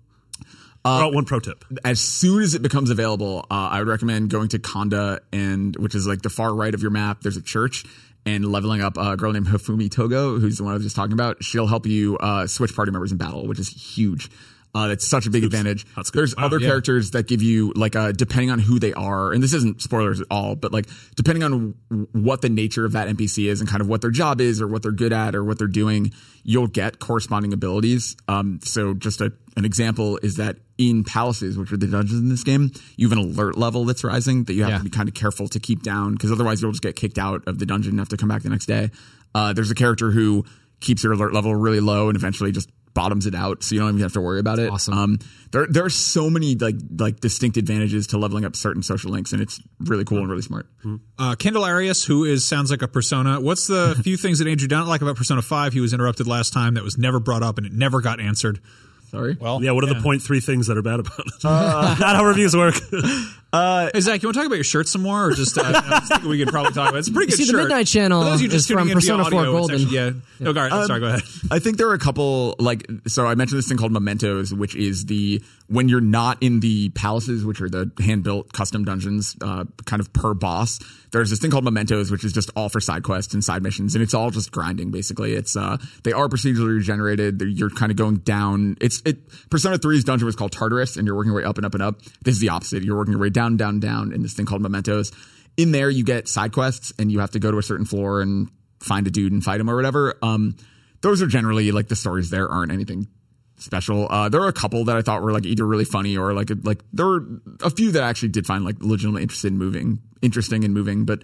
oh, 0.87 1.09
one 1.09 1.25
pro 1.25 1.41
tip. 1.41 1.65
as 1.85 2.01
soon 2.01 2.43
as 2.43 2.55
it 2.55 2.63
becomes 2.63 2.91
available, 2.91 3.45
uh, 3.51 3.55
I 3.55 3.81
would 3.81 3.89
recommend 3.89 4.31
going 4.31 4.49
to 4.51 4.59
Kanda 4.59 5.21
and 5.33 5.77
which 5.77 5.95
is 5.95 6.07
like 6.07 6.23
the 6.23 6.31
far 6.31 6.55
right 6.55 6.73
of 6.73 6.83
your 6.83 6.91
map. 6.91 7.23
There's 7.23 7.37
a 7.37 7.43
church 7.43 7.85
and 8.27 8.45
leveling 8.45 8.83
up 8.83 8.99
a 8.99 9.17
girl 9.17 9.33
named 9.33 9.47
Hifumi 9.47 9.91
Togo, 9.91 10.39
who's 10.39 10.59
the 10.59 10.65
one 10.65 10.73
I 10.73 10.75
was 10.75 10.83
just 10.83 10.97
talking 10.97 11.13
about. 11.13 11.43
She'll 11.43 11.69
help 11.69 11.87
you 11.87 12.19
uh, 12.19 12.47
switch 12.47 12.75
party 12.75 12.91
members 12.91 13.13
in 13.13 13.19
battle, 13.19 13.47
which 13.47 13.61
is 13.61 13.69
huge. 13.69 14.29
Uh, 14.77 14.89
that's 14.89 15.07
such 15.07 15.27
a 15.27 15.31
big 15.31 15.43
advantage. 15.43 15.87
There's 16.13 16.37
Wow, 16.37 16.45
other 16.47 16.61
yeah. 16.61 16.69
characters 16.69 17.13
that 17.13 17.27
give 17.27 17.41
you 17.41 17.73
like 17.77 17.97
uh, 17.97 18.13
depending 18.13 18.51
on 18.51 18.59
who 18.59 18.79
they 18.79 18.93
are, 18.93 19.33
and 19.33 19.43
this 19.43 19.55
isn't 19.55 19.81
spoilers 19.81 20.21
at 20.21 20.27
all, 20.31 20.55
but 20.55 20.71
like 20.71 20.85
depending 21.15 21.43
on 21.45 21.75
w- 21.89 22.07
what 22.13 22.43
the 22.43 22.51
nature 22.51 22.85
of 22.85 22.93
that 22.93 23.09
NPC 23.09 23.47
is 23.49 23.61
and 23.63 23.71
kind 23.71 23.81
of 23.81 23.89
what 23.89 24.03
their 24.03 24.11
job 24.11 24.39
is 24.41 24.61
or 24.61 24.67
what 24.69 24.83
they're 24.83 24.93
good 24.93 25.15
at 25.15 25.35
or 25.35 25.43
what 25.43 25.59
they're 25.59 25.67
doing, 25.67 26.13
you'll 26.45 26.67
get 26.67 26.99
corresponding 26.99 27.55
abilities. 27.55 28.17
Um, 28.29 28.61
so 28.63 28.93
just 28.93 29.23
a, 29.23 29.33
an 29.57 29.65
example 29.65 30.19
is 30.23 30.35
that 30.37 30.57
in 30.77 31.05
palaces, 31.05 31.57
which 31.57 31.73
are 31.73 31.79
the 31.79 31.87
dungeons 31.87 32.21
in 32.21 32.29
this 32.29 32.45
game, 32.45 32.71
you 32.99 33.09
have 33.09 33.17
an 33.17 33.25
alert 33.25 33.57
level 33.57 33.87
that's 33.87 34.05
rising 34.05 34.45
that 34.45 34.53
you 34.53 34.63
have 34.65 34.73
Yeah. 34.73 34.79
to 34.79 34.85
be 34.85 34.91
kind 34.91 35.09
of 35.09 35.15
careful 35.15 35.49
to 35.49 35.59
keep 35.59 35.83
down 35.83 36.13
because 36.13 36.31
otherwise 36.31 36.61
you'll 36.61 36.73
just 36.73 36.83
get 36.83 36.97
kicked 36.97 37.17
out 37.19 37.43
of 37.47 37.59
the 37.59 37.65
dungeon 37.65 37.93
and 37.93 37.99
have 38.01 38.11
to 38.11 38.19
come 38.19 38.29
back 38.29 38.43
the 38.43 38.51
next 38.51 38.67
day. 38.67 38.91
Uh, 39.35 39.55
there's 39.55 39.71
a 39.71 39.75
character 39.75 40.11
who 40.11 40.45
keeps 40.81 41.03
your 41.03 41.15
alert 41.15 41.33
level 41.33 41.55
really 41.55 41.81
low 41.81 42.09
and 42.11 42.17
eventually 42.17 42.53
just 42.53 42.69
bottoms 42.97 43.27
it 43.27 43.35
out, 43.37 43.63
so 43.63 43.75
you 43.77 43.81
don't 43.83 43.91
even 43.91 44.01
have 44.01 44.15
to 44.15 44.21
worry 44.21 44.41
about 44.41 44.59
it. 44.59 44.71
Awesome. 44.71 44.95
Um, 44.95 45.19
there 45.53 45.67
there 45.69 45.85
are 45.85 45.91
so 45.91 46.29
many 46.29 46.57
like 46.57 46.75
like 46.99 47.21
distinct 47.21 47.57
advantages 47.57 48.09
to 48.09 48.19
leveling 48.19 48.45
up 48.45 48.57
certain 48.57 48.83
social 48.83 49.13
links, 49.13 49.33
and 49.33 49.41
it's 49.41 49.61
really 49.79 50.05
cool 50.05 50.19
and 50.19 50.29
really 50.29 50.43
smart. 50.43 50.67
Uh, 51.19 51.37
Kendall 51.37 51.65
Arias, 51.65 52.05
who 52.05 52.25
is 52.25 52.49
sounds 52.49 52.71
like 52.73 52.83
a 52.83 52.89
persona. 52.89 53.41
What's 53.41 53.69
the 53.69 53.95
few 54.03 54.17
things 54.17 54.41
that 54.41 54.49
Andrew 54.49 54.67
don't 54.67 54.89
like 54.89 55.03
about 55.03 55.15
Persona 55.17 55.43
Five? 55.43 55.73
He 55.75 55.81
was 55.81 55.93
interrupted 55.95 56.27
last 56.27 56.53
time. 56.53 56.75
That 56.75 56.83
was 56.83 56.99
never 56.99 57.21
brought 57.21 57.45
up, 57.45 57.59
and 57.59 57.67
it 57.67 57.73
never 57.73 58.01
got 58.01 58.19
answered. 58.19 58.59
Sorry. 59.11 59.37
Well, 59.41 59.63
Yeah, 59.63 59.71
what 59.71 59.85
are 59.85 59.95
the 59.95 60.01
point 60.01 60.21
three 60.23 60.41
things 60.41 60.67
that 60.67 60.77
are 60.77 60.83
bad 60.83 60.99
about 60.99 61.21
it? 61.21 61.33
Not 61.45 62.17
how 62.17 62.25
reviews 62.25 62.57
work. 62.57 62.75
Hey, 63.53 64.01
Zach, 64.01 64.23
you 64.23 64.29
want 64.29 64.35
to 64.35 64.41
talk 64.41 64.47
about 64.47 64.57
your 64.57 64.65
shirt 64.65 64.87
some 64.89 65.03
more, 65.03 65.27
or 65.29 65.33
just 65.33 65.57
uh, 65.57 65.63
I 65.65 65.99
was 66.01 66.09
thinking 66.09 66.29
we 66.29 66.39
could 66.39 66.49
probably 66.49 66.73
talk 66.73 66.89
about 66.91 66.97
it. 66.97 66.99
It's 67.01 67.09
a 67.09 67.13
pretty 67.13 67.31
good 67.31 67.39
see, 67.39 67.51
the. 67.51 67.57
Midnight 67.57 67.87
Channel 67.87 68.21
For 68.23 68.25
those 68.31 68.35
of 68.37 68.43
you 68.43 68.49
just 68.49 68.69
is 68.71 68.75
from 68.75 68.89
tuning 68.89 68.93
in 68.97 69.01
via 69.01 69.17
Persona 69.17 69.31
4 69.31 69.41
audio, 69.41 69.51
it's 69.51 69.59
Golden. 69.61 69.75
actually- 69.83 69.95
yeah. 69.97 70.11
No, 70.39 70.53
Gar- 70.53 70.69
I'm 70.71 70.87
sorry. 70.87 71.01
Go 71.01 71.07
ahead. 71.07 71.23
I 71.51 71.59
think 71.59 71.79
there 71.79 71.89
are 71.89 71.95
a 71.95 71.99
couple 71.99 72.57
like 72.59 72.87
so 73.07 73.27
I 73.27 73.35
mentioned 73.37 73.59
this 73.59 73.69
thing 73.69 73.79
called 73.79 73.93
mementos, 73.93 74.53
which 74.53 74.75
is 74.77 75.07
the 75.07 75.43
when 75.69 75.89
you're 75.89 76.03
not 76.03 76.43
in 76.43 76.61
the 76.61 76.91
palaces, 76.91 77.45
which 77.45 77.61
are 77.63 77.71
the 77.71 77.91
hand 78.01 78.23
built 78.23 78.53
custom 78.53 78.85
dungeons, 78.85 79.35
uh, 79.41 79.65
kind 79.87 80.01
of 80.01 80.13
per 80.13 80.35
boss. 80.35 80.79
There's 81.13 81.31
this 81.31 81.39
thing 81.39 81.51
called 81.51 81.65
mementos, 81.65 82.11
which 82.11 82.23
is 82.25 82.33
just 82.35 82.51
all 82.55 82.69
for 82.69 82.81
side 82.81 83.03
quests 83.03 83.33
and 83.33 83.43
side 83.43 83.63
missions, 83.63 83.95
and 83.95 84.03
it's 84.03 84.13
all 84.13 84.31
just 84.31 84.53
grinding. 84.53 84.91
Basically, 84.91 85.33
it's 85.33 85.57
uh, 85.57 85.79
they 86.05 86.13
are 86.13 86.29
procedurally 86.29 86.83
generated. 86.83 87.39
They're- 87.39 87.49
You're 87.49 87.71
kind 87.71 87.91
of 87.91 87.97
going 87.97 88.17
down. 88.17 88.77
It's 88.83 89.01
it. 89.07 89.17
Persona 89.49 89.79
3's 89.79 90.05
dungeon 90.05 90.27
was 90.27 90.37
called 90.37 90.53
Tartarus, 90.53 90.99
and 90.99 91.07
you're 91.07 91.17
working 91.17 91.33
your 91.33 91.41
way 91.41 91.49
up 91.49 91.57
and 91.57 91.65
up 91.65 91.73
and 91.73 91.83
up. 91.83 92.03
This 92.23 92.35
is 92.35 92.41
the 92.41 92.51
opposite. 92.51 92.83
You're 92.83 92.97
working 92.99 93.13
your 93.13 93.21
way 93.23 93.31
down, 93.31 93.46
down, 93.47 93.57
down 93.57 93.81
down 93.81 94.13
in 94.13 94.23
this 94.23 94.35
thing 94.35 94.47
called 94.47 94.63
mementos. 94.63 95.13
In 95.57 95.73
there, 95.73 95.89
you 95.89 96.05
get 96.05 96.29
side 96.29 96.53
quests, 96.53 96.93
and 96.99 97.11
you 97.13 97.21
have 97.21 97.31
to 97.33 97.39
go 97.39 97.51
to 97.51 97.59
a 97.59 97.63
certain 97.63 97.87
floor 97.87 98.21
and 98.21 98.49
find 98.81 99.07
a 99.07 99.11
dude 99.11 99.33
and 99.33 99.43
fight 99.43 99.61
him 99.61 99.71
or 99.71 99.77
whatever. 99.77 100.15
Um, 100.23 100.57
those 101.01 101.23
are 101.23 101.27
generally 101.27 101.71
like 101.73 101.89
the 101.89 101.97
stories 101.97 102.31
there 102.31 102.49
aren't 102.49 102.73
anything 102.73 103.07
special. 103.59 104.07
Uh, 104.11 104.29
there 104.29 104.41
are 104.43 104.49
a 104.49 104.53
couple 104.53 104.85
that 104.85 104.97
I 104.97 105.03
thought 105.03 105.23
were 105.23 105.33
like 105.33 105.47
either 105.47 105.65
really 105.65 105.85
funny 105.87 106.17
or 106.17 106.35
like 106.35 106.51
like 106.63 106.83
there 106.93 107.07
were 107.07 107.23
a 107.63 107.71
few 107.71 107.93
that 107.93 108.03
I 108.03 108.09
actually 108.09 108.29
did 108.31 108.47
find 108.47 108.65
like 108.65 108.77
legitimately 108.81 109.23
interested 109.23 109.49
in 109.53 109.59
moving, 109.59 110.01
interesting 110.21 110.65
and 110.65 110.75
moving, 110.75 111.05
but 111.07 111.23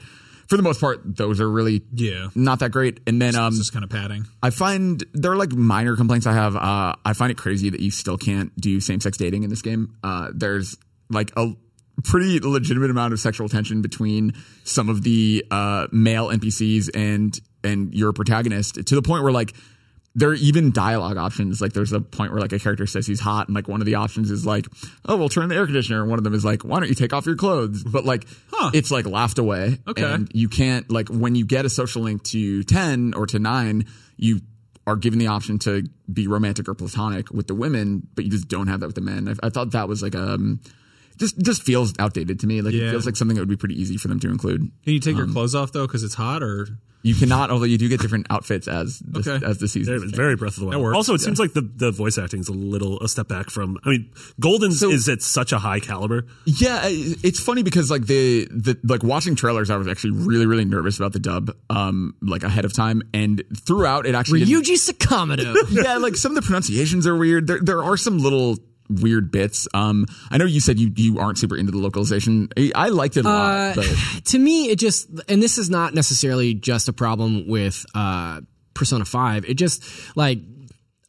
for 0.48 0.56
the 0.56 0.62
most 0.62 0.80
part, 0.80 1.00
those 1.04 1.40
are 1.40 1.50
really 1.50 1.82
Yeah. 1.92 2.28
not 2.34 2.58
that 2.60 2.70
great. 2.72 3.00
And 3.06 3.20
then 3.20 3.34
um, 3.36 3.48
It's 3.48 3.58
just 3.58 3.72
kind 3.72 3.84
of 3.84 3.90
padding. 3.90 4.26
I 4.42 4.50
find 4.50 5.02
there 5.14 5.32
are 5.32 5.36
like 5.36 5.52
minor 5.52 5.96
complaints 5.96 6.26
I 6.26 6.32
have. 6.32 6.56
Uh, 6.56 6.94
I 7.04 7.12
find 7.12 7.30
it 7.30 7.36
crazy 7.38 7.70
that 7.70 7.80
you 7.80 7.90
still 7.90 8.18
can't 8.18 8.54
do 8.60 8.80
same 8.80 9.00
sex 9.00 9.16
dating 9.18 9.44
in 9.44 9.50
this 9.50 9.62
game. 9.62 9.94
Uh, 10.02 10.30
there's 10.34 10.76
like 11.10 11.32
a 11.36 11.52
pretty 12.04 12.40
legitimate 12.40 12.90
amount 12.90 13.12
of 13.12 13.20
sexual 13.20 13.48
tension 13.48 13.82
between 13.82 14.32
some 14.64 14.88
of 14.88 15.02
the 15.02 15.44
uh, 15.50 15.86
male 15.92 16.28
NPCs 16.28 16.90
and 16.94 17.38
and 17.64 17.94
your 17.94 18.12
protagonist 18.12 18.84
to 18.86 18.94
the 18.94 19.02
point 19.02 19.22
where 19.22 19.32
like 19.32 19.54
there 20.14 20.28
are 20.28 20.34
even 20.34 20.72
dialogue 20.72 21.16
options. 21.16 21.60
Like 21.60 21.72
there's 21.72 21.92
a 21.92 22.00
point 22.00 22.32
where 22.32 22.40
like 22.40 22.52
a 22.52 22.58
character 22.58 22.86
says 22.86 23.06
he's 23.06 23.20
hot, 23.20 23.48
and 23.48 23.54
like 23.54 23.68
one 23.68 23.80
of 23.80 23.86
the 23.86 23.94
options 23.94 24.30
is 24.30 24.44
like, 24.44 24.66
"Oh, 25.06 25.16
we'll 25.16 25.28
turn 25.28 25.48
the 25.48 25.54
air 25.54 25.64
conditioner," 25.64 26.00
and 26.02 26.10
one 26.10 26.18
of 26.18 26.24
them 26.24 26.34
is 26.34 26.44
like, 26.44 26.64
"Why 26.64 26.80
don't 26.80 26.88
you 26.88 26.94
take 26.94 27.12
off 27.12 27.24
your 27.26 27.36
clothes?" 27.36 27.82
But 27.84 28.04
like, 28.04 28.26
it's 28.74 28.90
like 28.90 29.06
laughed 29.06 29.38
away. 29.38 29.78
Okay. 29.88 30.02
and 30.02 30.30
you 30.34 30.48
can't 30.48 30.90
like 30.90 31.08
when 31.08 31.34
you 31.34 31.46
get 31.46 31.64
a 31.64 31.70
social 31.70 32.02
link 32.02 32.22
to 32.24 32.62
ten 32.64 33.14
or 33.14 33.26
to 33.26 33.38
nine, 33.38 33.86
you 34.16 34.40
are 34.86 34.96
given 34.96 35.18
the 35.18 35.28
option 35.28 35.58
to 35.60 35.84
be 36.12 36.26
romantic 36.26 36.68
or 36.68 36.74
platonic 36.74 37.30
with 37.30 37.46
the 37.46 37.54
women, 37.54 38.06
but 38.14 38.24
you 38.24 38.30
just 38.30 38.48
don't 38.48 38.66
have 38.66 38.80
that 38.80 38.86
with 38.86 38.96
the 38.96 39.00
men. 39.00 39.28
I, 39.28 39.46
I 39.46 39.50
thought 39.50 39.70
that 39.72 39.88
was 39.88 40.02
like 40.02 40.14
um. 40.14 40.60
Just, 41.18 41.38
just 41.40 41.62
feels 41.62 41.92
outdated 41.98 42.40
to 42.40 42.46
me. 42.46 42.62
Like 42.62 42.74
Yeah. 42.74 42.88
it 42.88 42.90
feels 42.90 43.06
like 43.06 43.16
something 43.16 43.34
that 43.36 43.40
would 43.42 43.48
be 43.48 43.56
pretty 43.56 43.80
easy 43.80 43.96
for 43.96 44.08
them 44.08 44.20
to 44.20 44.28
include. 44.30 44.60
Can 44.84 44.92
you 44.94 45.00
take 45.00 45.14
Um, 45.14 45.18
your 45.18 45.28
clothes 45.28 45.54
off 45.54 45.72
though, 45.72 45.86
because 45.86 46.02
it's 46.02 46.14
hot, 46.14 46.42
or 46.42 46.68
You 47.04 47.16
cannot, 47.16 47.50
although 47.50 47.64
you 47.64 47.78
do 47.78 47.88
get 47.88 48.00
different 48.00 48.28
outfits 48.30 48.68
as 48.68 49.00
the, 49.00 49.18
Okay. 49.28 49.44
as 49.44 49.58
the 49.58 49.66
season. 49.66 49.98
Very, 49.98 50.08
very 50.12 50.36
Breath 50.36 50.54
of 50.56 50.60
the 50.60 50.66
Wild. 50.78 50.94
Also, 50.94 51.14
it 51.14 51.20
seems 51.20 51.40
like 51.40 51.52
the, 51.52 51.60
the 51.62 51.90
voice 51.90 52.16
acting 52.16 52.38
is 52.38 52.46
a 52.48 52.52
little 52.52 53.00
a 53.00 53.08
step 53.08 53.26
back 53.26 53.50
from. 53.50 53.76
I 53.82 53.90
mean, 53.90 54.10
Golden's 54.38 54.78
So- 54.78 54.88
is 54.90 55.08
at 55.08 55.20
such 55.20 55.50
a 55.52 55.58
high 55.58 55.80
caliber. 55.80 56.26
Yeah, 56.46 56.82
it's 56.84 57.40
funny 57.40 57.64
because 57.64 57.90
like 57.90 58.06
the 58.06 58.46
the 58.52 58.78
like 58.84 59.02
watching 59.02 59.34
trailers, 59.34 59.68
I 59.68 59.76
was 59.78 59.88
actually 59.88 60.12
really 60.12 60.46
really 60.46 60.64
nervous 60.64 60.96
about 60.96 61.12
the 61.12 61.18
dub, 61.18 61.50
um, 61.70 62.14
like 62.22 62.44
ahead 62.44 62.64
of 62.64 62.72
time, 62.72 63.02
and 63.12 63.42
throughout 63.66 64.06
it 64.06 64.14
actually. 64.14 64.44
didn't- 64.44 64.62
Ryuji 64.64 64.90
Sakamoto. 64.92 65.56
yeah, 65.84 65.96
like 65.96 66.14
some 66.14 66.30
of 66.30 66.36
the 66.36 66.42
pronunciations 66.42 67.04
are 67.08 67.16
weird. 67.16 67.48
There 67.48 67.58
there 67.60 67.82
are 67.82 67.96
some 67.96 68.18
little 68.18 68.58
weird 69.00 69.30
bits. 69.30 69.68
Um, 69.74 70.06
I 70.30 70.38
know 70.38 70.44
you 70.44 70.60
said 70.60 70.78
you 70.78 70.92
you 70.96 71.18
aren't 71.18 71.38
super 71.38 71.56
into 71.56 71.72
the 71.72 71.78
localization. 71.78 72.48
I, 72.56 72.72
I 72.74 72.88
liked 72.88 73.16
it 73.16 73.24
a 73.24 73.28
lot, 73.28 73.76
but 73.76 73.86
to 74.24 74.38
me, 74.38 74.70
it 74.70 74.78
just, 74.78 75.08
and 75.28 75.42
this 75.42 75.58
is 75.58 75.70
not 75.70 75.94
necessarily 75.94 76.54
just 76.54 76.88
a 76.88 76.92
problem 76.92 77.48
with 77.48 77.84
uh, 77.94 78.40
Persona 78.74 79.04
5. 79.04 79.44
It 79.44 79.54
just, 79.54 79.84
like, 80.16 80.38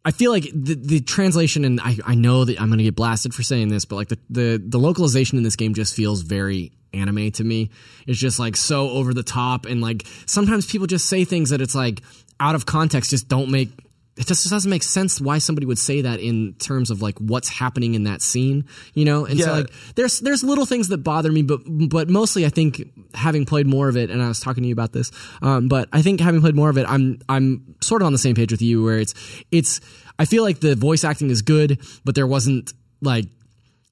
I 0.05 0.11
feel 0.11 0.31
like 0.31 0.43
the, 0.43 0.75
the 0.75 0.99
translation, 1.01 1.63
and 1.65 1.79
I, 1.81 1.97
I 2.05 2.15
know 2.15 2.45
that 2.45 2.59
I'm 2.59 2.67
going 2.67 2.79
to 2.79 2.83
get 2.83 2.95
blasted 2.95 3.33
for 3.33 3.43
saying 3.43 3.69
this, 3.69 3.85
but 3.85 3.95
like 3.95 4.09
the, 4.09 4.19
the, 4.29 4.63
the 4.65 4.77
localization 4.77 5.37
in 5.37 5.43
this 5.43 5.55
game 5.55 5.73
just 5.73 5.95
feels 5.95 6.21
very 6.21 6.73
anime 6.93 7.31
to 7.31 7.43
me. 7.43 7.71
It's 8.05 8.19
just 8.19 8.37
like 8.37 8.55
so 8.55 8.89
over 8.89 9.13
the 9.13 9.23
top, 9.23 9.65
and 9.65 9.81
like 9.81 10.05
sometimes 10.25 10.65
people 10.65 10.87
just 10.87 11.07
say 11.07 11.23
things 11.25 11.51
that 11.51 11.61
it's 11.61 11.75
like 11.75 12.01
out 12.39 12.55
of 12.55 12.65
context, 12.65 13.11
just 13.11 13.29
don't 13.29 13.49
make 13.49 13.69
it 14.15 14.27
just 14.27 14.47
doesn't 14.47 14.69
make 14.69 14.83
sense 14.83 15.19
why 15.19 15.39
somebody 15.39 15.65
would 15.65 15.79
say 15.79 16.01
that 16.01 16.19
in 16.19 16.53
terms 16.59 16.91
of 16.91 17.01
like 17.01 17.17
what's 17.17 17.49
happening 17.49 17.95
in 17.95 18.03
that 18.03 18.21
scene, 18.21 18.65
you 18.93 19.05
know? 19.05 19.25
And 19.25 19.39
so 19.39 19.51
like 19.51 19.71
there's 19.95 20.19
there's 20.19 20.43
little 20.43 20.67
things 20.67 20.89
that 20.89 20.99
bother 20.99 21.31
me, 21.31 21.41
but 21.41 21.61
but 21.65 22.09
mostly 22.09 22.45
I 22.45 22.49
think 22.49 22.83
having 23.15 23.45
played 23.45 23.65
more 23.65 23.89
of 23.89 23.97
it, 23.97 24.11
and 24.11 24.21
I 24.21 24.27
was 24.27 24.39
talking 24.39 24.63
to 24.63 24.67
you 24.67 24.73
about 24.73 24.93
this, 24.93 25.11
um, 25.41 25.67
but 25.67 25.89
I 25.91 26.03
think 26.03 26.19
having 26.19 26.41
played 26.41 26.55
more 26.55 26.69
of 26.69 26.77
it, 26.77 26.85
I'm 26.87 27.19
I'm 27.27 27.75
sort 27.81 28.03
of 28.03 28.05
on 28.05 28.11
the 28.11 28.19
same 28.19 28.35
page 28.35 28.51
with 28.51 28.61
you 28.61 28.83
where 28.83 28.99
it's 28.99 29.15
it's 29.51 29.81
I 30.19 30.25
feel 30.25 30.43
like 30.43 30.59
the 30.59 30.75
voice 30.75 31.03
acting 31.03 31.31
is 31.31 31.41
good, 31.41 31.81
but 32.05 32.13
there 32.13 32.27
wasn't 32.27 32.71
like 33.01 33.25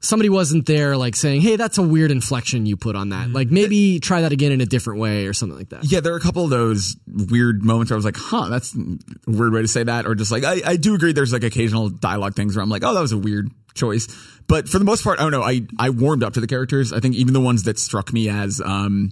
somebody 0.01 0.29
wasn't 0.29 0.65
there 0.65 0.97
like 0.97 1.15
saying, 1.15 1.41
"Hey, 1.41 1.55
that's 1.55 1.77
a 1.77 1.81
weird 1.81 2.11
inflection 2.11 2.65
you 2.65 2.75
put 2.75 2.95
on 2.95 3.09
that." 3.09 3.29
Like 3.29 3.49
maybe 3.49 3.99
try 3.99 4.21
that 4.21 4.31
again 4.31 4.51
in 4.51 4.59
a 4.59 4.65
different 4.65 4.99
way 4.99 5.27
or 5.27 5.33
something 5.33 5.57
like 5.57 5.69
that. 5.69 5.85
yeah, 5.85 6.01
there 6.01 6.13
are 6.13 6.17
a 6.17 6.21
couple 6.21 6.43
of 6.43 6.49
those 6.49 6.95
weird 7.07 7.63
moments 7.63 7.91
where 7.91 7.95
I 7.95 7.99
was 7.99 8.05
like, 8.05 8.17
huh, 8.17 8.49
that's 8.49 8.75
a 8.75 8.97
weird 9.27 9.53
way 9.53 9.61
to 9.61 9.67
say 9.67 9.83
that, 9.83 10.05
or 10.05 10.15
just 10.15 10.31
like 10.31 10.43
I, 10.43 10.61
I 10.65 10.75
do 10.75 10.95
agree. 10.95 11.13
There's 11.13 11.31
like 11.31 11.43
occasional 11.43 11.89
dialogue 11.89 12.35
things 12.35 12.55
where 12.55 12.63
I'm 12.63 12.69
like, 12.69 12.83
oh, 12.83 12.93
that 12.93 13.01
was 13.01 13.11
a 13.11 13.17
weird 13.17 13.49
choice. 13.73 14.07
But 14.47 14.67
for 14.67 14.79
the 14.79 14.85
most 14.85 15.03
part, 15.03 15.19
I 15.19 15.23
don't 15.23 15.31
know. 15.31 15.43
I 15.43 15.61
I 15.79 15.91
warmed 15.91 16.23
up 16.23 16.33
to 16.33 16.41
the 16.41 16.47
characters. 16.47 16.91
I 16.91 16.99
think 16.99 17.15
even 17.15 17.33
the 17.33 17.39
ones 17.41 17.63
that 17.63 17.79
struck 17.79 18.11
me 18.11 18.27
as 18.29 18.61
um 18.63 19.11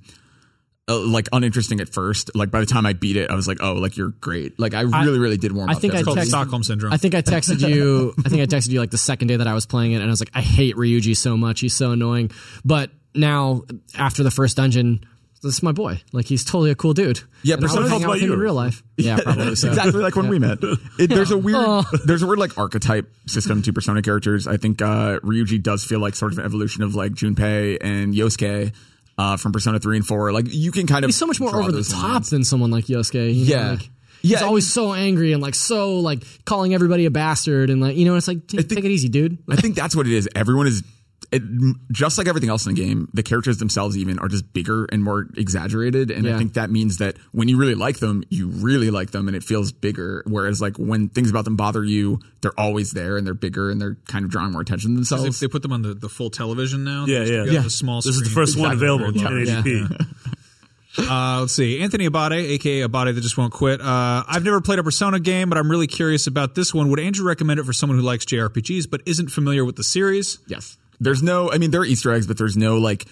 uh, 0.89 0.99
like 0.99 1.27
uninteresting 1.31 1.79
at 1.79 1.89
first, 1.93 2.31
like 2.35 2.49
by 2.51 2.59
the 2.59 2.65
time 2.65 2.85
I 2.85 2.93
beat 2.93 3.15
it, 3.15 3.29
I 3.29 3.35
was 3.35 3.47
like, 3.47 3.59
oh, 3.61 3.73
like 3.73 3.95
you're 3.95 4.09
great. 4.09 4.59
Like 4.59 4.73
I 4.73 4.81
really, 4.81 5.19
really 5.19 5.37
did 5.37 5.51
warm 5.51 5.69
I 5.69 5.73
up. 5.73 5.79
think 5.81 5.93
to 5.93 5.97
I 5.97 5.99
everything. 6.01 6.05
Called 6.05 6.17
text- 6.17 6.29
Stockholm 6.31 6.63
syndrome. 6.63 6.91
I 6.93 6.97
think 6.97 7.15
I 7.15 7.21
texted 7.21 7.67
you. 7.67 8.13
I 8.25 8.29
think 8.29 8.41
I 8.41 8.45
texted 8.45 8.69
you 8.69 8.79
like 8.79 8.91
the 8.91 8.97
second 8.97 9.27
day 9.27 9.37
that 9.37 9.47
I 9.47 9.53
was 9.53 9.65
playing 9.65 9.91
it, 9.93 9.97
and 9.97 10.05
I 10.05 10.07
was 10.07 10.19
like, 10.19 10.31
I 10.33 10.41
hate 10.41 10.75
Ryuji 10.75 11.15
so 11.15 11.37
much. 11.37 11.59
He's 11.61 11.75
so 11.75 11.91
annoying. 11.91 12.31
But 12.65 12.89
now, 13.15 13.63
after 13.97 14.23
the 14.23 14.31
first 14.31 14.57
dungeon, 14.57 15.05
this 15.41 15.53
is 15.55 15.63
my 15.63 15.71
boy. 15.71 16.01
Like 16.11 16.25
he's 16.25 16.43
totally 16.43 16.69
a 16.71 16.75
cool 16.75 16.93
dude. 16.93 17.21
Yeah, 17.43 17.53
and 17.55 17.61
Persona 17.61 17.81
wanna 17.83 17.89
hang 17.91 17.99
feels 17.99 18.03
out 18.03 18.09
with 18.09 18.21
about 18.23 18.27
him 18.27 18.33
in 18.33 18.39
real 18.39 18.53
life. 18.53 18.83
Yeah, 18.97 19.19
probably. 19.23 19.55
So. 19.55 19.69
exactly 19.69 20.01
like 20.01 20.15
when 20.17 20.27
we 20.27 20.39
met. 20.39 20.57
It, 20.99 21.09
there's 21.09 21.31
a 21.31 21.37
weird, 21.47 21.55
Oh. 21.57 21.85
there's 22.05 22.21
a 22.21 22.27
weird 22.27 22.39
like 22.39 22.57
archetype 22.57 23.09
system 23.27 23.61
to 23.61 23.71
Persona 23.71 24.01
characters. 24.01 24.45
I 24.47 24.57
think 24.57 24.81
uh, 24.81 25.19
Ryuji 25.21 25.63
does 25.63 25.85
feel 25.85 25.99
like 26.01 26.15
sort 26.15 26.33
of 26.33 26.39
an 26.39 26.43
evolution 26.45 26.83
of 26.83 26.95
like 26.95 27.13
Junpei 27.13 27.77
and 27.79 28.13
Yosuke 28.13 28.73
uh, 29.19 29.37
from 29.37 29.51
Persona 29.51 29.79
three 29.79 29.97
and 29.97 30.07
four. 30.07 30.31
Like 30.31 30.45
you 30.47 30.71
can 30.71 30.87
kind 30.87 31.03
of 31.03 31.09
He's 31.09 31.17
so 31.17 31.27
much 31.27 31.39
more 31.39 31.55
over 31.55 31.71
the 31.71 31.83
top 31.83 32.03
lines. 32.13 32.29
than 32.29 32.43
someone 32.43 32.71
like 32.71 32.85
Yosuke. 32.85 33.33
you 33.35 33.45
know, 33.55 33.61
Yeah. 33.61 33.69
like, 33.71 33.89
Yeah. 34.21 34.37
He's 34.37 34.41
always 34.41 34.71
so 34.71 34.93
angry 34.93 35.33
and 35.33 35.41
like 35.41 35.55
so 35.55 35.99
like 35.99 36.23
calling 36.45 36.73
everybody 36.73 37.05
a 37.05 37.11
bastard 37.11 37.69
and 37.69 37.81
like 37.81 37.95
you 37.97 38.05
know 38.05 38.15
it's 38.15 38.27
like 38.27 38.47
take, 38.47 38.67
take 38.69 38.83
it 38.85 38.91
easy, 38.91 39.09
dude. 39.09 39.37
I 39.49 39.55
think 39.57 39.75
that's 39.75 39.95
what 39.95 40.07
it 40.07 40.13
is. 40.13 40.27
Everyone 40.35 40.67
is. 40.67 40.83
It, 41.31 41.43
just 41.91 42.17
like 42.17 42.27
everything 42.27 42.49
else 42.49 42.65
in 42.65 42.73
the 42.73 42.81
game, 42.81 43.07
the 43.13 43.21
characters 43.21 43.57
themselves 43.59 43.95
even 43.95 44.17
are 44.17 44.27
just 44.27 44.51
bigger 44.51 44.85
and 44.85 45.03
more 45.03 45.27
exaggerated, 45.37 46.09
and 46.09 46.27
I 46.27 46.37
think 46.39 46.53
that 46.53 46.71
means 46.71 46.97
that 46.97 47.17
when 47.33 47.47
you 47.47 47.55
really 47.57 47.75
like 47.75 47.99
them, 47.99 48.23
you 48.29 48.47
really 48.47 48.89
like 48.89 49.11
them, 49.11 49.27
and 49.27 49.37
it 49.37 49.43
feels 49.43 49.71
bigger. 49.71 50.23
Whereas, 50.25 50.59
like 50.59 50.77
when 50.77 51.07
things 51.09 51.29
about 51.29 51.45
them 51.45 51.55
bother 51.55 51.83
you, 51.83 52.19
they're 52.41 52.59
always 52.59 52.91
there 52.93 53.15
and 53.15 53.27
they're 53.27 53.35
bigger 53.35 53.69
and 53.69 53.79
they're 53.79 53.95
kind 54.07 54.25
of 54.25 54.31
drawing 54.31 54.53
more 54.53 54.61
attention 54.61 54.89
to 54.89 54.93
They, 54.95 54.95
themselves. 54.95 55.39
they 55.39 55.47
put 55.47 55.61
them 55.61 55.71
on 55.71 55.83
the, 55.83 55.93
the 55.93 56.09
full 56.09 56.31
television 56.31 56.83
now. 56.83 57.05
Yeah, 57.05 57.23
yeah. 57.25 57.43
Yeah. 57.43 57.61
The 57.61 57.69
small 57.69 57.97
This 58.01 58.07
is 58.15 58.21
the 58.21 58.25
screen. 58.29 58.45
first 58.45 58.57
one 58.57 58.71
available 58.71 59.05
in 59.09 59.19
Very 59.19 59.45
top. 59.45 59.63
1080p. 59.65 60.15
Uh, 60.97 61.41
let's 61.41 61.53
see. 61.53 61.79
Anthony 61.81 62.05
Abade, 62.07 62.31
aka 62.33 62.81
Abade 62.81 63.13
that 63.15 63.21
just 63.21 63.37
won't 63.37 63.53
quit. 63.53 63.79
Uh, 63.79 64.23
I've 64.27 64.43
never 64.43 64.59
played 64.61 64.79
a 64.79 64.83
Persona 64.83 65.19
game, 65.19 65.47
but 65.49 65.57
I'm 65.57 65.69
really 65.69 65.87
curious 65.87 66.25
about 66.27 66.55
this 66.55 66.73
one. 66.73 66.89
Would 66.89 66.99
Andrew 66.99 67.25
recommend 67.25 67.59
it 67.59 67.65
for 67.65 67.73
someone 67.73 67.97
who 67.99 68.03
likes 68.03 68.25
JRPGs 68.25 68.89
but 68.89 69.01
isn't 69.05 69.29
familiar 69.29 69.63
with 69.63 69.75
the 69.75 69.83
series? 69.83 70.39
Yes. 70.47 70.77
There's 70.99 71.23
no, 71.23 71.51
I 71.51 71.57
mean, 71.57 71.71
there 71.71 71.81
are 71.81 71.85
Easter 71.85 72.11
eggs, 72.11 72.27
but 72.27 72.37
there's 72.37 72.57
no 72.57 72.77
like 72.77 73.05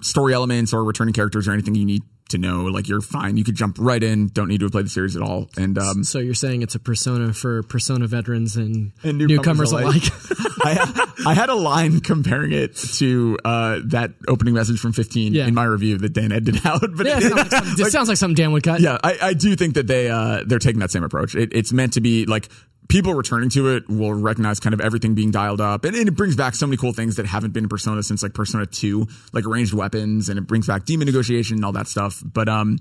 story 0.00 0.34
elements 0.34 0.72
or 0.72 0.84
returning 0.84 1.14
characters 1.14 1.48
or 1.48 1.52
anything 1.52 1.74
you 1.74 1.84
need 1.86 2.02
to 2.30 2.38
know. 2.38 2.64
Like 2.64 2.88
you're 2.88 3.00
fine. 3.00 3.36
You 3.36 3.44
could 3.44 3.54
jump 3.54 3.76
right 3.78 4.02
in. 4.02 4.28
Don't 4.28 4.48
need 4.48 4.58
to 4.60 4.66
have 4.66 4.72
played 4.72 4.86
the 4.86 4.90
series 4.90 5.14
at 5.16 5.22
all. 5.22 5.48
And 5.58 5.76
um, 5.78 6.04
So 6.04 6.18
you're 6.18 6.34
saying 6.34 6.62
it's 6.62 6.74
a 6.74 6.78
persona 6.78 7.32
for 7.34 7.62
persona 7.64 8.06
veterans 8.06 8.56
and, 8.56 8.92
And 9.02 9.18
newcomers, 9.18 9.72
newcomers 9.72 9.72
alike? 9.72 10.02
I, 10.66 11.12
I 11.26 11.34
had 11.34 11.50
a 11.50 11.54
line 11.54 12.00
comparing 12.00 12.52
it 12.52 12.76
to 12.76 13.36
uh, 13.44 13.80
that 13.86 14.12
opening 14.28 14.54
message 14.54 14.78
from 14.80 14.92
15 14.94 15.34
Yeah. 15.34 15.46
in 15.46 15.54
my 15.54 15.64
review 15.64 15.98
that 15.98 16.12
Dan 16.14 16.32
edited 16.32 16.64
out. 16.66 16.80
But 16.96 17.06
yeah, 17.06 17.18
it 17.18 17.50
sounds 17.50 17.52
like, 17.80 17.90
sounds 17.92 18.08
like 18.08 18.16
something 18.18 18.34
Dan 18.36 18.52
would 18.52 18.62
cut. 18.62 18.80
yeah, 18.80 18.98
I, 19.04 19.18
I 19.20 19.34
do 19.34 19.54
think 19.56 19.74
that 19.74 19.86
they 19.86 20.08
uh, 20.08 20.44
they're 20.46 20.58
taking 20.58 20.80
that 20.80 20.90
same 20.90 21.04
approach. 21.04 21.34
It, 21.34 21.50
it's 21.52 21.72
meant 21.72 21.94
to 21.94 22.00
be 22.00 22.24
like 22.26 22.48
people 22.88 23.14
returning 23.14 23.50
to 23.50 23.68
it 23.76 23.88
will 23.88 24.14
recognize 24.14 24.60
kind 24.60 24.74
of 24.74 24.80
everything 24.80 25.14
being 25.14 25.30
dialed 25.30 25.60
up, 25.60 25.84
and, 25.84 25.96
and 25.96 26.08
it 26.08 26.12
brings 26.12 26.36
back 26.36 26.54
so 26.54 26.66
many 26.66 26.76
cool 26.76 26.92
things 26.92 27.16
that 27.16 27.26
haven't 27.26 27.52
been 27.52 27.64
in 27.64 27.68
Persona 27.68 28.02
since 28.02 28.22
like 28.22 28.34
Persona 28.34 28.66
Two, 28.66 29.06
like 29.32 29.46
ranged 29.46 29.72
weapons, 29.74 30.28
and 30.28 30.38
it 30.38 30.46
brings 30.46 30.66
back 30.66 30.84
demon 30.84 31.06
negotiation 31.06 31.56
and 31.56 31.64
all 31.64 31.72
that 31.72 31.88
stuff. 31.88 32.22
But 32.24 32.48
um, 32.48 32.78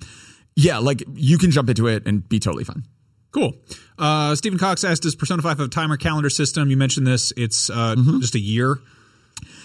yeah, 0.56 0.78
like 0.80 1.04
you 1.16 1.38
can 1.38 1.52
jump 1.52 1.70
into 1.70 1.88
it 1.88 2.06
and 2.06 2.28
be 2.28 2.40
totally 2.40 2.64
fine. 2.64 2.84
Cool. 3.32 3.56
Uh, 3.98 4.36
Stephen 4.36 4.60
Cox 4.60 4.84
asked, 4.84 5.04
"Does 5.04 5.16
Persona 5.16 5.42
Five 5.42 5.58
have 5.58 5.68
a 5.68 5.70
timer 5.70 5.98
calendar 5.98 6.30
system?" 6.30 6.70
You 6.70 6.78
mentioned 6.78 7.08
this. 7.08 7.34
It's 7.36 7.70
uh, 7.70 7.96
Mm-hmm. 7.96 8.20
just 8.20 8.36
a 8.36 8.40
year. 8.40 8.78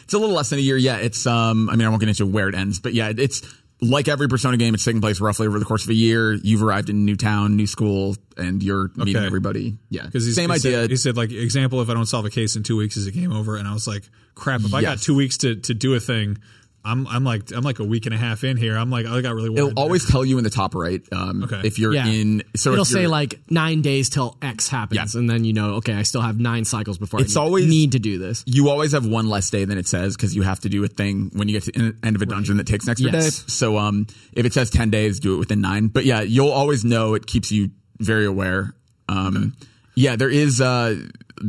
It's 0.04 0.14
a 0.14 0.18
little 0.18 0.34
less 0.34 0.48
than 0.48 0.58
a 0.58 0.62
year. 0.62 0.78
Yeah, 0.78 0.96
it's 0.96 1.26
um. 1.26 1.68
I 1.68 1.76
mean, 1.76 1.84
I 1.86 1.90
won't 1.90 2.00
get 2.00 2.08
into 2.08 2.24
where 2.24 2.48
it 2.48 2.54
ends, 2.54 2.80
but 2.80 2.94
yeah, 2.94 3.12
it's 3.14 3.42
like 3.80 4.08
every 4.08 4.28
Persona 4.28 4.56
game. 4.56 4.74
It's 4.74 4.84
taking 4.84 5.00
place 5.00 5.20
roughly 5.20 5.46
over 5.46 5.58
the 5.58 5.64
course 5.64 5.84
of 5.84 5.90
a 5.90 5.94
year. 5.94 6.32
You've 6.34 6.62
arrived 6.62 6.90
in 6.90 6.96
a 6.96 6.98
new 7.00 7.16
town, 7.16 7.56
new 7.56 7.66
school, 7.66 8.16
and 8.36 8.62
you're 8.62 8.90
meeting 8.96 9.16
Okay. 9.16 9.26
everybody. 9.26 9.76
Yeah, 9.90 10.06
Because 10.06 10.34
same 10.34 10.50
he 10.50 10.56
idea. 10.56 10.72
Said, 10.82 10.90
he 10.90 10.96
said, 10.96 11.16
like, 11.16 11.30
example, 11.30 11.80
if 11.80 11.88
I 11.88 11.94
don't 11.94 12.06
solve 12.06 12.24
a 12.26 12.30
case 12.30 12.56
in 12.56 12.62
two 12.64 12.76
weeks, 12.76 12.96
is 12.96 13.06
a 13.06 13.12
game 13.12 13.32
over? 13.32 13.56
And 13.56 13.68
I 13.68 13.72
was 13.72 13.86
like, 13.86 14.02
crap. 14.34 14.62
If 14.62 14.74
I 14.74 14.82
got 14.82 14.98
two 15.00 15.14
weeks 15.14 15.36
to, 15.38 15.54
to 15.56 15.74
do 15.74 15.94
a 15.94 16.00
thing, 16.00 16.38
I'm 16.84 17.06
I'm 17.08 17.24
like 17.24 17.50
I'm 17.52 17.62
like 17.64 17.80
a 17.80 17.84
week 17.84 18.06
and 18.06 18.14
a 18.14 18.18
half 18.18 18.44
in 18.44 18.56
here. 18.56 18.76
I'm 18.76 18.90
like 18.90 19.04
I 19.04 19.20
got 19.20 19.34
really 19.34 19.50
worried. 19.50 19.58
It'll 19.72 19.78
always 19.78 20.08
tell 20.08 20.24
you 20.24 20.38
in 20.38 20.44
the 20.44 20.50
top 20.50 20.74
right. 20.74 21.02
Um, 21.12 21.42
Okay. 21.44 21.60
if 21.64 21.78
you're 21.78 21.92
Yeah. 21.92 22.06
in, 22.06 22.42
so 22.56 22.72
It'll 22.72 22.84
say 22.84 23.06
like 23.06 23.38
nine 23.50 23.82
days 23.82 24.08
till 24.08 24.36
X 24.40 24.68
happens, 24.68 25.14
Yeah. 25.14 25.18
and 25.20 25.28
then 25.28 25.44
you 25.44 25.52
know, 25.52 25.74
okay, 25.74 25.92
I 25.94 26.02
still 26.02 26.20
have 26.22 26.38
nine 26.40 26.64
cycles 26.64 26.96
before 26.96 27.20
It's 27.20 27.36
I 27.36 27.40
need, 27.40 27.44
always- 27.46 27.66
need 27.66 27.92
to 27.92 27.98
do 27.98 28.18
this. 28.18 28.42
you 28.46 28.68
always 28.70 28.92
have 28.92 29.04
one 29.04 29.28
less 29.28 29.50
day 29.50 29.64
than 29.64 29.76
it 29.76 29.86
says 29.88 30.16
because 30.16 30.34
you 30.34 30.42
have 30.42 30.60
to 30.60 30.68
do 30.68 30.82
a 30.84 30.88
thing 30.88 31.30
when 31.34 31.48
you 31.48 31.54
get 31.60 31.64
to 31.64 31.72
the 31.72 31.96
end 32.02 32.16
of 32.16 32.22
a 32.22 32.26
dungeon 32.26 32.56
that 32.58 32.66
takes 32.66 32.86
an 32.86 32.92
extra 32.92 33.10
Yes. 33.12 33.38
day. 33.40 33.44
So 33.48 33.76
um, 33.76 34.06
if 34.32 34.46
it 34.46 34.54
says 34.54 34.70
ten 34.70 34.88
days, 34.90 35.20
do 35.20 35.34
it 35.34 35.38
within 35.38 35.60
nine. 35.60 35.88
But 35.88 36.04
yeah, 36.06 36.22
you'll 36.22 36.50
always 36.52 36.84
know. 36.84 37.14
It 37.14 37.26
keeps 37.26 37.50
you 37.52 37.70
very 38.00 38.24
aware. 38.24 38.74
Um, 39.08 39.54
yeah, 39.94 40.16
there 40.16 40.30
is 40.30 40.60
uh, 40.60 40.94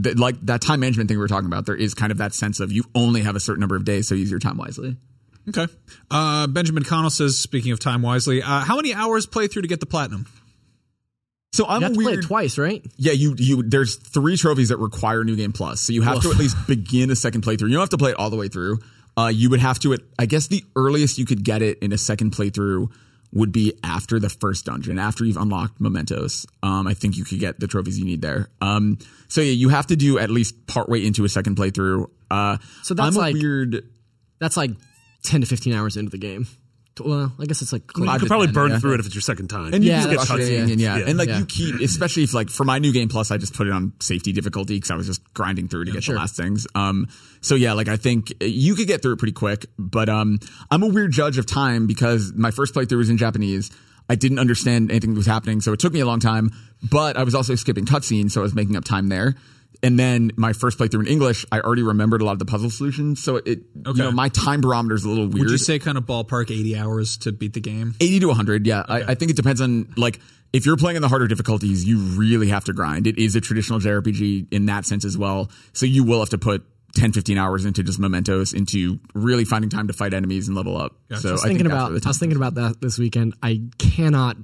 th- 0.04 0.16
like 0.18 0.36
that 0.48 0.62
time 0.62 0.80
management 0.80 1.08
thing 1.08 1.18
we 1.18 1.22
were 1.22 1.28
talking 1.28 1.46
about. 1.46 1.66
There 1.68 1.76
is 1.76 1.94
kind 1.94 2.12
of 2.12 2.18
that 2.18 2.34
sense 2.34 2.60
of 2.60 2.72
you 2.72 2.84
only 2.96 3.22
have 3.22 3.36
a 3.36 3.40
certain 3.40 3.60
number 3.60 3.76
of 3.76 3.86
days, 3.86 4.08
so 4.08 4.16
use 4.16 4.32
your 4.32 4.40
time 4.40 4.58
wisely. 4.58 4.98
Okay. 5.48 5.68
Uh, 6.12 6.48
Benjamin 6.48 6.84
Connell 6.84 7.10
says, 7.10 7.38
speaking 7.38 7.72
of 7.72 7.80
time 7.80 8.02
wisely, 8.02 8.44
uh, 8.44 8.60
how 8.60 8.76
many 8.76 8.94
hours 8.94 9.26
play 9.26 9.48
through 9.48 9.64
to 9.64 9.68
get 9.68 9.80
the 9.80 9.86
platinum? 9.86 10.28
So 11.54 11.66
I'm 11.66 11.82
You 11.82 11.86
a 11.88 11.90
have 11.90 11.98
to 11.98 12.04
play 12.04 12.14
it 12.14 12.22
twice, 12.24 12.58
right? 12.60 12.86
Yeah, 12.98 13.14
you 13.14 13.34
you 13.38 13.64
there's 13.64 13.96
three 13.96 14.38
trophies 14.38 14.70
that 14.70 14.78
require 14.78 15.24
New 15.24 15.36
Game 15.36 15.52
Plus, 15.52 15.80
so 15.82 15.94
you 15.94 16.04
have 16.04 16.22
to 16.22 16.30
at 16.30 16.38
least 16.38 16.56
begin 16.68 17.10
a 17.10 17.16
second 17.16 17.44
playthrough. 17.44 17.70
You 17.70 17.74
don't 17.74 17.80
have 17.82 17.90
to 17.90 17.98
play 17.98 18.12
it 18.12 18.18
all 18.20 18.30
the 18.30 18.36
way 18.38 18.50
through. 18.50 18.80
Uh, 19.18 19.28
you 19.34 19.50
would 19.50 19.60
have 19.60 19.80
to. 19.80 19.94
At, 19.94 20.02
I 20.20 20.28
guess 20.28 20.46
the 20.48 20.64
earliest 20.76 21.18
you 21.18 21.26
could 21.26 21.44
get 21.44 21.64
it 21.64 21.80
in 21.80 21.92
a 21.92 21.98
second 21.98 22.32
playthrough 22.34 22.92
would 23.34 23.52
be 23.52 23.74
after 23.84 24.20
the 24.20 24.30
first 24.30 24.66
dungeon, 24.66 25.00
after 25.00 25.26
you've 25.26 25.38
unlocked 25.38 25.82
mementos. 25.82 26.46
Um, 26.62 26.86
I 26.88 26.94
think 26.94 27.18
you 27.18 27.24
could 27.24 27.40
get 27.40 27.60
the 27.60 27.68
trophies 27.68 27.98
you 27.98 28.06
need 28.06 28.22
there. 28.22 28.50
Um, 28.62 29.00
so 29.28 29.42
yeah, 29.42 29.52
you 29.52 29.70
have 29.70 29.88
to 29.88 29.96
do 29.96 30.20
at 30.20 30.30
least 30.30 30.68
partway 30.68 31.04
into 31.04 31.26
a 31.26 31.30
second 31.30 31.56
playthrough. 31.58 32.10
Uh, 32.30 32.58
So 32.84 32.94
that's 32.94 33.08
I'm 33.08 33.16
a 33.16 33.20
like- 33.20 33.34
weird. 33.34 33.88
That's 34.40 34.56
like 34.56 34.72
ten 35.24 35.42
to 35.42 35.48
fifteen 35.48 35.74
hours 35.74 35.98
into 35.98 36.12
the 36.12 36.18
game. 36.18 36.48
Well, 37.02 37.32
I 37.40 37.46
guess 37.46 37.62
it's 37.62 37.72
like 37.72 37.84
You 37.96 38.04
could 38.20 38.28
probably 38.28 38.48
10, 38.48 38.54
burn 38.54 38.72
yeah. 38.72 38.80
through 38.80 38.96
it 38.96 39.00
if 39.00 39.06
it's 39.06 39.16
your 39.16 39.22
second 39.22 39.48
time. 39.48 39.74
And 39.74 39.86
you 39.86 39.90
Yeah, 39.92 40.02
can 40.02 40.16
that's 40.18 40.28
get 40.28 40.36
true, 40.36 40.44
cutscene, 40.46 40.52
yeah. 40.68 40.72
and 40.74 40.82
yeah, 40.82 40.98
Yeah. 40.98 41.06
and 41.08 41.18
like 41.18 41.30
Yeah. 41.30 41.40
you 41.40 41.46
keep, 41.46 41.76
especially 41.80 42.24
if 42.24 42.34
like 42.34 42.50
for 42.50 42.66
my 42.66 42.78
new 42.80 42.92
game 42.92 43.08
plus, 43.08 43.32
I 43.32 43.38
just 43.38 43.54
put 43.54 43.68
it 43.68 43.72
on 43.72 43.94
safety 44.02 44.34
difficulty 44.34 44.76
because 44.76 44.92
I 44.92 44.96
was 44.96 45.08
just 45.08 45.22
grinding 45.34 45.70
through 45.70 45.86
to 45.86 45.92
get 45.94 46.04
sure. 46.04 46.16
the 46.16 46.20
last 46.20 46.36
things. 46.36 46.68
Um, 46.76 47.08
so 47.40 47.56
yeah, 47.56 47.72
like 47.72 47.88
I 47.88 47.96
think 47.96 48.34
you 48.42 48.76
could 48.76 48.88
get 48.88 49.02
through 49.02 49.14
it 49.14 49.20
pretty 49.20 49.32
quick, 49.32 49.66
but 49.78 50.10
um, 50.10 50.40
I'm 50.70 50.84
a 50.84 50.88
weird 50.88 51.12
judge 51.14 51.38
of 51.38 51.46
time 51.46 51.88
because 51.88 52.34
my 52.36 52.52
first 52.52 52.74
playthrough 52.76 52.98
was 52.98 53.10
in 53.10 53.16
Japanese. 53.18 53.72
I 54.10 54.16
didn't 54.16 54.40
understand 54.40 54.92
anything 54.92 55.12
that 55.12 55.18
was 55.20 55.26
happening, 55.28 55.62
so 55.62 55.72
it 55.72 55.80
took 55.80 55.94
me 55.94 56.02
a 56.02 56.06
long 56.06 56.20
time. 56.20 56.52
But 56.84 57.16
I 57.16 57.24
was 57.24 57.34
also 57.34 57.56
skipping 57.56 57.86
cutscenes, 57.86 58.32
so 58.32 58.42
I 58.42 58.44
was 58.44 58.54
making 58.56 58.76
up 58.76 58.84
time 58.84 59.08
there. 59.08 59.36
And 59.82 59.98
then 59.98 60.32
my 60.36 60.52
first 60.52 60.78
playthrough 60.78 61.02
in 61.02 61.08
English, 61.08 61.46
I 61.54 61.62
already 61.62 61.84
remembered 61.84 62.22
a 62.22 62.26
lot 62.26 62.34
of 62.34 62.40
the 62.40 62.46
puzzle 62.46 62.70
solutions, 62.70 63.24
so 63.24 63.38
it, 63.38 63.60
Okay. 63.88 63.98
you 63.98 64.04
know, 64.04 64.12
my 64.12 64.28
time 64.30 64.60
barometer 64.60 64.96
is 64.96 65.06
a 65.06 65.10
little 65.10 65.28
weird. 65.28 65.40
Would 65.40 65.50
you 65.52 65.58
say 65.58 65.80
kind 65.80 65.98
of 65.98 66.06
ballpark 66.06 66.52
80 66.52 66.76
hours 66.78 67.16
to 67.20 67.32
beat 67.32 67.54
the 67.54 67.62
game? 67.62 67.96
80 68.02 68.20
to 68.20 68.28
100 68.28 68.68
yeah 68.68 68.84
I, 68.90 69.04
I 69.04 69.16
think 69.16 69.32
it 69.32 69.38
depends 69.38 69.62
on 69.62 69.94
like 69.96 70.20
if 70.52 70.66
you're 70.66 70.76
playing 70.78 70.98
in 70.98 71.02
the 71.02 71.08
harder 71.08 71.28
difficulties 71.28 71.86
you 71.86 71.98
really 72.20 72.50
have 72.50 72.66
to 72.66 72.74
grind 72.74 73.08
it 73.08 73.18
is 73.18 73.36
a 73.36 73.42
traditional 73.42 73.80
jrpg 73.80 74.48
in 74.52 74.66
that 74.66 74.84
sense 74.86 75.06
as 75.06 75.18
well 75.18 75.50
so 75.74 75.86
you 75.86 76.04
will 76.04 76.20
have 76.20 76.30
to 76.32 76.38
put 76.38 76.66
10 76.96 77.12
15 77.14 77.38
hours 77.38 77.66
into 77.66 77.84
just 77.84 78.00
mementos 78.00 78.52
into 78.54 79.00
really 79.14 79.46
finding 79.46 79.70
time 79.70 79.88
to 79.88 79.94
fight 79.94 80.14
enemies 80.14 80.48
and 80.48 80.58
level 80.58 80.76
up 80.76 80.96
so 81.16 81.30
I 81.30 81.32
was 81.34 81.44
I 81.44 81.48
thinking 81.50 81.66
think 81.68 81.72
about. 81.74 81.92
where 81.92 82.00
the 82.00 82.06
I 82.06 82.10
was 82.10 82.18
thinking 82.20 82.38
about 82.38 82.56
that 82.56 82.82
this 82.82 82.98
weekend. 82.98 83.36
I 83.44 83.62
cannot 83.78 84.38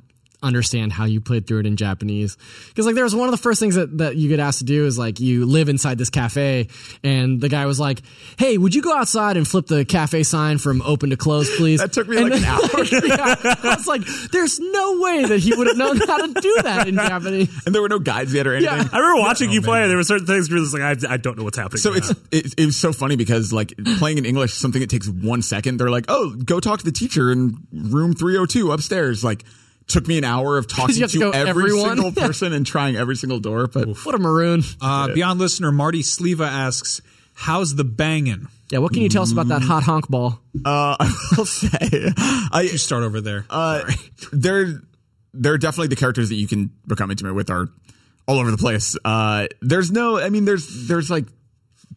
understand 0.45 0.93
how 0.93 1.05
you 1.05 1.19
played 1.19 1.47
through 1.47 1.59
it 1.59 1.65
in 1.65 1.75
Japanese 1.75 2.37
because 2.69 2.85
like 2.85 2.95
there 2.95 3.03
was 3.03 3.15
one 3.15 3.27
of 3.27 3.31
the 3.31 3.37
first 3.41 3.59
things 3.59 3.75
that, 3.75 3.97
that 3.97 4.15
you 4.15 4.29
get 4.29 4.39
asked 4.39 4.59
to 4.59 4.65
do 4.65 4.85
is 4.85 4.97
like 4.97 5.19
you 5.19 5.45
live 5.45 5.67
inside 5.69 5.97
this 5.97 6.09
cafe 6.09 6.67
and 7.03 7.41
the 7.41 7.49
guy 7.49 7.65
was 7.65 7.79
like 7.79 8.01
hey 8.37 8.57
would 8.57 8.73
you 8.75 8.81
go 8.81 8.95
outside 8.95 9.37
and 9.37 9.47
flip 9.47 9.65
the 9.67 9.83
cafe 9.83 10.23
sign 10.23 10.57
from 10.57 10.81
open 10.83 11.09
to 11.09 11.17
close 11.17 11.53
please 11.57 11.79
That 11.81 11.91
took 11.93 12.07
me 12.07 12.17
And 12.17 12.29
like 12.29 12.39
an 12.39 12.45
hour. 12.45 12.59
yeah, 13.05 13.35
I 13.63 13.75
was 13.75 13.87
like 13.87 14.01
there's 14.31 14.59
no 14.59 14.99
way 15.01 15.25
that 15.25 15.39
he 15.39 15.53
would 15.55 15.67
have 15.67 15.77
known 15.77 15.97
how 15.97 16.25
to 16.25 16.39
do 16.39 16.57
that 16.63 16.87
in 16.87 16.95
Japanese 16.95 17.65
and 17.65 17.73
there 17.75 17.81
were 17.81 17.89
no 17.89 17.99
guides 17.99 18.33
yet 18.33 18.47
or 18.47 18.53
anything 18.55 18.73
Yeah. 18.75 18.87
I 18.93 18.99
remember 18.99 19.21
watching 19.21 19.49
oh, 19.49 19.53
you 19.53 19.61
play. 19.61 19.81
and 19.81 19.89
There 19.89 19.97
were 19.97 20.03
certain 20.03 20.27
things 20.27 20.49
where 20.49 20.61
it's 20.61 20.73
like 20.73 20.81
I, 21.03 21.13
I 21.13 21.17
don't 21.17 21.37
know 21.37 21.43
what's 21.43 21.57
happening. 21.57 21.79
So 21.81 21.91
right 21.91 21.97
it's 21.97 22.11
it, 22.31 22.53
it 22.59 22.65
was 22.65 22.77
so 22.77 22.93
funny 22.93 23.15
because 23.15 23.51
like 23.51 23.73
playing 23.97 24.17
in 24.17 24.25
English, 24.25 24.53
something 24.53 24.81
that 24.81 24.89
takes 24.89 25.07
one 25.07 25.41
second, 25.41 25.77
they're 25.77 25.89
like, 25.89 26.05
"Oh, 26.09 26.35
go 26.35 26.59
talk 26.59 26.79
to 26.79 26.85
the 26.85 26.91
teacher 26.91 27.31
in 27.31 27.57
room 27.71 28.13
302 28.13 28.71
upstairs." 28.71 29.23
Like, 29.23 29.43
took 29.87 30.07
me 30.07 30.17
an 30.17 30.23
hour 30.23 30.57
of 30.57 30.67
talking 30.67 30.95
to 31.07 31.07
to, 31.07 31.33
every 31.33 31.49
everyone. 31.49 31.97
single 31.97 32.11
person 32.27 32.53
and 32.53 32.65
trying 32.65 32.95
every 32.95 33.15
single 33.15 33.39
door. 33.39 33.67
But 33.67 33.87
what 34.05 34.15
a 34.15 34.17
maroon 34.19 34.63
Uh, 34.81 35.13
Beyond 35.13 35.39
listener 35.39 35.71
Marty 35.71 36.01
Sliva 36.01 36.47
asks, 36.47 37.01
"How's 37.33 37.75
the 37.75 37.83
banging?" 37.83 38.47
yeah 38.71 38.79
what 38.79 38.91
can 38.93 39.03
you 39.03 39.09
tell 39.09 39.21
us 39.21 39.31
about 39.31 39.47
that 39.49 39.61
hot 39.61 39.83
honk 39.83 40.09
ball 40.09 40.39
uh, 40.65 40.95
I 40.99 41.15
will 41.37 41.45
say, 41.45 42.11
I 42.17 42.67
You 42.71 42.77
start 42.79 43.03
over 43.03 43.21
there. 43.21 43.45
uh, 43.49 43.83
they're 44.31 44.81
they're 45.33 45.57
definitely 45.59 45.89
the 45.89 45.95
characters 45.97 46.29
that 46.29 46.35
you 46.35 46.47
can 46.47 46.71
become 46.87 47.11
intimate 47.11 47.33
with 47.35 47.49
are 47.51 47.69
all 48.27 48.39
over 48.39 48.49
the 48.49 48.57
place. 48.57 48.97
Uh, 49.05 49.45
there's 49.61 49.91
no, 49.91 50.17
I 50.17 50.29
mean, 50.29 50.45
there's 50.45 50.87
there's 50.87 51.11
like 51.11 51.25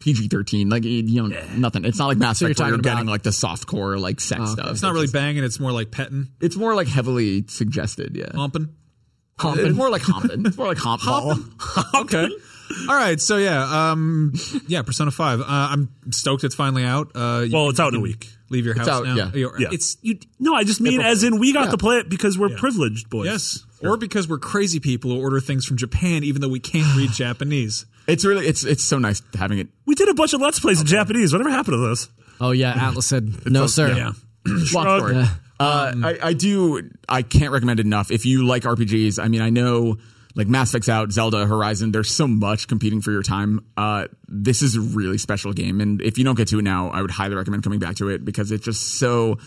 PG 0.01 0.29
thirteen. 0.29 0.69
Like 0.69 0.85
you 0.85 1.29
know, 1.29 1.41
nothing. 1.57 1.85
It's 1.85 1.99
not 1.99 2.07
like 2.07 2.19
Mass 2.19 2.41
you're 2.41 2.47
where 2.47 2.51
you're 2.51 2.55
talking 2.55 2.81
getting 2.83 3.01
about- 3.03 3.11
like 3.13 3.23
the 3.23 3.33
soft 3.33 3.67
core 3.67 3.99
like 3.99 4.21
sex 4.21 4.51
stuff. 4.53 4.71
It's 4.71 4.83
not 4.83 4.93
really 4.93 5.07
banging. 5.09 5.45
It's 5.45 5.59
more 5.61 5.73
like 5.73 5.91
petting, 5.91 6.29
It's 6.41 6.57
more 6.57 6.75
like 6.75 6.89
heavily 6.89 7.45
suggested. 7.49 8.17
Yeah, 8.17 8.31
humping. 8.35 8.75
it's 9.43 9.77
more 9.77 9.91
like 9.91 10.03
homping. 10.07 10.47
It's 10.47 10.57
more 10.57 10.67
like 10.69 10.79
homp 10.79 11.05
ball. 11.05 11.37
Okay. 12.03 12.29
All 12.89 12.95
right. 12.95 13.19
So 13.21 13.39
yeah, 13.39 13.91
um, 13.93 14.35
yeah, 14.67 14.83
Persona 14.83 15.11
Five. 15.11 15.41
Uh, 15.41 15.45
I'm 15.49 15.89
stoked 16.11 16.45
it's 16.45 16.55
finally 16.55 16.85
out. 16.85 17.13
Uh, 17.15 17.45
you 17.47 17.53
Well, 17.53 17.71
it's 17.71 17.81
out 17.81 17.95
in 17.95 17.99
a 17.99 18.03
week. 18.03 18.29
Leave 18.51 18.65
your 18.65 18.75
house 18.77 18.89
out, 18.89 19.05
now. 19.05 19.15
yeah. 19.15 19.31
You're- 19.35 19.53
Yeah. 19.59 19.69
It's 19.73 19.97
you. 20.03 20.19
No, 20.39 20.55
I 20.55 20.65
just 20.65 20.81
mean 20.81 21.01
as 21.01 21.23
in 21.23 21.39
we 21.39 21.53
got 21.53 21.67
Yeah. 21.67 21.71
to 21.73 21.77
play 21.79 21.97
it 21.99 22.09
because 22.09 22.39
we're 22.39 22.49
privileged 22.57 23.11
boys. 23.11 23.27
Yes. 23.27 23.65
Or 23.83 23.97
because 23.97 24.27
we're 24.29 24.39
crazy 24.39 24.81
people 24.81 25.11
who 25.13 25.21
order 25.21 25.39
things 25.41 25.65
from 25.65 25.77
Japan, 25.77 26.25
even 26.25 26.41
though 26.41 26.49
we 26.49 26.59
can't 26.61 26.97
read 26.97 27.11
Japanese. 27.13 27.87
It's 28.07 28.25
really 28.25 28.47
it's 28.47 28.65
it's 28.65 28.83
so 28.83 28.99
nice 28.99 29.21
having 29.39 29.59
it. 29.59 29.69
We 29.87 29.95
did 29.95 30.09
a 30.09 30.15
bunch 30.15 30.33
of 30.33 30.41
Let's 30.41 30.59
Plays 30.61 30.81
in 30.81 30.87
Japanese. 30.87 31.33
Whatever 31.33 31.51
happened 31.51 31.75
to 31.75 31.79
those? 31.79 32.09
Oh 32.41 32.51
yeah, 32.53 32.73
Atlus 32.91 33.03
said 33.05 33.47
no, 33.47 33.67
sir. 33.67 33.95
Yeah. 33.95 34.13
Long 34.47 34.65
Shrug. 34.67 34.99
story. 35.01 35.15
Yeah. 35.17 35.29
Uh, 35.61 35.93
I, 36.05 36.19
I 36.29 36.33
do. 36.35 36.89
I 37.09 37.23
can't 37.23 37.51
recommend 37.53 37.81
enough. 37.81 38.11
If 38.11 38.25
you 38.25 38.47
like 38.47 38.63
RPGs, 38.63 39.23
I 39.23 39.29
mean, 39.29 39.43
I 39.43 39.51
know 39.51 39.99
like 40.39 40.47
Mass 40.49 40.71
Effect's 40.71 40.89
out, 40.89 41.13
Zelda, 41.13 41.45
Horizon. 41.47 41.93
There's 41.93 42.11
so 42.11 42.27
much 42.27 42.67
competing 42.69 43.03
for 43.03 43.11
your 43.13 43.23
time. 43.23 43.61
Uh, 43.77 44.07
this 44.27 44.63
is 44.63 44.77
a 44.77 44.81
really 44.81 45.19
special 45.19 45.53
game, 45.53 45.83
and 45.83 46.01
if 46.01 46.17
you 46.17 46.25
don't 46.25 46.37
get 46.37 46.49
to 46.49 46.61
it 46.61 46.63
now, 46.63 46.89
I 46.89 47.03
would 47.03 47.11
highly 47.11 47.35
recommend 47.35 47.65
coming 47.65 47.81
back 47.81 47.97
to 47.97 48.09
it 48.09 48.25
because 48.25 48.51
it's 48.53 48.65
just 48.65 48.99
so. 48.99 49.39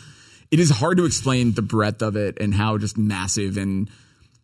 It 0.52 0.60
is 0.60 0.70
hard 0.70 0.98
to 0.98 1.06
explain 1.06 1.54
the 1.54 1.62
breadth 1.64 2.02
of 2.04 2.16
it 2.18 2.38
and 2.42 2.54
how 2.54 2.78
just 2.78 2.98
massive 2.98 3.56
and 3.58 3.90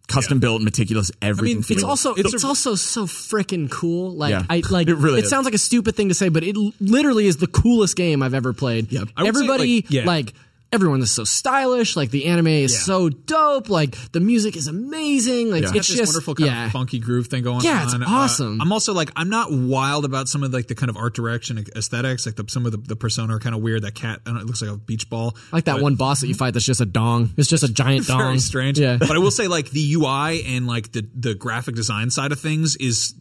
custom 0.07 0.39
built, 0.39 0.55
and 0.55 0.63
meticulous 0.63 1.11
everything. 1.21 1.57
it's 1.59 1.67
feels. 1.67 1.83
Also 1.83 2.13
It's 2.15 2.33
it's, 2.33 2.43
a- 2.45 2.47
also 2.47 2.75
so 2.75 3.05
freaking 3.05 3.69
cool. 3.69 4.13
Like 4.15 4.31
Yeah. 4.31 4.43
I 4.49 4.63
like 4.69 4.87
It 4.87 4.95
really 4.95 5.19
is. 5.19 5.29
sounds 5.29 5.43
like 5.43 5.53
a 5.53 5.57
stupid 5.57 5.97
thing 5.97 6.07
to 6.07 6.15
say, 6.15 6.29
but 6.29 6.45
it 6.45 6.55
literally 6.79 7.27
is 7.27 7.35
the 7.37 7.47
coolest 7.47 7.97
game 7.97 8.23
I've 8.23 8.33
ever 8.33 8.53
played. 8.53 8.87
I 8.95 8.99
would 9.01 9.09
say, 9.09 9.27
Everybody 9.27 9.75
like, 9.81 9.91
yeah. 9.91 10.05
like 10.05 10.33
everyone 10.71 11.01
is 11.01 11.11
so 11.11 11.23
stylish. 11.23 11.95
Like 11.95 12.11
the 12.11 12.25
anime 12.25 12.47
is 12.47 12.73
Yeah. 12.73 12.79
so 12.79 13.09
dope. 13.09 13.69
Like 13.69 13.95
the 14.11 14.19
music 14.19 14.55
is 14.55 14.67
amazing. 14.67 15.49
Like 15.51 15.63
Yeah. 15.63 15.69
it's 15.75 15.87
this 15.87 15.97
just 15.97 16.13
wonderful 16.13 16.35
kind 16.35 16.49
yeah. 16.51 16.65
of 16.67 16.71
funky 16.71 16.99
groove 16.99 17.27
thing 17.27 17.43
going 17.43 17.61
Yeah, 17.61 17.83
it's 17.83 17.93
on. 17.93 18.03
Uh, 18.03 18.07
awesome. 18.07 18.59
I'm 18.61 18.71
also 18.71 18.93
like 18.93 19.11
I'm 19.15 19.29
not 19.29 19.51
wild 19.51 20.05
about 20.05 20.27
some 20.27 20.43
of 20.43 20.51
like 20.53 20.67
the 20.67 20.75
kind 20.75 20.89
of 20.89 20.97
art 20.97 21.13
direction 21.15 21.63
aesthetics, 21.75 22.25
like 22.25 22.35
the, 22.35 22.45
some 22.47 22.65
of 22.65 22.71
the, 22.73 22.77
the 22.77 22.95
persona 22.95 23.35
are 23.35 23.39
kind 23.39 23.55
of 23.55 23.61
weird. 23.61 23.83
That 23.83 23.95
cat, 23.95 24.19
I 24.25 24.29
don't 24.29 24.35
know, 24.35 24.41
it 24.41 24.47
looks 24.47 24.61
like 24.61 24.71
a 24.71 24.77
beach 24.77 25.09
ball. 25.09 25.35
I 25.51 25.57
like 25.57 25.65
that 25.65 25.75
But- 25.75 25.83
one 25.83 25.95
boss 25.95 26.21
that 26.21 26.27
you 26.27 26.33
fight 26.35 26.53
that's 26.53 26.65
just 26.65 26.81
a 26.81 26.85
dong. 26.85 27.31
It's 27.37 27.47
just 27.49 27.63
a 27.63 27.71
giant 27.71 28.07
dong. 28.07 28.19
very 28.19 28.39
strange. 28.39 28.79
Yeah. 28.79 28.97
but 28.97 29.11
I 29.11 29.19
will 29.19 29.31
say 29.31 29.47
like 29.47 29.69
the 29.69 29.93
UI 29.93 30.43
and 30.45 30.67
like 30.67 30.91
the 30.91 31.07
the 31.15 31.33
graphic 31.33 31.75
design 31.75 32.09
side 32.09 32.31
of 32.31 32.39
things 32.39 32.75
is 32.75 33.13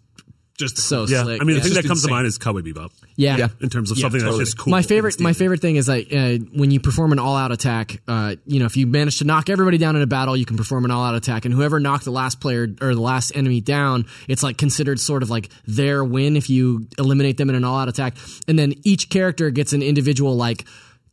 just 0.57 0.79
So 0.79 1.07
Yeah, 1.07 1.23
slick. 1.23 1.41
I 1.41 1.45
mean, 1.45 1.57
yeah. 1.57 1.63
the 1.63 1.69
thing 1.69 1.75
that 1.75 1.83
just 1.83 1.89
comes 1.89 2.05
to 2.05 2.11
mind 2.11 2.27
is 2.27 2.39
Cowboy 2.39 2.63
Bebop 2.63 2.91
yeah. 3.17 3.37
Yeah. 3.37 3.49
in 3.61 3.69
terms 3.69 3.91
of 3.91 3.99
Yeah, 3.99 4.03
something 4.03 4.21
totally. 4.21 4.39
that's 4.39 4.51
just 4.51 4.59
cool. 4.59 4.71
My 4.71 4.83
favorite, 4.83 5.21
my 5.21 5.33
favorite 5.33 5.61
thing 5.61 5.77
is 5.77 5.89
like 5.89 6.13
uh, 6.13 6.37
when 6.55 6.71
you 6.71 6.81
perform 6.81 7.13
an 7.13 7.19
all-out 7.19 7.53
attack. 7.53 8.01
Uh, 8.09 8.37
you 8.47 8.59
know, 8.61 8.67
if 8.67 8.77
you 8.77 8.87
manage 8.87 9.19
to 9.19 9.25
knock 9.25 9.49
everybody 9.49 9.79
down 9.79 9.97
in 9.97 10.03
a 10.03 10.07
battle, 10.07 10.37
you 10.37 10.45
can 10.47 10.57
perform 10.57 10.85
an 10.85 10.91
all-out 10.91 11.15
attack, 11.15 11.45
and 11.45 11.55
whoever 11.55 11.81
knocked 11.81 12.05
the 12.05 12.11
last 12.11 12.41
player 12.41 12.67
or 12.81 12.95
the 12.95 13.01
last 13.01 13.33
enemy 13.35 13.61
down, 13.61 14.07
it's 14.29 14.43
like 14.43 14.57
considered 14.59 14.99
sort 15.01 15.23
of 15.23 15.31
like 15.31 15.51
their 15.67 16.05
win 16.05 16.37
if 16.37 16.49
you 16.51 16.87
eliminate 16.99 17.37
them 17.37 17.49
in 17.51 17.55
an 17.57 17.65
all-out 17.65 17.89
attack. 17.89 18.15
And 18.49 18.59
then 18.59 18.75
each 18.85 19.09
character 19.11 19.51
gets 19.51 19.73
an 19.73 19.83
individual 19.83 20.37
like 20.37 20.65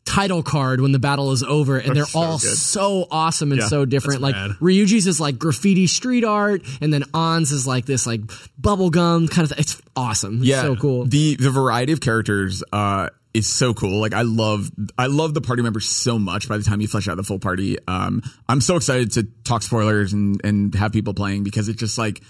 title 0.06 0.44
card 0.44 0.82
when 0.82 0.92
the 0.92 1.00
battle 1.00 1.32
is 1.32 1.44
over, 1.44 1.78
and 1.78 1.96
they're 1.96 2.06
so 2.06 2.20
all 2.20 2.38
good. 2.38 2.58
so 2.58 3.08
awesome 3.10 3.52
and 3.52 3.62
Yeah, 3.62 3.68
so 3.68 3.86
different. 3.86 4.22
Like. 4.22 4.36
Ryuji's 4.36 5.08
is 5.08 5.20
like 5.20 5.40
graffiti 5.40 5.88
street 5.88 6.24
art, 6.24 6.62
and 6.82 6.94
then 6.94 7.04
Ann's 7.14 7.52
is 7.52 7.66
like 7.66 7.86
this 7.86 8.06
like 8.06 8.22
bubblegum 8.62 9.30
kind 9.30 9.46
of. 9.46 9.50
Th- 9.50 9.60
it's 9.60 9.82
awesome. 9.96 10.40
It's 10.40 10.50
so 10.62 10.76
cool. 10.76 11.06
The 11.06 11.36
the 11.36 11.50
variety 11.50 11.94
of 11.94 12.02
characters 12.02 12.64
uh, 12.72 13.10
is 13.34 13.48
so 13.48 13.74
cool. 13.74 14.00
Like 14.00 14.14
I 14.14 14.22
love 14.24 14.70
I 14.98 15.08
love 15.08 15.34
the 15.34 15.42
party 15.42 15.62
members 15.64 15.88
so 15.88 16.20
much. 16.20 16.48
By 16.48 16.58
the 16.58 16.64
time 16.64 16.82
you 16.82 16.88
flesh 16.88 17.08
out 17.08 17.18
the 17.18 17.24
full 17.24 17.40
party, 17.40 17.78
um, 17.88 18.22
I'm 18.48 18.62
so 18.62 18.76
excited 18.76 19.12
to 19.14 19.24
talk 19.44 19.64
spoilers 19.64 20.14
and 20.14 20.40
and 20.44 20.76
have 20.76 20.92
people 20.92 21.14
playing 21.14 21.44
because 21.44 21.70
it's 21.70 21.80
just 21.80 21.98
like 21.98 22.22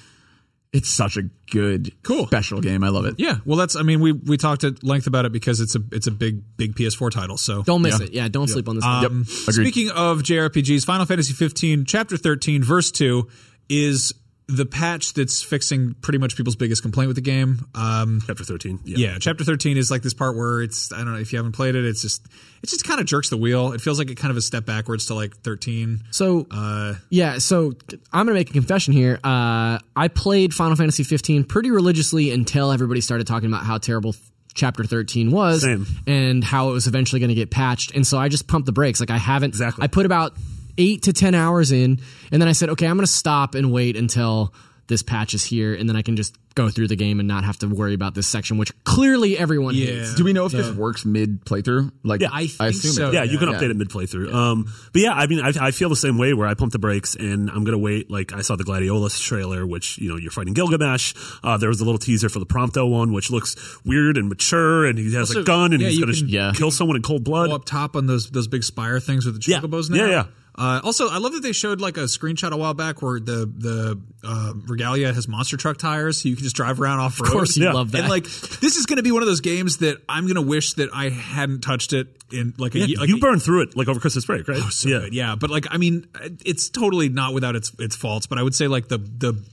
it's 0.74 0.90
such 0.90 1.18
a 1.18 1.24
good 1.52 1.94
Cool. 2.04 2.26
special 2.28 2.60
game. 2.60 2.84
I 2.84 2.90
love 2.90 3.06
it. 3.06 3.16
yeah. 3.20 3.38
Well, 3.46 3.58
that's 3.58 3.76
I 3.76 3.84
mean 3.84 4.00
we 4.02 4.12
we 4.12 4.38
talked 4.38 4.64
at 4.64 4.84
length 4.84 5.06
about 5.08 5.26
it 5.26 5.32
because 5.32 5.60
it's 5.62 5.76
a 5.76 5.80
it's 5.92 6.08
a 6.08 6.12
big 6.12 6.42
big 6.58 6.76
PS4 6.76 7.12
title. 7.12 7.38
So 7.38 7.62
Don't 7.64 7.82
miss 7.84 8.00
Yeah. 8.00 8.06
it. 8.08 8.14
Yeah, 8.14 8.28
don't 8.28 8.48
sleep 8.48 8.68
on 8.68 8.76
this. 8.76 8.84
Um, 8.84 9.02
game. 9.04 9.22
Agreed. 9.48 9.54
Speaking 9.68 9.90
of 9.92 10.24
JRPGs, 10.24 10.84
Final 10.86 11.06
Fantasy 11.06 11.34
15, 11.34 11.86
Chapter 11.86 12.18
13, 12.18 12.64
Verse 12.64 12.92
2 12.92 13.28
is 13.70 14.14
the 14.48 14.66
patch 14.66 15.14
that's 15.14 15.42
fixing 15.42 15.94
pretty 16.02 16.18
much 16.20 16.36
people's 16.36 16.56
biggest 16.58 16.82
complaint 16.82 17.08
with 17.08 17.16
the 17.16 17.22
game. 17.22 17.66
Um, 17.76 18.22
Chapter 18.28 18.44
thirteen. 18.44 18.80
yeah, 18.84 19.18
Chapter 19.20 19.44
13 19.46 19.78
is 19.78 19.90
like 19.90 20.02
this 20.02 20.14
part 20.14 20.36
where 20.36 20.62
it's 20.62 20.92
I 20.92 20.98
don't 20.98 21.14
know 21.14 21.20
if 21.20 21.32
you 21.32 21.38
haven't 21.38 21.54
played 21.54 21.76
it, 21.76 21.86
it's 21.86 22.02
just 22.02 22.26
it 22.62 22.68
just 22.70 22.86
kind 22.86 23.00
of 23.00 23.06
jerks 23.06 23.30
the 23.30 23.38
wheel. 23.38 23.72
It 23.72 23.80
feels 23.82 23.98
like 24.00 24.10
it 24.10 24.16
kind 24.16 24.32
of 24.32 24.38
a 24.38 24.42
step 24.42 24.66
backwards 24.66 25.06
to 25.08 25.14
like 25.16 25.36
13. 25.38 26.02
So 26.12 26.46
Uh, 26.52 26.96
yeah, 27.10 27.38
so 27.38 27.72
I'm 28.12 28.26
gonna 28.26 28.34
make 28.34 28.50
a 28.50 28.54
confession 28.54 28.94
here. 28.94 29.20
Uh, 29.24 29.80
I 29.96 30.10
played 30.10 30.54
Final 30.54 30.76
Fantasy 30.76 31.04
15 31.04 31.46
pretty 31.46 31.72
religiously 31.72 32.32
until 32.32 32.72
everybody 32.72 33.00
started 33.02 33.26
talking 33.28 33.48
about 33.50 33.64
how 33.64 33.78
terrible 33.78 34.14
Chapter 34.56 34.84
13 34.84 35.32
was, 35.32 35.64
Same. 35.64 35.88
and 36.06 36.44
how 36.44 36.70
it 36.70 36.74
was 36.74 36.86
eventually 36.86 37.20
going 37.20 37.30
to 37.30 37.34
get 37.36 37.50
patched. 37.50 37.96
And 37.96 38.06
so 38.06 38.20
I 38.20 38.28
just 38.28 38.46
pumped 38.48 38.68
the 38.68 38.72
brakes. 38.72 39.00
Like 39.00 39.10
I 39.10 39.18
haven't. 39.18 39.50
Exactly. 39.50 39.84
I 39.84 39.88
put 39.88 40.06
about 40.06 40.34
eight 40.78 41.04
to 41.04 41.14
ten 41.14 41.36
hours 41.36 41.72
in, 41.72 42.00
and 42.32 42.42
then 42.42 42.48
I 42.50 42.54
said, 42.54 42.70
okay, 42.70 42.88
I'm 42.88 42.96
going 42.98 43.06
to 43.06 43.12
stop 43.12 43.56
and 43.56 43.72
wait 43.72 43.96
until 43.98 44.54
this 44.88 45.02
patch 45.02 45.34
is 45.34 45.44
here, 45.46 45.74
and 45.74 45.88
then 45.88 45.96
I 45.96 46.02
can 46.02 46.18
just 46.18 46.36
go 46.56 46.70
through 46.70 46.88
the 46.90 46.96
game 46.96 47.20
and 47.20 47.28
not 47.28 47.44
have 47.46 47.58
to 47.58 47.68
worry 47.68 47.96
about 47.96 48.14
this 48.14 48.28
section, 48.28 48.58
which 48.58 48.72
clearly 48.84 49.36
everyone 49.40 49.74
hates. 49.74 50.14
Do 50.14 50.24
we 50.24 50.34
know 50.34 50.46
if 50.46 50.52
this 50.52 50.70
works 50.76 51.04
mid 51.04 51.46
playthrough? 51.46 51.92
Like 52.04 52.22
Yeah. 52.22 52.28
I 52.32 52.46
think 52.46 52.70
assume 52.70 52.90
it 52.90 52.94
so. 52.94 53.06
does. 53.06 53.14
Yeah, 53.16 53.24
you 53.24 53.40
can 53.40 53.50
Yeah. 53.50 53.56
update 53.58 53.72
it 53.72 53.78
mid 53.78 53.90
playthrough. 53.90 54.32
Um, 54.32 54.72
but 54.92 55.02
yeah, 55.02 55.14
I 55.14 55.26
mean, 55.26 55.40
I, 55.40 55.52
I 55.60 55.72
feel 55.72 55.90
the 55.90 55.96
same 55.96 56.18
way 56.20 56.34
where 56.36 56.46
I 56.48 56.54
pump 56.54 56.72
the 56.74 56.78
brakes 56.80 57.16
and 57.16 57.50
I'm 57.50 57.64
gonna 57.64 57.80
wait. 57.80 58.12
Like 58.12 58.34
I 58.34 58.42
saw 58.42 58.56
the 58.56 58.66
Gladiolus 58.66 59.20
trailer, 59.20 59.66
which 59.66 59.98
you 59.98 60.10
know 60.10 60.18
you're 60.18 60.30
fighting 60.32 60.54
Gilgamesh. 60.54 61.16
Uh, 61.44 61.58
there 61.58 61.70
was 61.70 61.82
a 61.82 61.86
little 61.86 61.98
teaser 61.98 62.30
for 62.30 62.38
the 62.40 62.46
Prompto 62.46 62.88
one, 62.88 63.14
which 63.14 63.32
looks 63.32 63.56
weird 63.84 64.18
and 64.18 64.30
mature, 64.30 64.86
and 64.86 65.00
he 65.00 65.06
has 65.16 65.30
Also, 65.32 65.42
a 65.42 65.44
gun 65.46 65.74
and 65.74 65.82
yeah, 65.82 65.90
he's 65.90 66.00
gonna 66.00 66.14
can- 66.14 66.28
sh- 66.28 66.32
Yeah. 66.32 66.52
kill 66.54 66.70
someone 66.70 66.98
in 66.98 67.02
cold 67.02 67.24
blood. 67.24 67.50
go 67.50 67.56
up 67.56 67.66
top 67.66 67.96
on 67.96 68.06
those 68.06 68.30
those 68.30 68.48
big 68.48 68.64
spire 68.64 69.00
things 69.00 69.26
with 69.26 69.42
the 69.44 69.50
Yeah. 69.52 69.60
chocobos 69.62 69.90
now. 69.90 69.96
Yeah, 70.06 70.08
yeah. 70.10 70.26
Uh, 70.56 70.80
also, 70.84 71.10
I 71.10 71.18
love 71.18 71.34
that 71.34 71.42
they 71.42 71.52
showed 71.52 71.82
like 71.82 71.98
a 71.98 72.02
screenshot 72.02 72.52
a 72.52 72.58
while 72.58 72.76
back 72.76 73.02
where 73.02 73.20
the 73.20 73.46
the 73.58 74.00
uh, 74.24 74.54
Regalia 74.68 75.12
has 75.12 75.28
monster 75.28 75.58
truck 75.58 75.78
tires, 75.78 76.22
so 76.22 76.30
you 76.30 76.36
can 76.36 76.44
just 76.44 76.56
drive 76.56 76.80
around 76.80 77.00
off 77.00 77.20
road. 77.20 77.28
Of 77.28 77.34
course, 77.34 77.58
you 77.58 77.64
Yeah. 77.66 77.74
love 77.74 77.92
that. 77.94 78.02
And 78.02 78.10
like, 78.10 78.26
this 78.26 78.76
is 78.76 78.86
going 78.86 78.98
to 78.98 79.04
be 79.04 79.12
one 79.12 79.24
of 79.24 79.28
those 79.28 79.42
games 79.42 79.78
that 79.78 79.98
I'm 80.08 80.26
going 80.26 80.36
to 80.36 80.42
wish 80.44 80.74
that 80.74 80.90
I 80.94 81.10
hadn't 81.10 81.62
touched 81.62 81.92
it 81.94 82.08
in 82.32 82.54
like 82.60 82.76
a 82.76 82.80
Yeah, 82.80 82.86
ye- 82.86 82.96
like 82.98 83.10
you 83.10 83.18
a- 83.18 83.20
burned 83.20 83.42
through 83.42 83.64
it 83.64 83.76
like 83.76 83.88
over 83.88 84.00
Christmas 84.00 84.26
break, 84.26 84.48
right? 84.48 84.60
Oh, 84.62 84.70
so 84.70 84.90
yeah. 84.90 85.00
good. 85.00 85.14
Yeah, 85.16 85.36
but 85.36 85.50
like 85.50 85.66
I 85.72 85.78
mean, 85.78 86.06
it's 86.46 86.70
totally 86.70 87.10
not 87.10 87.34
without 87.34 87.56
its 87.56 87.72
its 87.80 87.96
faults. 87.96 88.28
But 88.28 88.38
I 88.38 88.44
would 88.44 88.54
say 88.54 88.68
like 88.68 88.90
the 88.90 89.00
the 89.00 89.44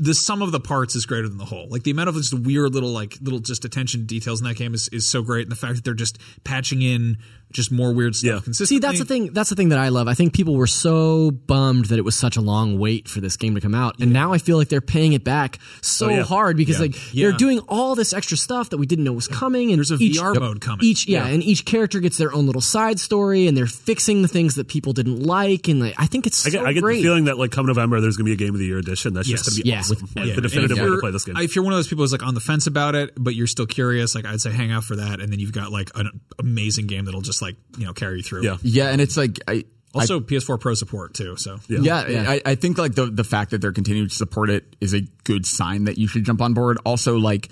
the 0.00 0.14
sum 0.14 0.42
of 0.42 0.52
the 0.52 0.60
parts 0.60 0.94
is 0.94 1.06
greater 1.06 1.28
than 1.28 1.38
the 1.38 1.44
whole. 1.44 1.68
Like 1.70 1.82
the 1.82 1.90
amount 1.90 2.10
of 2.10 2.14
just 2.16 2.32
weird 2.32 2.72
little 2.74 2.90
like 2.92 3.16
little 3.20 3.40
just 3.40 3.64
attention 3.64 4.04
details 4.06 4.40
in 4.40 4.46
that 4.46 4.54
game 4.56 4.74
is, 4.74 4.88
is 4.88 5.08
so 5.08 5.22
great, 5.22 5.42
and 5.44 5.50
the 5.50 5.56
fact 5.56 5.74
that 5.76 5.84
they're 5.84 5.94
just 5.94 6.18
patching 6.44 6.82
in 6.82 7.16
just 7.52 7.72
more 7.72 7.92
weird 7.94 8.14
stuff 8.14 8.26
Yeah. 8.26 8.40
consistently. 8.40 8.76
See, 8.76 8.80
that's 8.80 8.98
the 8.98 9.04
thing. 9.04 9.32
That's 9.32 9.48
the 9.50 9.56
thing 9.56 9.70
that 9.70 9.78
I 9.78 9.88
love. 9.88 10.06
I 10.08 10.14
think 10.14 10.32
people 10.34 10.54
were 10.54 10.66
so 10.66 11.30
bummed 11.30 11.86
that 11.86 11.98
it 11.98 12.04
was 12.04 12.14
such 12.14 12.36
a 12.36 12.40
long 12.40 12.78
wait 12.78 13.08
for 13.08 13.20
this 13.20 13.36
game 13.36 13.54
to 13.54 13.60
come 13.60 13.74
out, 13.74 13.96
and 14.00 14.12
now 14.12 14.32
I 14.32 14.38
feel 14.38 14.56
like 14.58 14.68
they're 14.68 14.80
paying 14.80 15.12
it 15.14 15.24
back 15.24 15.58
so 15.80 16.06
Oh, 16.06 16.10
yeah. 16.10 16.22
hard 16.24 16.56
because 16.56 16.76
Yeah. 16.76 16.82
like 16.82 17.14
Yeah. 17.14 17.28
they're 17.28 17.38
doing 17.38 17.58
all 17.60 17.94
this 17.94 18.12
extra 18.12 18.36
stuff 18.36 18.70
that 18.70 18.78
we 18.78 18.86
didn't 18.86 19.04
know 19.04 19.12
was 19.12 19.28
coming. 19.28 19.70
And 19.72 19.78
There's 19.78 19.90
a 19.90 19.96
each, 19.96 20.18
VR 20.18 20.34
mode 20.38 20.60
coming. 20.60 20.84
Each 20.84 21.06
yeah, 21.08 21.26
and 21.26 21.42
each 21.42 21.64
character 21.64 22.00
gets 22.00 22.16
their 22.18 22.32
own 22.34 22.46
little 22.46 22.60
side 22.60 23.00
story, 23.00 23.46
and 23.46 23.56
they're 23.56 23.66
fixing 23.66 24.22
the 24.22 24.28
things 24.28 24.54
that 24.56 24.68
people 24.68 24.92
didn't 24.92 25.22
like, 25.22 25.68
and 25.68 25.80
like 25.80 25.94
I 25.98 26.06
think 26.06 26.26
it's 26.26 26.46
I 26.46 26.50
get, 26.50 26.60
so 26.60 26.66
I 26.66 26.72
get 26.72 26.82
great. 26.82 26.96
the 26.96 27.02
feeling 27.02 27.24
that 27.24 27.38
like 27.38 27.50
come 27.50 27.66
November, 27.66 28.00
there's 28.00 28.16
gonna 28.16 28.26
be 28.26 28.32
a 28.32 28.36
game 28.36 28.54
of 28.54 28.58
the 28.60 28.66
year 28.66 28.78
edition. 28.78 29.14
That's 29.14 29.28
Yes. 29.28 29.44
just 29.44 29.50
gonna 29.56 29.62
be 29.62 29.68
Yeah. 29.70 29.78
awesome. 29.80 30.08
Like, 30.16 30.26
Yeah. 30.26 30.34
the 30.34 30.40
definitive 30.42 30.78
And 30.78 30.88
way 30.90 30.94
to 30.96 31.00
play 31.00 31.10
this 31.10 31.24
game. 31.24 31.36
If 31.38 31.54
you're 31.56 31.64
one 31.64 31.72
of 31.72 31.78
those 31.78 31.88
people 31.88 32.04
who's 32.04 32.12
like 32.12 32.22
on 32.22 32.34
the 32.34 32.40
fence 32.40 32.66
about 32.66 32.94
it, 32.94 33.12
but 33.18 33.34
you're 33.34 33.46
still 33.46 33.66
curious, 33.66 34.14
like 34.14 34.26
I'd 34.26 34.40
say 34.40 34.50
hang 34.50 34.70
out 34.70 34.84
for 34.84 34.96
that, 34.96 35.20
and 35.20 35.32
then 35.32 35.38
you've 35.40 35.52
got 35.52 35.72
like 35.72 35.90
an 35.94 36.10
amazing 36.38 36.86
game 36.86 37.04
that'll 37.06 37.20
just 37.22 37.37
like 37.42 37.56
you 37.76 37.86
know 37.86 37.92
carry 37.92 38.18
you 38.18 38.22
through. 38.22 38.44
Yeah. 38.44 38.56
Yeah, 38.62 38.88
and 38.90 39.00
it's 39.00 39.16
like 39.16 39.38
I 39.46 39.64
Also, 39.94 40.20
PS4 40.20 40.60
Pro 40.60 40.74
support 40.74 41.14
too. 41.14 41.36
So 41.36 41.58
Yeah. 41.68 42.06
Yeah, 42.08 42.30
I, 42.30 42.42
I 42.44 42.54
think 42.54 42.78
like 42.78 42.94
the 42.94 43.06
the 43.06 43.24
fact 43.24 43.50
that 43.52 43.60
they're 43.60 43.72
continuing 43.72 44.08
to 44.08 44.14
support 44.14 44.50
it 44.50 44.76
is 44.80 44.94
a 44.94 45.02
good 45.24 45.46
sign 45.46 45.84
that 45.84 45.98
you 45.98 46.06
should 46.08 46.24
jump 46.24 46.40
on 46.42 46.54
board. 46.54 46.78
Also, 46.84 47.16
like 47.18 47.48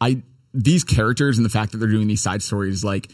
I 0.00 0.22
these 0.54 0.84
characters 0.84 1.38
and 1.38 1.44
the 1.44 1.50
fact 1.50 1.72
that 1.72 1.78
they're 1.78 1.88
doing 1.88 2.08
these 2.08 2.22
side 2.22 2.42
stories, 2.42 2.82
like 2.84 3.10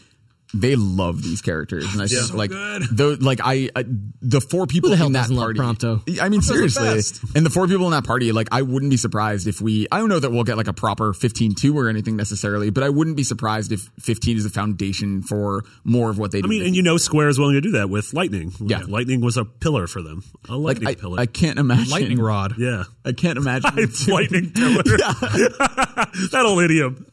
they 0.53 0.75
love 0.75 1.21
these 1.23 1.41
characters, 1.41 1.85
and 1.93 2.01
I 2.01 2.07
think 2.07 2.21
So 2.21 2.35
like 2.37 2.49
good. 2.51 2.83
the 2.91 3.17
like 3.19 3.39
I, 3.43 3.69
I 3.75 3.83
the 4.21 4.39
four 4.41 4.65
people 4.67 4.89
the 4.89 4.95
hell 4.95 5.07
in 5.07 5.13
that 5.13 5.29
party. 5.29 5.59
Prompto? 5.59 6.19
I 6.21 6.29
mean, 6.29 6.39
the 6.39 6.45
seriously, 6.45 6.83
best. 6.95 7.21
and 7.35 7.45
the 7.45 7.49
four 7.49 7.67
people 7.67 7.85
in 7.85 7.91
that 7.91 8.05
party, 8.05 8.31
like 8.31 8.47
I 8.51 8.61
wouldn't 8.61 8.89
be 8.89 8.97
surprised 8.97 9.47
if 9.47 9.59
we. 9.61 9.87
I 9.91 9.99
don't 9.99 10.09
know 10.09 10.19
that 10.19 10.31
we'll 10.31 10.43
get 10.45 10.57
like 10.57 10.67
a 10.67 10.73
proper 10.73 11.11
15-2 11.13 11.75
or 11.75 11.89
anything 11.89 12.15
necessarily, 12.15 12.69
but 12.69 12.83
I 12.83 12.89
wouldn't 12.89 13.17
be 13.17 13.23
surprised 13.23 13.71
if 13.71 13.89
15 13.99 14.37
is 14.37 14.43
the 14.45 14.49
foundation 14.49 15.21
for 15.21 15.63
more 15.83 16.09
of 16.09 16.17
what 16.17 16.31
they 16.31 16.41
do. 16.41 16.47
I 16.47 16.49
mean, 16.49 16.65
and 16.65 16.75
you 16.75 16.81
know, 16.83 16.97
Square 16.97 17.29
is 17.29 17.37
willing 17.39 17.55
to 17.55 17.61
do 17.61 17.71
that 17.71 17.89
with 17.89 18.13
Lightning. 18.13 18.53
Yeah. 18.59 18.81
Lightning 18.87 19.21
was 19.21 19.35
a 19.37 19.43
pillar 19.45 19.85
for 19.87 20.01
them. 20.01 20.23
A 20.49 20.55
like 20.55 20.77
lightning 20.77 20.87
I, 20.87 20.93
pillar. 20.95 21.19
I 21.19 21.25
can't 21.25 21.59
imagine 21.59 21.89
Lightning 21.89 22.19
rod. 22.21 22.55
yeah. 22.57 22.83
I 23.03 23.11
can't 23.11 23.37
imagine. 23.37 23.71
It's 23.77 24.07
lightning 24.07 24.51
pillar. 24.55 24.83
that 24.83 26.43
old 26.45 26.61
idiom. 26.63 27.05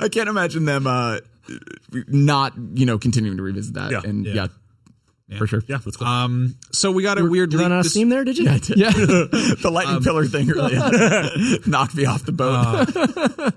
I 0.00 0.08
can't 0.10 0.28
imagine 0.28 0.64
them 0.64 0.86
uh, 0.86 1.18
not, 2.08 2.52
you 2.74 2.86
know, 2.86 2.98
continuing 2.98 3.36
to 3.36 3.42
revisit 3.42 3.74
that. 3.74 3.90
Yeah. 3.90 4.00
and 4.04 4.26
Yeah. 4.26 4.48
yeah, 5.28 5.38
for 5.38 5.46
sure. 5.46 5.62
Yeah, 5.66 5.78
let's 5.84 5.96
go. 5.96 6.06
Um, 6.06 6.56
so 6.72 6.90
we 6.90 7.02
got 7.02 7.18
a 7.18 7.24
weird 7.24 7.52
You 7.52 7.58
run 7.60 7.70
leak 7.70 7.78
out 7.78 7.86
of 7.86 7.90
steam 7.90 8.08
there, 8.08 8.24
did 8.24 8.38
you? 8.38 8.44
Yeah. 8.44 8.58
the 8.92 9.70
lightning 9.72 10.02
pillar 10.02 10.24
thing 10.26 10.46
really 10.48 10.76
knocked 11.66 11.94
me 11.94 12.04
off 12.06 12.24
the 12.24 12.32
boat. 12.32 13.54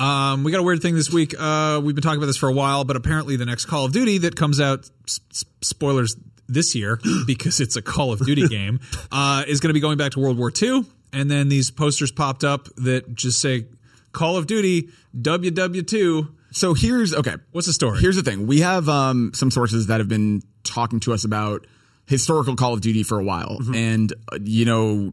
Um, 0.00 0.44
we 0.44 0.50
got 0.50 0.60
a 0.60 0.62
weird 0.62 0.80
thing 0.82 0.94
this 0.94 1.10
week. 1.12 1.34
Uh, 1.38 1.80
we've 1.84 1.94
been 1.94 2.02
talking 2.02 2.16
about 2.18 2.26
this 2.26 2.38
for 2.38 2.48
a 2.48 2.52
while, 2.54 2.84
but 2.84 2.96
apparently 2.96 3.36
the 3.36 3.44
next 3.46 3.66
Call 3.66 3.84
of 3.84 3.92
Duty 3.92 4.18
that 4.18 4.34
comes 4.34 4.58
out, 4.60 4.88
s- 5.06 5.20
s- 5.30 5.44
spoilers 5.60 6.16
this 6.48 6.74
year 6.74 6.98
because 7.26 7.60
it's 7.60 7.76
a 7.76 7.82
Call 7.82 8.12
of 8.12 8.24
Duty 8.24 8.48
game, 8.48 8.80
uh, 9.12 9.44
is 9.46 9.60
going 9.60 9.68
to 9.68 9.74
be 9.74 9.80
going 9.80 9.98
back 9.98 10.12
to 10.12 10.20
World 10.20 10.38
War 10.38 10.50
II. 10.60 10.84
And 11.12 11.30
then 11.30 11.48
these 11.48 11.70
posters 11.70 12.10
popped 12.10 12.44
up 12.44 12.68
that 12.78 13.14
just 13.14 13.40
say 13.40 13.66
Call 14.12 14.36
of 14.36 14.46
Duty 14.46 14.88
WW2. 15.16 16.33
So 16.54 16.72
here's 16.74 17.12
okay. 17.12 17.34
What's 17.52 17.66
the 17.66 17.72
story? 17.72 18.00
Here's 18.00 18.16
the 18.16 18.22
thing: 18.22 18.46
we 18.46 18.60
have 18.60 18.88
um, 18.88 19.32
some 19.34 19.50
sources 19.50 19.88
that 19.88 20.00
have 20.00 20.08
been 20.08 20.40
talking 20.62 21.00
to 21.00 21.12
us 21.12 21.24
about 21.24 21.66
historical 22.06 22.56
Call 22.56 22.72
of 22.74 22.80
Duty 22.80 23.02
for 23.02 23.18
a 23.18 23.24
while, 23.24 23.58
Mm-hmm. 23.60 23.74
and 23.74 24.12
uh, 24.32 24.38
you 24.42 24.64
know, 24.64 25.12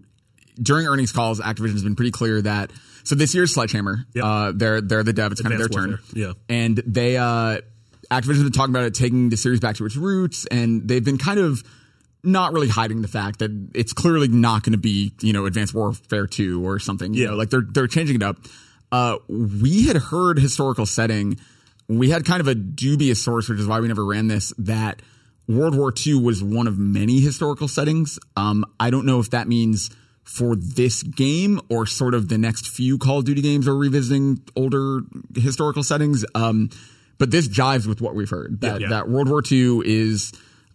during 0.62 0.88
earnings 0.88 1.12
calls, 1.12 1.40
Activision 1.42 1.74
has 1.74 1.84
been 1.84 1.96
pretty 1.96 2.12
clear 2.12 2.42
that. 2.42 2.72
So 3.04 3.16
this 3.16 3.34
year's 3.34 3.54
Sledgehammer, 3.54 4.06
Yep. 4.14 4.24
uh, 4.24 4.52
they're 4.56 4.80
they're 4.82 5.04
the 5.04 5.14
dev. 5.14 5.32
It's 5.32 5.42
kind 5.42 5.54
of 5.56 5.60
Advanced 5.62 6.04
their 6.14 6.24
turn. 6.24 6.38
Yeah. 6.50 6.56
and 6.56 6.78
they 6.86 7.18
uh, 7.18 7.62
Activision's 8.12 8.44
been 8.44 8.52
talking 8.52 8.74
about 8.76 8.84
it, 8.86 8.94
taking 8.94 9.30
the 9.30 9.38
series 9.38 9.60
back 9.60 9.78
to 9.78 9.86
its 9.86 9.96
roots, 9.96 10.46
and 10.48 10.88
they've 10.88 11.04
been 11.04 11.18
kind 11.18 11.40
of 11.40 11.64
not 12.24 12.54
really 12.54 12.68
hiding 12.68 13.02
the 13.02 13.08
fact 13.08 13.40
that 13.40 13.50
it's 13.74 13.94
clearly 13.94 14.28
not 14.28 14.62
going 14.62 14.74
to 14.74 14.78
be 14.78 15.12
you 15.22 15.34
know 15.34 15.48
Advanced 15.48 15.74
Warfare 15.74 16.28
two 16.28 16.64
or 16.64 16.78
something. 16.78 17.16
You 17.16 17.24
Yeah. 17.24 17.30
know, 17.32 17.36
like 17.38 17.50
they're 17.50 17.66
they're 17.68 17.88
changing 17.88 18.18
it 18.18 18.24
up. 18.24 18.38
Uh, 18.92 19.18
we 19.28 19.88
had 19.88 19.96
heard 19.98 20.38
historical 20.40 20.86
setting. 20.86 21.40
We 21.88 22.10
had 22.10 22.26
kind 22.26 22.42
of 22.42 22.48
a 22.48 22.56
dubious 22.56 23.24
source, 23.24 23.48
which 23.50 23.60
is 23.60 23.68
why 23.68 23.80
we 23.80 23.88
never 23.88 24.06
ran 24.06 24.28
this. 24.28 24.54
That 24.58 25.02
World 25.48 25.76
War 25.76 25.94
II 26.06 26.16
was 26.22 26.44
one 26.44 26.68
of 26.68 26.78
many 26.78 27.20
historical 27.20 27.68
settings. 27.68 28.20
Um, 28.36 28.66
I 28.80 28.90
don't 28.90 29.06
know 29.06 29.20
if 29.20 29.30
that 29.32 29.48
means 29.48 29.90
for 30.24 30.56
this 30.56 31.04
game 31.04 31.60
or 31.70 31.86
sort 31.86 32.14
of 32.14 32.30
the 32.30 32.38
next 32.38 32.68
few 32.68 32.98
Call 32.98 33.20
of 33.20 33.26
Duty 33.26 33.42
games 33.42 33.68
are 33.68 33.76
revisiting 33.76 34.42
older 34.56 35.02
historical 35.36 35.84
settings. 35.84 36.24
Um, 36.36 36.70
but 37.18 37.32
this 37.32 37.48
jives 37.48 37.86
with 37.88 38.02
what 38.02 38.16
we've 38.16 38.30
heard 38.30 38.62
that, 38.62 38.82
Yeah. 38.82 38.90
that 38.90 39.10
World 39.10 39.30
War 39.30 39.42
II 39.50 39.82
is 39.84 40.32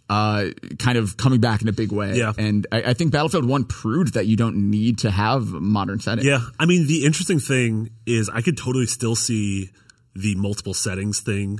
uh, 0.08 0.46
kind 0.78 0.98
of 0.98 1.16
coming 1.16 1.40
back 1.40 1.62
in 1.62 1.68
a 1.68 1.72
big 1.72 1.92
way. 1.92 2.14
Yeah. 2.16 2.32
And 2.36 2.66
I, 2.70 2.82
I 2.82 2.94
think 2.94 3.12
Battlefield 3.12 3.44
1 3.44 3.64
proved 3.64 4.14
that 4.14 4.26
you 4.26 4.36
don't 4.36 4.70
need 4.70 4.98
to 4.98 5.10
have 5.10 5.46
modern 5.46 6.00
settings. 6.00 6.26
Yeah, 6.26 6.40
I 6.58 6.66
mean, 6.66 6.86
the 6.86 7.04
interesting 7.04 7.40
thing 7.40 7.90
is 8.06 8.28
I 8.28 8.40
could 8.40 8.56
totally 8.56 8.86
still 8.86 9.16
see 9.16 9.70
the 10.14 10.34
multiple 10.36 10.74
settings 10.74 11.20
thing 11.20 11.58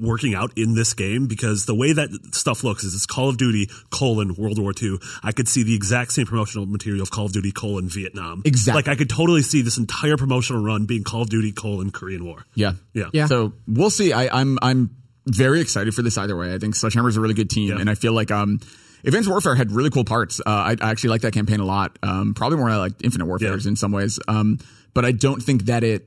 working 0.00 0.34
out 0.34 0.52
in 0.56 0.74
this 0.74 0.94
game 0.94 1.26
because 1.26 1.66
the 1.66 1.74
way 1.74 1.92
that 1.92 2.10
stuff 2.32 2.64
looks 2.64 2.84
is 2.84 2.94
it's 2.94 3.06
Call 3.06 3.28
of 3.28 3.36
Duty 3.36 3.68
colon 3.90 4.34
World 4.36 4.58
War 4.58 4.72
II. 4.80 4.98
I 5.22 5.32
could 5.32 5.48
see 5.48 5.62
the 5.62 5.74
exact 5.74 6.12
same 6.12 6.26
promotional 6.26 6.66
material 6.66 7.02
of 7.02 7.10
Call 7.10 7.26
of 7.26 7.32
Duty 7.32 7.52
colon 7.52 7.88
Vietnam. 7.88 8.42
Exactly. 8.44 8.78
Like 8.78 8.88
I 8.88 8.96
could 8.96 9.10
totally 9.10 9.42
see 9.42 9.62
this 9.62 9.78
entire 9.78 10.16
promotional 10.16 10.62
run 10.62 10.86
being 10.86 11.04
Call 11.04 11.22
of 11.22 11.30
Duty 11.30 11.52
colon 11.52 11.90
Korean 11.90 12.24
War. 12.24 12.44
Yeah. 12.54 12.72
Yeah. 12.94 13.10
Yeah. 13.12 13.26
So 13.26 13.52
we'll 13.66 13.90
see. 13.90 14.12
I, 14.12 14.40
I'm 14.40 14.58
I'm 14.62 14.96
very 15.26 15.60
excited 15.60 15.94
for 15.94 16.02
this 16.02 16.16
either 16.18 16.36
way. 16.36 16.54
I 16.54 16.58
think 16.58 16.74
Sledgehammer 16.74 17.08
is 17.08 17.16
a 17.16 17.20
really 17.20 17.34
good 17.34 17.50
team, 17.50 17.70
Yeah. 17.70 17.78
and 17.78 17.88
I 17.90 17.94
feel 17.94 18.12
like 18.12 18.30
um, 18.30 18.60
Advanced 19.04 19.28
Warfare 19.28 19.54
had 19.54 19.70
really 19.72 19.90
cool 19.90 20.04
parts. 20.04 20.40
Uh, 20.40 20.44
I, 20.50 20.76
I 20.80 20.90
actually 20.90 21.10
like 21.10 21.22
that 21.22 21.32
campaign 21.32 21.60
a 21.60 21.64
lot. 21.64 21.98
Um, 22.02 22.34
probably 22.34 22.58
more 22.58 22.68
than 22.70 22.78
I 22.78 22.80
like 22.80 22.92
Infinite 23.04 23.26
Warfare's 23.26 23.64
Yeah. 23.64 23.70
in 23.70 23.76
some 23.76 23.92
ways. 23.92 24.18
Um, 24.28 24.58
but 24.94 25.04
I 25.04 25.12
don't 25.12 25.40
think 25.42 25.64
that 25.66 25.84
it 25.84 26.06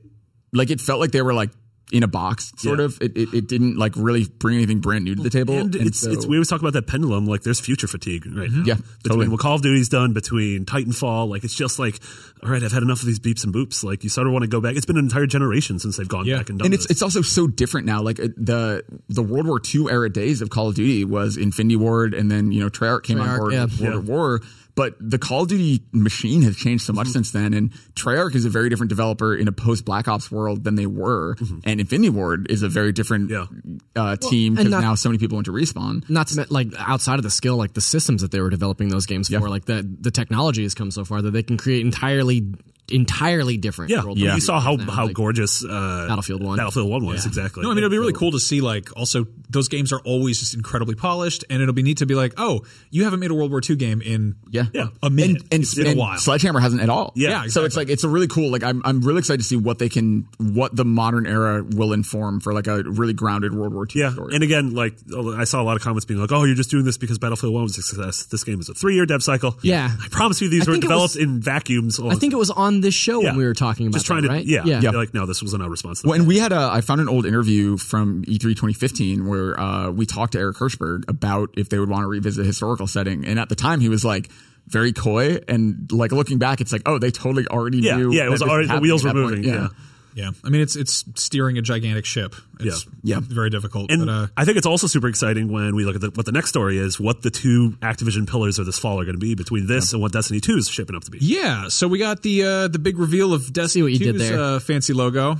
like 0.52 0.70
it 0.70 0.80
felt 0.80 1.00
like 1.00 1.10
they 1.10 1.22
were 1.22 1.34
like 1.34 1.50
in 1.92 2.02
a 2.02 2.08
box, 2.08 2.52
sort 2.56 2.78
Yeah. 2.78 2.86
of. 2.86 2.98
It, 3.00 3.16
it 3.16 3.34
it 3.34 3.46
didn't 3.48 3.76
like 3.76 3.92
really 3.96 4.24
bring 4.26 4.56
anything 4.56 4.80
brand 4.80 5.04
new 5.04 5.14
to 5.14 5.22
the 5.22 5.30
table. 5.30 5.54
And 5.58 5.74
it's, 5.74 6.00
so- 6.00 6.10
it's 6.10 6.26
we 6.26 6.36
always 6.36 6.48
talk 6.48 6.60
about 6.60 6.72
that 6.72 6.86
pendulum. 6.86 7.26
Like 7.26 7.42
there's 7.42 7.60
future 7.60 7.86
fatigue 7.86 8.24
right 8.26 8.50
now. 8.50 8.62
Yeah, 8.64 8.74
between 8.74 8.86
totally. 9.04 9.28
what 9.28 9.40
Call 9.40 9.56
of 9.56 9.62
Duty's 9.62 9.88
done, 9.88 10.12
between 10.12 10.64
Titanfall, 10.64 11.28
like 11.28 11.44
it's 11.44 11.54
just 11.54 11.78
like, 11.78 12.00
all 12.42 12.50
right, 12.50 12.62
I've 12.62 12.72
had 12.72 12.82
enough 12.82 13.00
of 13.00 13.06
these 13.06 13.20
beeps 13.20 13.44
and 13.44 13.54
boops. 13.54 13.84
Like 13.84 14.02
you 14.02 14.10
sort 14.10 14.26
of 14.26 14.32
want 14.32 14.42
to 14.44 14.48
go 14.48 14.60
back. 14.60 14.76
It's 14.76 14.86
been 14.86 14.96
an 14.96 15.04
entire 15.04 15.26
generation 15.26 15.78
since 15.78 15.96
they've 15.98 16.08
gone 16.08 16.24
Yeah. 16.26 16.38
back 16.38 16.48
and 16.50 16.58
done 16.58 16.64
it. 16.64 16.66
and 16.68 16.74
it's 16.74 16.84
this. 16.84 16.92
it's 16.96 17.02
also 17.02 17.22
so 17.22 17.46
different 17.46 17.86
now. 17.86 18.02
Like 18.02 18.18
uh, 18.18 18.28
the 18.36 18.82
the 19.08 19.22
World 19.22 19.46
War 19.46 19.60
II 19.74 19.86
era 19.90 20.10
days 20.10 20.40
of 20.40 20.50
Call 20.50 20.68
of 20.68 20.74
Duty 20.74 21.04
was 21.04 21.36
Infinity 21.36 21.76
Ward, 21.76 22.14
and 22.14 22.30
then 22.30 22.50
you 22.50 22.60
know 22.60 22.70
Treyarch 22.70 23.02
came 23.04 23.20
on 23.20 23.38
board 23.38 23.52
yeah. 23.52 23.64
with 23.64 23.80
World 23.80 23.92
Yeah. 23.94 23.98
at 24.00 24.04
War. 24.04 24.40
But 24.76 24.96
the 24.98 25.18
Call 25.18 25.42
of 25.42 25.48
Duty 25.48 25.82
machine 25.92 26.42
has 26.42 26.56
changed 26.56 26.84
so 26.84 26.92
Mm-hmm. 26.92 26.96
much 26.98 27.08
since 27.08 27.30
then, 27.30 27.54
and 27.54 27.70
Treyarch 27.94 28.34
is 28.34 28.44
a 28.44 28.50
very 28.50 28.68
different 28.68 28.88
developer 28.88 29.34
in 29.34 29.46
a 29.46 29.52
post 29.52 29.84
Black 29.84 30.08
Ops 30.08 30.32
world 30.32 30.64
than 30.64 30.74
they 30.74 30.86
were, 30.86 31.36
and 31.64 31.80
Infinity 31.80 32.10
Ward 32.10 32.50
is 32.50 32.62
a 32.62 32.68
very 32.68 32.92
different 32.92 33.30
Mm-hmm. 33.30 33.76
Yeah. 33.96 34.02
uh, 34.02 34.16
team 34.16 34.54
because 34.56 34.70
not- 34.72 34.80
now 34.80 34.94
so 34.96 35.08
many 35.08 35.18
people 35.18 35.36
went 35.36 35.46
to 35.46 35.52
respawn. 35.52 36.08
Not 36.10 36.26
to 36.28 36.46
like 36.50 36.68
outside 36.78 37.20
of 37.20 37.22
the 37.22 37.30
skill, 37.30 37.56
like 37.56 37.72
the 37.74 37.80
systems 37.80 38.22
that 38.22 38.32
they 38.32 38.40
were 38.40 38.50
developing 38.50 38.88
those 38.88 39.06
games 39.06 39.28
for, 39.28 39.48
like 39.48 39.64
the 39.66 39.88
the 40.00 40.10
technology 40.10 40.64
has 40.64 40.74
come 40.74 40.90
so 40.90 41.04
far 41.04 41.22
that 41.22 41.30
they 41.30 41.42
can 41.44 41.56
create 41.56 41.84
entirely 41.84 42.44
entirely 42.90 43.56
different. 43.56 43.90
yeah, 43.90 44.02
world 44.04 44.18
Yeah. 44.18 44.34
You 44.34 44.40
saw 44.40 44.60
how 44.60 44.76
now, 44.76 44.90
how 44.90 45.06
like- 45.06 45.14
gorgeous 45.14 45.64
uh, 45.64 46.06
Battlefield 46.08 46.42
1. 46.42 46.56
Battlefield 46.58 46.90
One 46.90 47.06
was 47.06 47.24
exactly. 47.26 47.62
No, 47.62 47.70
I 47.70 47.74
mean 47.74 47.78
it'll 47.78 47.90
be 47.90 47.98
really 47.98 48.12
cool 48.12 48.32
to 48.32 48.40
see 48.40 48.60
like 48.60 48.90
also 48.96 49.26
those 49.50 49.68
games 49.68 49.92
are 49.92 50.00
always 50.00 50.38
just 50.40 50.54
incredibly 50.54 50.94
polished, 50.94 51.44
and 51.48 51.62
it'll 51.62 51.74
be 51.74 51.82
neat 51.82 51.98
to 51.98 52.06
be 52.06 52.14
like, 52.14 52.34
oh, 52.36 52.62
you 52.90 53.04
haven't 53.04 53.20
made 53.20 53.30
a 53.30 53.34
World 53.34 53.50
War 53.50 53.60
II 53.68 53.76
game 53.76 54.02
in 54.02 54.34
Yeah, 54.50 54.64
Yeah. 54.72 54.88
a 55.02 55.10
minute. 55.10 55.42
and, 55.42 55.52
and, 55.52 55.62
it's 55.62 55.74
been 55.74 55.86
a 55.86 55.94
while. 56.00 56.18
Sledgehammer 56.18 56.60
hasn't 56.60 56.82
at 56.82 56.88
all. 56.90 57.12
Yeah. 57.16 57.44
Yeah, 57.44 57.46
So 57.48 57.64
it's 57.64 57.76
like 57.76 57.88
it's 57.88 58.04
a 58.04 58.08
really 58.08 58.26
cool. 58.28 58.50
Like 58.50 58.62
I'm 58.62 58.82
I'm 58.84 59.00
really 59.00 59.18
excited 59.20 59.38
to 59.38 59.44
see 59.44 59.56
what 59.56 59.78
they 59.78 59.88
can 59.88 60.26
what 60.38 60.74
the 60.76 60.84
modern 60.84 61.26
era 61.26 61.62
will 61.64 61.92
inform 61.92 62.40
for 62.40 62.52
like 62.52 62.66
a 62.66 62.82
really 62.82 63.12
grounded 63.14 63.54
World 63.54 63.72
War 63.74 63.84
II 63.86 64.02
Yeah, 64.02 64.12
story. 64.12 64.34
and 64.34 64.42
again, 64.44 64.74
like 64.74 64.96
I 65.38 65.44
saw 65.44 65.62
a 65.62 65.64
lot 65.64 65.76
of 65.76 65.82
comments 65.82 66.04
being 66.04 66.20
like, 66.20 66.32
"Oh, 66.32 66.44
you're 66.44 66.54
just 66.56 66.70
doing 66.70 66.84
this 66.84 66.98
because 66.98 67.18
Battlefield 67.18 67.54
One 67.54 67.62
was 67.62 67.78
a 67.78 67.82
success. 67.82 68.24
This 68.26 68.44
game 68.44 68.60
is 68.60 68.68
a 68.68 68.74
three 68.74 68.94
year 68.94 69.06
dev 69.06 69.22
cycle." 69.22 69.56
Yeah. 69.62 69.90
I 70.02 70.08
promise 70.08 70.40
you, 70.40 70.48
these 70.48 70.68
I 70.68 70.72
were 70.72 70.78
developed 70.78 71.14
was- 71.14 71.16
in 71.16 71.40
vacuums. 71.40 71.98
I 72.00 72.14
think 72.16 72.32
it 72.32 72.36
was 72.36 72.50
on 72.50 72.73
this 72.80 72.94
show 72.94 73.20
Yeah. 73.20 73.28
when 73.30 73.38
we 73.38 73.44
were 73.44 73.54
talking 73.54 73.86
about 73.86 73.94
just 73.94 74.06
trying 74.06 74.22
that, 74.22 74.28
to, 74.28 74.34
right? 74.34 74.44
yeah, 74.46 74.62
yeah. 74.64 74.80
They're 74.80 74.92
like, 74.92 75.14
no, 75.14 75.26
this 75.26 75.42
was 75.42 75.52
not 75.54 75.66
a 75.66 75.70
response. 75.70 76.02
To 76.02 76.08
Well, 76.08 76.18
and 76.18 76.26
we 76.26 76.38
had 76.38 76.52
a, 76.52 76.70
I 76.72 76.80
found 76.80 77.00
an 77.00 77.08
old 77.08 77.26
interview 77.26 77.76
from 77.76 78.24
E 78.26 78.38
E3 78.38 78.40
2015 78.56 79.26
where 79.26 79.58
uh, 79.58 79.90
we 79.90 80.06
talked 80.06 80.32
to 80.32 80.38
Eric 80.38 80.56
Hirshberg 80.56 81.08
about 81.08 81.50
if 81.56 81.68
they 81.68 81.78
would 81.78 81.88
want 81.88 82.02
to 82.04 82.08
revisit 82.08 82.44
a 82.44 82.46
historical 82.46 82.86
setting. 82.86 83.24
And 83.26 83.38
at 83.38 83.48
the 83.48 83.54
time, 83.54 83.80
he 83.80 83.88
was 83.88 84.04
like 84.04 84.30
very 84.66 84.92
coy. 84.92 85.38
And 85.48 85.90
like 85.92 86.12
looking 86.12 86.38
back, 86.38 86.60
it's 86.60 86.72
like, 86.72 86.82
oh, 86.86 86.98
they 86.98 87.10
totally 87.10 87.46
already 87.46 87.78
Yeah, 87.78 87.96
knew. 87.96 88.12
yeah, 88.12 88.24
it 88.26 88.30
was 88.30 88.42
already- 88.42 88.68
the 88.68 88.78
wheels 88.80 89.04
were 89.04 89.12
that 89.12 89.14
point. 89.14 89.36
moving, 89.38 89.44
yeah. 89.44 89.68
Yeah, 90.14 90.30
I 90.44 90.48
mean 90.48 90.60
it's 90.60 90.76
it's 90.76 91.04
steering 91.16 91.58
a 91.58 91.62
gigantic 91.62 92.04
ship. 92.04 92.34
It's 92.60 92.86
Yeah. 93.02 93.16
Yeah. 93.16 93.20
very 93.22 93.50
difficult. 93.50 93.90
And 93.90 94.06
but, 94.06 94.12
uh, 94.12 94.26
I 94.36 94.44
think 94.44 94.56
it's 94.58 94.66
also 94.66 94.86
super 94.86 95.08
exciting 95.08 95.50
when 95.52 95.74
we 95.74 95.84
look 95.84 95.96
at 95.96 96.00
the, 96.00 96.10
what 96.10 96.24
the 96.26 96.32
next 96.32 96.48
story 96.50 96.78
is, 96.78 96.98
what 97.00 97.22
the 97.22 97.30
two 97.30 97.72
Activision 97.82 98.28
pillars 98.28 98.58
of 98.58 98.66
this 98.66 98.78
fall 98.78 99.00
are 99.00 99.04
going 99.04 99.16
to 99.16 99.20
be 99.20 99.34
between 99.34 99.66
this 99.66 99.92
and 99.92 100.00
what 100.00 100.12
Destiny 100.12 100.40
2 100.40 100.56
is 100.56 100.68
shaping 100.68 100.94
up 100.96 101.04
to 101.04 101.10
be. 101.10 101.18
Yeah, 101.20 101.68
so 101.68 101.88
we 101.88 101.98
got 101.98 102.22
the 102.22 102.42
uh, 102.44 102.68
the 102.68 102.78
big 102.78 102.98
reveal 102.98 103.32
of 103.32 103.52
Destiny 103.52 103.82
what 103.82 103.92
you 103.92 103.98
did 103.98 104.18
there. 104.18 104.38
uh, 104.40 104.60
fancy 104.60 104.92
logo. 104.92 105.38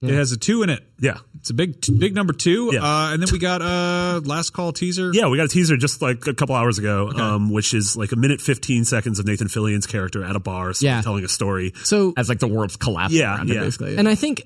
It 0.00 0.10
has 0.14 0.30
a 0.30 0.36
two 0.36 0.62
in 0.62 0.70
it. 0.70 0.84
Yeah. 1.00 1.18
It's 1.40 1.50
a 1.50 1.54
big 1.54 1.76
big 1.98 2.14
number 2.14 2.32
two. 2.32 2.70
Yeah. 2.72 2.84
Uh, 2.84 3.12
and 3.12 3.20
then 3.22 3.28
we 3.32 3.38
got 3.40 3.62
uh, 3.62 4.20
last 4.24 4.50
call 4.50 4.72
teaser. 4.72 5.10
Yeah, 5.12 5.26
we 5.28 5.36
got 5.36 5.46
a 5.46 5.48
teaser 5.48 5.76
just 5.76 6.00
like 6.00 6.26
a 6.28 6.34
couple 6.34 6.54
hours 6.54 6.78
ago, 6.78 7.10
um, 7.10 7.50
which 7.50 7.74
is 7.74 7.96
like 7.96 8.12
a 8.12 8.16
minute 8.16 8.40
15 8.40 8.84
seconds 8.84 9.18
of 9.18 9.26
Nathan 9.26 9.48
Fillion's 9.48 9.86
character 9.86 10.22
at 10.22 10.36
a 10.36 10.40
bar 10.40 10.72
sort 10.72 10.82
Yeah. 10.82 11.00
telling 11.02 11.24
a 11.24 11.28
story. 11.28 11.72
So 11.82 12.12
As 12.16 12.28
like 12.28 12.38
the 12.38 12.46
world's 12.46 12.76
collapsing 12.76 13.18
Yeah, 13.18 13.36
around 13.38 13.50
it, 13.50 13.54
yeah. 13.54 13.60
basically. 13.60 13.96
and 13.96 14.08
I 14.08 14.14
think 14.14 14.42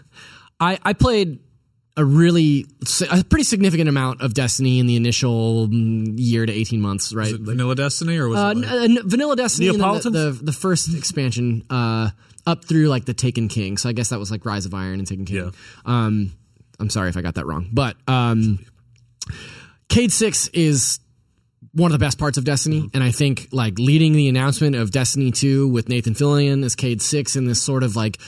I 0.60 0.78
I 0.82 0.92
played 0.92 1.40
a 1.96 2.04
really 2.04 2.66
a 3.10 3.22
pretty 3.24 3.44
significant 3.44 3.88
amount 3.88 4.22
of 4.22 4.32
Destiny 4.34 4.78
in 4.78 4.86
the 4.86 4.96
initial 4.96 5.68
mm, 5.68 6.14
year 6.16 6.46
to 6.46 6.52
eighteen 6.52 6.80
months, 6.80 7.12
right? 7.12 7.34
Vanilla 7.38 7.74
Destiny 7.74 8.16
or 8.16 8.28
was 8.28 8.38
Uh, 8.38 8.54
it 8.56 8.58
like, 8.58 8.90
n- 8.90 8.98
uh, 8.98 9.02
Vanilla 9.04 9.36
Destiny, 9.36 9.68
the, 9.76 10.10
the 10.10 10.38
the 10.42 10.52
first 10.52 10.94
expansion 10.94 11.64
uh, 11.68 12.10
up 12.46 12.64
through 12.64 12.88
like 12.88 13.04
the 13.04 13.14
Taken 13.14 13.48
King. 13.48 13.76
So 13.76 13.88
I 13.88 13.92
guess 13.92 14.08
that 14.08 14.18
was 14.18 14.30
like 14.30 14.46
Rise 14.46 14.64
of 14.64 14.72
Iron 14.72 15.00
and 15.00 15.06
Taken 15.06 15.26
King. 15.26 15.36
Yeah. 15.36 15.50
Um, 15.84 16.32
I'm 16.80 16.88
sorry 16.90 17.10
if 17.10 17.16
I 17.16 17.20
got 17.20 17.34
that 17.34 17.46
wrong, 17.46 17.68
but 17.72 17.96
um, 18.08 18.64
Cayde 19.88 20.12
Six 20.12 20.48
is 20.48 20.98
one 21.74 21.92
of 21.92 21.98
the 21.98 22.04
best 22.04 22.18
parts 22.18 22.38
of 22.38 22.44
Destiny, 22.44 22.88
and 22.92 23.04
I 23.04 23.10
think 23.10 23.48
like 23.52 23.78
leading 23.78 24.14
the 24.14 24.28
announcement 24.28 24.76
of 24.76 24.90
Destiny 24.90 25.30
Two 25.30 25.68
with 25.68 25.88
Nathan 25.88 26.14
Fillion 26.14 26.64
as 26.64 26.74
Cayde 26.74 27.02
Six 27.02 27.36
in 27.36 27.44
this 27.44 27.62
sort 27.62 27.82
of 27.82 27.96
like 27.96 28.18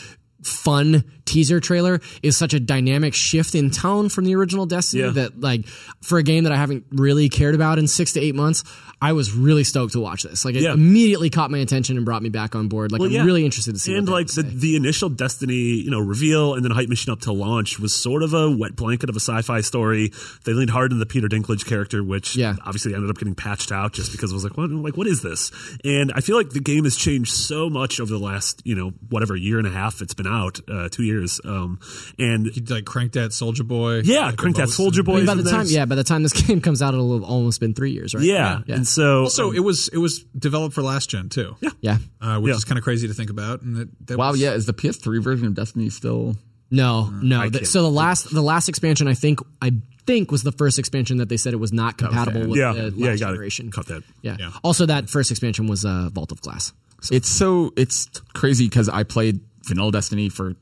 fun 0.42 1.04
teaser 1.25 1.61
trailer 1.61 2.01
is 2.22 2.37
such 2.37 2.55
a 2.55 2.61
dynamic 2.61 3.14
shift 3.14 3.55
in 3.55 3.70
tone 3.70 4.09
from 4.09 4.25
the 4.25 4.35
original 4.35 4.66
Destiny 4.66 5.03
Yeah. 5.05 5.11
that 5.11 5.41
like 5.41 5.66
for 6.03 6.18
a 6.18 6.22
game 6.22 6.45
that 6.45 6.53
I 6.53 6.57
haven't 6.57 6.85
really 6.93 7.29
cared 7.29 7.55
about 7.55 7.79
in 7.79 7.87
six 7.87 8.12
to 8.12 8.20
eight 8.20 8.35
months, 8.35 8.62
I 9.01 9.12
was 9.12 9.33
really 9.33 9.64
stoked 9.64 9.93
to 9.95 10.01
watch 10.01 10.22
this. 10.22 10.45
Like 10.45 10.55
it 10.55 10.62
Yeah. 10.62 10.72
immediately 10.75 11.29
caught 11.31 11.51
my 11.51 11.59
attention 11.59 11.97
and 11.97 12.05
brought 12.07 12.22
me 12.22 12.29
back 12.31 12.55
on 12.55 12.68
board. 12.68 12.93
Like 12.93 13.01
Well, 13.01 13.14
I'm 13.14 13.27
really 13.27 13.45
interested 13.45 13.75
to 13.75 13.79
see. 13.79 13.95
and 13.95 14.09
like 14.09 14.29
the, 14.29 14.43
the 14.43 14.77
initial 14.77 15.09
Destiny, 15.09 15.55
you 15.55 15.91
know, 15.91 16.01
reveal 16.01 16.55
and 16.55 16.64
then 16.64 16.70
hype 16.72 16.89
mission 16.89 17.12
up 17.12 17.20
to 17.22 17.33
launch 17.33 17.79
was 17.79 17.95
sort 17.95 18.22
of 18.22 18.33
a 18.35 18.51
wet 18.51 18.77
blanket 18.77 19.09
of 19.11 19.16
a 19.16 19.20
sci-fi 19.20 19.61
story. 19.61 20.12
They 20.45 20.53
leaned 20.53 20.70
hard 20.70 20.93
into 20.93 21.01
the 21.05 21.07
Peter 21.07 21.29
Dinklage 21.29 21.66
character, 21.66 22.03
which 22.05 22.37
Yeah. 22.37 22.57
obviously 22.64 22.95
ended 22.95 23.11
up 23.11 23.18
getting 23.18 23.35
patched 23.35 23.72
out 23.72 23.93
just 23.93 24.12
because 24.12 24.31
it 24.31 24.35
was 24.35 24.45
like, 24.45 24.57
what, 24.57 24.70
like 24.70 24.97
what 24.97 25.07
is 25.07 25.22
this? 25.22 25.51
And 25.85 26.12
I 26.14 26.20
feel 26.20 26.37
like 26.37 26.51
the 26.51 26.61
game 26.61 26.85
has 26.85 26.97
changed 26.97 27.33
so 27.33 27.68
much 27.70 28.01
over 28.01 28.11
the 28.12 28.18
last, 28.18 28.62
you 28.64 28.75
know, 28.75 28.93
whatever 29.11 29.37
year 29.37 29.59
and 29.59 29.66
a 29.66 29.70
half 29.70 30.01
it's 30.01 30.14
been 30.14 30.27
out, 30.27 30.61
uh, 30.70 30.89
two 30.91 31.03
years. 31.03 31.13
Um, 31.44 31.78
and 32.18 32.46
He 32.46 32.60
like 32.62 32.84
cranked 32.84 33.14
that 33.14 33.32
Soldier 33.32 33.64
Boy. 33.64 34.00
yeah, 34.04 34.26
like, 34.26 34.36
crank 34.36 34.56
that 34.56 34.62
most- 34.62 34.76
Soldier 34.76 35.02
I 35.02 35.04
Boy. 35.04 35.16
mean, 35.18 35.26
by 35.26 35.34
the 35.34 35.50
time, 35.50 35.66
yeah, 35.68 35.84
by 35.84 35.94
the 35.94 36.04
time 36.04 36.22
this 36.22 36.32
game 36.46 36.60
comes 36.60 36.82
out, 36.82 36.94
it'll 36.94 37.14
have 37.14 37.22
almost 37.28 37.60
been 37.60 37.74
three 37.74 37.92
years, 37.92 38.14
right? 38.14 38.24
yeah, 38.24 38.60
yeah. 38.66 38.74
and 38.76 38.86
so 38.86 39.22
Also, 39.22 39.50
um, 39.50 39.56
it 39.56 39.60
was 39.60 39.88
it 39.88 39.98
was 39.98 40.20
developed 40.38 40.74
for 40.74 40.82
last 40.82 41.10
gen 41.10 41.28
too. 41.28 41.56
Yeah, 41.60 41.70
yeah. 41.80 41.98
uh, 42.20 42.38
which 42.40 42.50
Yeah. 42.50 42.56
is 42.56 42.64
kind 42.64 42.78
of 42.78 42.84
crazy 42.84 43.08
to 43.08 43.14
think 43.14 43.30
about. 43.30 43.62
And 43.62 43.76
that, 43.76 44.06
that 44.08 44.18
Wow, 44.18 44.32
was, 44.32 44.40
yeah, 44.40 44.52
is 44.52 44.66
the 44.66 44.74
PS3 44.74 45.22
version 45.22 45.46
of 45.46 45.54
Destiny 45.54 45.90
still? 45.90 46.36
No, 46.70 47.10
no. 47.22 47.48
The- 47.48 47.64
so 47.66 47.82
the 47.82 47.90
last 47.90 48.32
the 48.32 48.42
last 48.42 48.68
expansion, 48.68 49.06
I 49.06 49.14
think, 49.14 49.40
I 49.62 49.72
think 50.06 50.30
was 50.32 50.42
the 50.42 50.52
first 50.52 50.78
expansion 50.78 51.18
that 51.18 51.28
they 51.28 51.36
said 51.36 51.52
it 51.54 51.58
was 51.58 51.72
not 51.72 51.96
compatible 51.98 52.48
with 52.48 52.58
yeah, 52.58 52.72
the 52.72 52.82
last 52.90 52.96
yeah, 52.96 53.14
generation. 53.16 53.66
to 53.66 53.70
cut 53.72 53.86
that. 53.86 54.02
Yeah. 54.22 54.36
Yeah. 54.38 54.50
Also, 54.62 54.84
that 54.86 55.08
first 55.08 55.30
expansion 55.30 55.66
was 55.66 55.84
uh, 55.84 56.08
Vault 56.12 56.32
of 56.32 56.40
Glass. 56.40 56.72
It's 57.10 57.28
so 57.28 57.72
it's 57.76 58.08
crazy 58.32 58.66
because 58.66 58.88
I 58.88 59.02
played 59.02 59.40
Vanilla 59.66 59.92
Destiny 59.92 60.30
for 60.30 60.54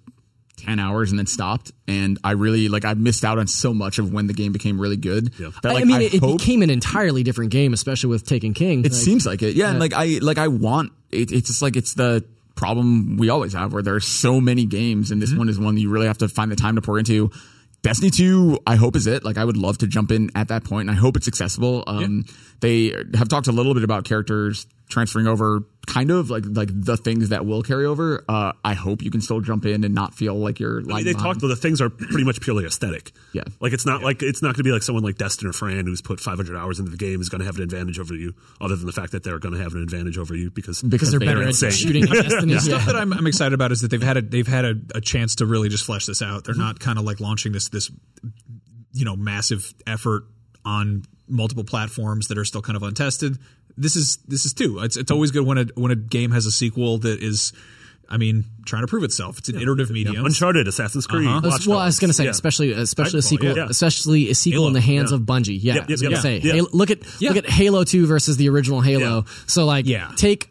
ten 0.64 0.78
hours 0.78 1.10
and 1.10 1.18
then 1.18 1.26
stopped, 1.26 1.72
and 1.88 2.18
I 2.24 2.32
really 2.32 2.68
like 2.68 2.84
I 2.84 2.94
missed 2.94 3.24
out 3.24 3.38
on 3.38 3.46
so 3.46 3.72
much 3.74 3.98
of 3.98 4.12
when 4.12 4.26
the 4.26 4.34
game 4.34 4.52
became 4.52 4.80
really 4.80 4.96
good. 4.96 5.32
Yeah. 5.38 5.50
That, 5.62 5.70
I- 5.70 5.74
like, 5.74 5.82
I 5.82 5.86
mean, 5.86 6.00
it, 6.02 6.14
it 6.14 6.20
hope- 6.20 6.38
became 6.38 6.62
an 6.62 6.70
entirely 6.70 7.22
different 7.22 7.50
game, 7.50 7.72
especially 7.72 8.10
with 8.10 8.26
Taken 8.26 8.54
King. 8.54 8.80
It 8.80 8.92
Like, 8.92 8.92
seems 8.92 9.26
like 9.26 9.42
it, 9.42 9.54
yeah, 9.56 9.70
And 9.70 9.78
like 9.80 9.92
I 9.94 10.18
like 10.22 10.38
I 10.38 10.48
want 10.48 10.92
it, 11.10 11.32
it's 11.32 11.48
just 11.48 11.62
like 11.62 11.76
it's 11.76 11.94
the 11.94 12.24
problem 12.54 13.16
we 13.16 13.28
always 13.30 13.52
have 13.54 13.72
where 13.72 13.82
there's 13.82 14.04
so 14.06 14.40
many 14.40 14.64
games, 14.66 15.10
and 15.10 15.20
this 15.20 15.30
Mm-hmm. 15.30 15.38
one 15.38 15.48
is 15.48 15.58
one 15.58 15.74
that 15.74 15.80
you 15.80 15.90
really 15.90 16.06
have 16.06 16.18
to 16.18 16.28
find 16.28 16.50
the 16.52 16.56
time 16.56 16.76
to 16.76 16.82
pour 16.82 16.98
into. 16.98 17.30
Destiny 17.82 18.10
2, 18.10 18.60
I 18.64 18.76
hope 18.76 18.94
is 18.94 19.08
it. 19.08 19.24
Like 19.24 19.38
I 19.38 19.44
would 19.44 19.56
love 19.56 19.78
to 19.78 19.88
jump 19.88 20.12
in 20.12 20.30
at 20.36 20.48
that 20.48 20.62
point, 20.62 20.88
and 20.88 20.96
I 20.96 21.00
hope 21.00 21.16
it's 21.16 21.26
accessible. 21.26 21.82
Um, 21.88 22.24
They 22.62 22.94
have 23.14 23.28
talked 23.28 23.48
a 23.48 23.52
little 23.52 23.74
bit 23.74 23.84
about 23.84 24.04
characters 24.04 24.66
transferring 24.88 25.26
over, 25.26 25.64
kind 25.86 26.10
of 26.10 26.30
like 26.30 26.44
like 26.46 26.68
the 26.72 26.96
things 26.96 27.30
that 27.30 27.44
will 27.44 27.62
carry 27.62 27.86
over. 27.86 28.24
Uh, 28.28 28.52
I 28.64 28.74
hope 28.74 29.02
you 29.02 29.10
can 29.10 29.20
still 29.20 29.40
jump 29.40 29.66
in 29.66 29.82
and 29.84 29.94
not 29.94 30.14
feel 30.14 30.34
like 30.36 30.60
you're. 30.60 30.78
I 30.80 30.82
mean, 30.84 31.04
they 31.04 31.12
behind. 31.12 31.40
talked. 31.40 31.40
The 31.40 31.56
things 31.56 31.80
are 31.80 31.90
pretty 31.90 32.22
much 32.24 32.40
purely 32.40 32.64
aesthetic. 32.64 33.10
Yeah. 33.32 33.42
like 33.60 33.72
it's 33.72 33.84
not 33.84 34.02
like 34.04 34.22
it's 34.22 34.42
not 34.42 34.48
going 34.48 34.58
to 34.58 34.62
be 34.62 34.70
like 34.70 34.82
someone 34.84 35.02
like 35.02 35.16
Destin 35.18 35.48
or 35.48 35.52
Fran 35.52 35.86
who's 35.86 36.00
put 36.02 36.20
500 36.20 36.56
hours 36.56 36.78
into 36.78 36.92
the 36.92 36.96
game 36.96 37.20
is 37.20 37.28
going 37.28 37.40
to 37.40 37.46
have 37.46 37.56
an 37.56 37.62
advantage 37.64 37.98
over 37.98 38.14
you, 38.14 38.32
other 38.60 38.76
than 38.76 38.86
the 38.86 38.92
fact 38.92 39.10
that 39.10 39.24
they're 39.24 39.40
going 39.40 39.54
to 39.54 39.60
have 39.60 39.74
an 39.74 39.82
advantage 39.82 40.16
over 40.18 40.36
you 40.36 40.50
because 40.50 40.82
because 40.82 41.10
they're 41.10 41.18
better 41.20 41.42
at 41.42 41.54
shooting 41.54 42.04
at 42.04 42.10
Destiny. 42.12 42.58
stuff 42.60 42.86
Yeah. 42.86 42.92
that 42.92 42.96
I'm, 42.96 43.12
I'm 43.12 43.26
excited 43.26 43.54
about 43.54 43.72
is 43.72 43.80
that 43.80 43.90
they've 43.90 44.00
had 44.00 44.18
a 44.18 44.22
they've 44.22 44.46
had 44.46 44.64
a, 44.64 44.74
a 44.94 45.00
chance 45.00 45.34
to 45.36 45.46
really 45.46 45.68
just 45.68 45.84
flesh 45.84 46.06
this 46.06 46.22
out. 46.22 46.44
They're 46.44 46.54
not 46.54 46.78
kind 46.78 46.98
of 46.98 47.04
like 47.04 47.18
launching 47.18 47.50
this 47.50 47.70
this 47.70 47.90
you 48.92 49.04
know 49.04 49.16
massive 49.16 49.72
effort 49.84 50.24
on 50.64 51.02
multiple 51.32 51.64
platforms 51.64 52.28
that 52.28 52.38
are 52.38 52.44
still 52.44 52.62
kind 52.62 52.76
of 52.76 52.82
untested. 52.82 53.38
This 53.76 53.96
is 53.96 54.18
this 54.28 54.44
is 54.44 54.52
too. 54.52 54.78
It's 54.80 54.96
it's 54.96 55.10
always 55.10 55.30
good 55.30 55.46
when 55.46 55.58
a 55.58 55.66
when 55.74 55.90
a 55.90 55.96
game 55.96 56.30
has 56.30 56.46
a 56.46 56.52
sequel 56.52 56.98
that 56.98 57.22
is, 57.22 57.52
I 58.08 58.18
mean, 58.18 58.44
trying 58.66 58.82
to 58.82 58.86
prove 58.86 59.02
itself. 59.02 59.38
It's 59.38 59.48
an 59.48 59.56
iterative 59.60 59.90
medium. 59.90 60.24
Uncharted, 60.26 60.68
Assassin's 60.68 61.06
Creed. 61.06 61.26
Uh-huh. 61.26 61.40
Watch 61.42 61.66
well, 61.66 61.78
I 61.78 61.86
was 61.86 61.98
going 61.98 62.10
to 62.10 62.14
say, 62.14 62.24
Yeah. 62.24 62.30
especially 62.30 62.72
especially 62.72 63.20
a 63.20 63.22
sequel, 63.22 63.56
yeah. 63.56 63.66
especially 63.70 64.28
a 64.30 64.34
sequel 64.34 64.60
Halo, 64.60 64.66
in 64.68 64.72
the 64.74 64.80
hands 64.82 65.10
yeah. 65.10 65.16
of 65.16 65.22
Bungie. 65.22 65.58
Yeah, 65.60 65.74
Yep, 65.74 65.82
I 65.88 65.92
was 65.92 66.02
yep, 66.02 66.10
going 66.10 66.22
to 66.22 66.28
yep. 66.30 66.42
say, 66.42 66.46
Yeah. 66.46 66.54
Halo, 66.54 66.68
look 66.72 66.90
at 66.90 66.98
Yeah. 67.20 67.30
look 67.30 67.38
at 67.44 67.50
Halo 67.50 67.84
Two 67.84 68.06
versus 68.06 68.36
the 68.36 68.48
original 68.50 68.82
Halo. 68.82 69.24
Yeah. 69.26 69.32
So 69.46 69.64
like, 69.64 69.86
Yeah. 69.86 70.10
take 70.16 70.50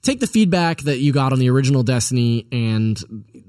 take 0.00 0.20
the 0.20 0.26
feedback 0.26 0.80
that 0.82 0.98
you 0.98 1.12
got 1.12 1.32
on 1.32 1.38
the 1.38 1.50
original 1.50 1.82
Destiny 1.82 2.46
and 2.50 2.98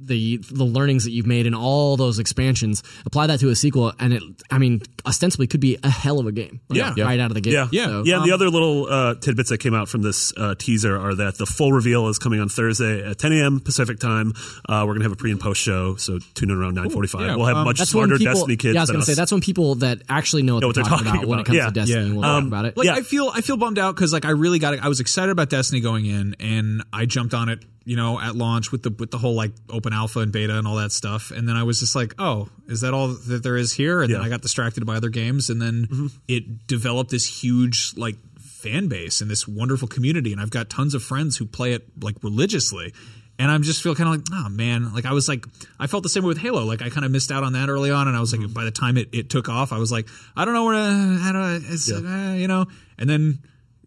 the 0.06 0.38
the 0.52 0.64
learnings 0.66 1.04
that 1.06 1.12
you've 1.12 1.28
made 1.28 1.46
in 1.46 1.54
all 1.54 1.98
those 1.98 2.20
expansions, 2.20 2.84
apply 3.06 3.28
that 3.28 3.40
to 3.40 3.50
a 3.50 3.56
sequel, 3.56 3.94
and 4.00 4.14
it, 4.14 4.24
I 4.52 4.58
mean, 4.58 4.82
ostensibly 5.06 5.48
could 5.48 5.60
be 5.62 5.78
a 5.84 5.90
hell 5.90 6.20
of 6.20 6.28
a 6.28 6.32
game. 6.32 6.60
Like, 6.70 6.96
Yeah. 6.98 7.06
right 7.06 7.20
out 7.20 7.32
of 7.32 7.36
the 7.36 7.42
gate. 7.42 7.54
Yeah, 7.54 7.68
Yeah. 7.72 7.86
So, 7.86 8.04
yeah. 8.06 8.16
and 8.18 8.26
the 8.26 8.32
um, 8.32 8.36
other 8.36 8.50
little 8.50 8.88
uh, 8.88 9.16
tidbits 9.16 9.50
that 9.50 9.60
came 9.60 9.74
out 9.74 9.90
from 9.90 10.02
this 10.02 10.34
uh, 10.38 10.56
teaser 10.58 10.98
are 10.98 11.16
that 11.16 11.38
the 11.38 11.46
full 11.46 11.72
reveal 11.72 12.08
is 12.08 12.20
coming 12.20 12.40
on 12.40 12.50
Thursday 12.50 13.04
at 13.04 13.18
10 13.20 13.32
a.m. 13.34 13.60
Pacific 13.60 14.00
time. 14.00 14.34
Uh, 14.68 14.84
we're 14.88 14.94
gonna 14.94 15.06
have 15.06 15.12
a 15.12 15.16
pre 15.16 15.32
and 15.32 15.40
post 15.40 15.62
show, 15.62 15.96
so 15.96 16.20
tune 16.36 16.50
in 16.52 16.58
around 16.58 16.76
9:45. 16.78 17.22
yeah, 17.28 17.36
we'll 17.36 17.46
have 17.46 17.58
um, 17.58 17.66
much 17.66 17.78
that's 17.80 17.94
when 17.94 18.08
smarter 18.08 18.18
people. 18.18 18.34
Destiny 18.34 18.56
kids. 18.58 18.74
yeah, 18.76 18.82
I 18.82 18.84
was 18.84 18.90
going 18.92 19.02
to 19.02 19.06
say 19.06 19.12
us. 19.14 19.18
that's 19.18 19.32
when 19.32 19.42
people 19.42 19.76
that 19.76 20.02
actually 20.10 20.44
know 20.44 20.56
what, 20.56 20.62
know 20.62 20.72
they're, 20.72 20.84
they're 20.84 20.90
talking, 20.90 21.06
talking 21.06 21.20
about, 21.22 21.30
when 21.30 21.40
it 21.40 21.46
comes 21.46 21.58
Yeah. 21.58 21.66
to 21.68 21.72
Destiny. 21.72 22.08
Yeah. 22.08 22.14
We'll 22.14 22.26
Um, 22.26 22.44
talk 22.44 22.48
about 22.48 22.66
it. 22.66 22.78
Like 22.78 22.86
Yeah. 22.88 22.96
I 22.96 23.02
feel 23.02 23.32
I 23.34 23.42
feel 23.42 23.58
bummed 23.58 23.80
out 23.80 23.96
because 23.96 24.12
like 24.14 24.26
I 24.26 24.32
really 24.32 24.60
got 24.60 24.78
I 24.80 24.88
was 24.88 25.00
excited 25.00 25.32
about 25.32 25.50
Destiny 25.50 25.82
going 25.82 26.06
in 26.06 26.36
and 26.40 26.84
I 26.92 27.06
jumped 27.06 27.34
on 27.34 27.50
it 27.50 27.64
you 27.86 27.96
know 27.96 28.20
at 28.20 28.36
launch 28.36 28.72
with 28.72 28.84
the 28.84 28.90
with 28.98 29.12
the 29.12 29.18
whole 29.18 29.34
like 29.34 29.52
open 29.70 29.94
alpha 29.94 30.20
and 30.20 30.32
beta 30.32 30.58
and 30.58 30.68
all 30.68 30.76
that 30.76 30.92
stuff. 30.92 31.32
And 31.32 31.48
then 31.48 31.56
I 31.56 31.64
was 31.64 31.80
just 31.80 31.96
like 31.96 32.14
oh 32.20 32.50
is 32.68 32.82
that 32.82 32.94
all 32.94 33.10
that 33.10 33.44
there 33.44 33.58
is 33.58 33.74
here? 33.74 34.02
And 34.02 34.14
then 34.14 34.22
I 34.22 34.30
got 34.30 34.42
distracted 34.42 34.86
by 34.86 34.96
other 34.96 35.10
games. 35.10 35.50
And 35.50 35.62
then 35.62 36.10
it 36.28 36.68
developed 36.68 37.12
this 37.12 37.42
huge 37.44 37.94
like 37.98 38.16
fan 38.40 38.88
base 38.88 39.22
and 39.22 39.30
this 39.30 39.48
wonderful 39.48 39.88
community. 39.88 40.32
And 40.32 40.42
I've 40.42 40.50
got 40.50 40.70
tons 40.70 40.96
of 40.96 41.04
friends 41.04 41.38
who 41.38 41.46
play 41.46 41.74
it 41.74 41.88
like 42.02 42.16
religiously. 42.24 42.94
And 43.40 43.50
I'm 43.50 43.64
just 43.64 43.82
feel 43.82 43.96
kind 43.96 44.08
of 44.08 44.16
like, 44.16 44.46
oh 44.46 44.50
man, 44.50 44.94
like 44.94 45.06
I 45.06 45.12
was 45.12 45.28
like, 45.28 45.46
I 45.80 45.88
felt 45.88 46.04
the 46.04 46.10
same 46.10 46.24
way 46.24 46.30
with 46.30 46.38
Halo. 46.38 46.64
Like 46.64 46.82
I 46.82 46.90
kind 46.90 47.04
of 47.04 47.12
missed 47.12 47.32
out 47.32 47.44
on 47.44 47.54
that 47.54 47.68
early 47.68 47.90
on, 47.90 48.08
and 48.08 48.16
I 48.16 48.20
was 48.20 48.32
like, 48.32 48.54
by 48.54 48.64
the 48.64 48.72
time 48.72 48.96
it, 48.96 49.10
it 49.12 49.30
took 49.32 49.50
off, 49.50 49.74
I 49.74 49.80
was 49.80 49.92
like, 49.92 50.08
I 50.36 50.46
don't 50.46 50.54
know 50.54 50.66
where 50.66 50.76
to, 50.76 51.20
how 51.20 51.32
to, 51.32 51.62
it's, 51.68 51.92
uh, 51.92 52.36
you 52.38 52.48
know. 52.48 52.68
And 53.00 53.10
then 53.10 53.40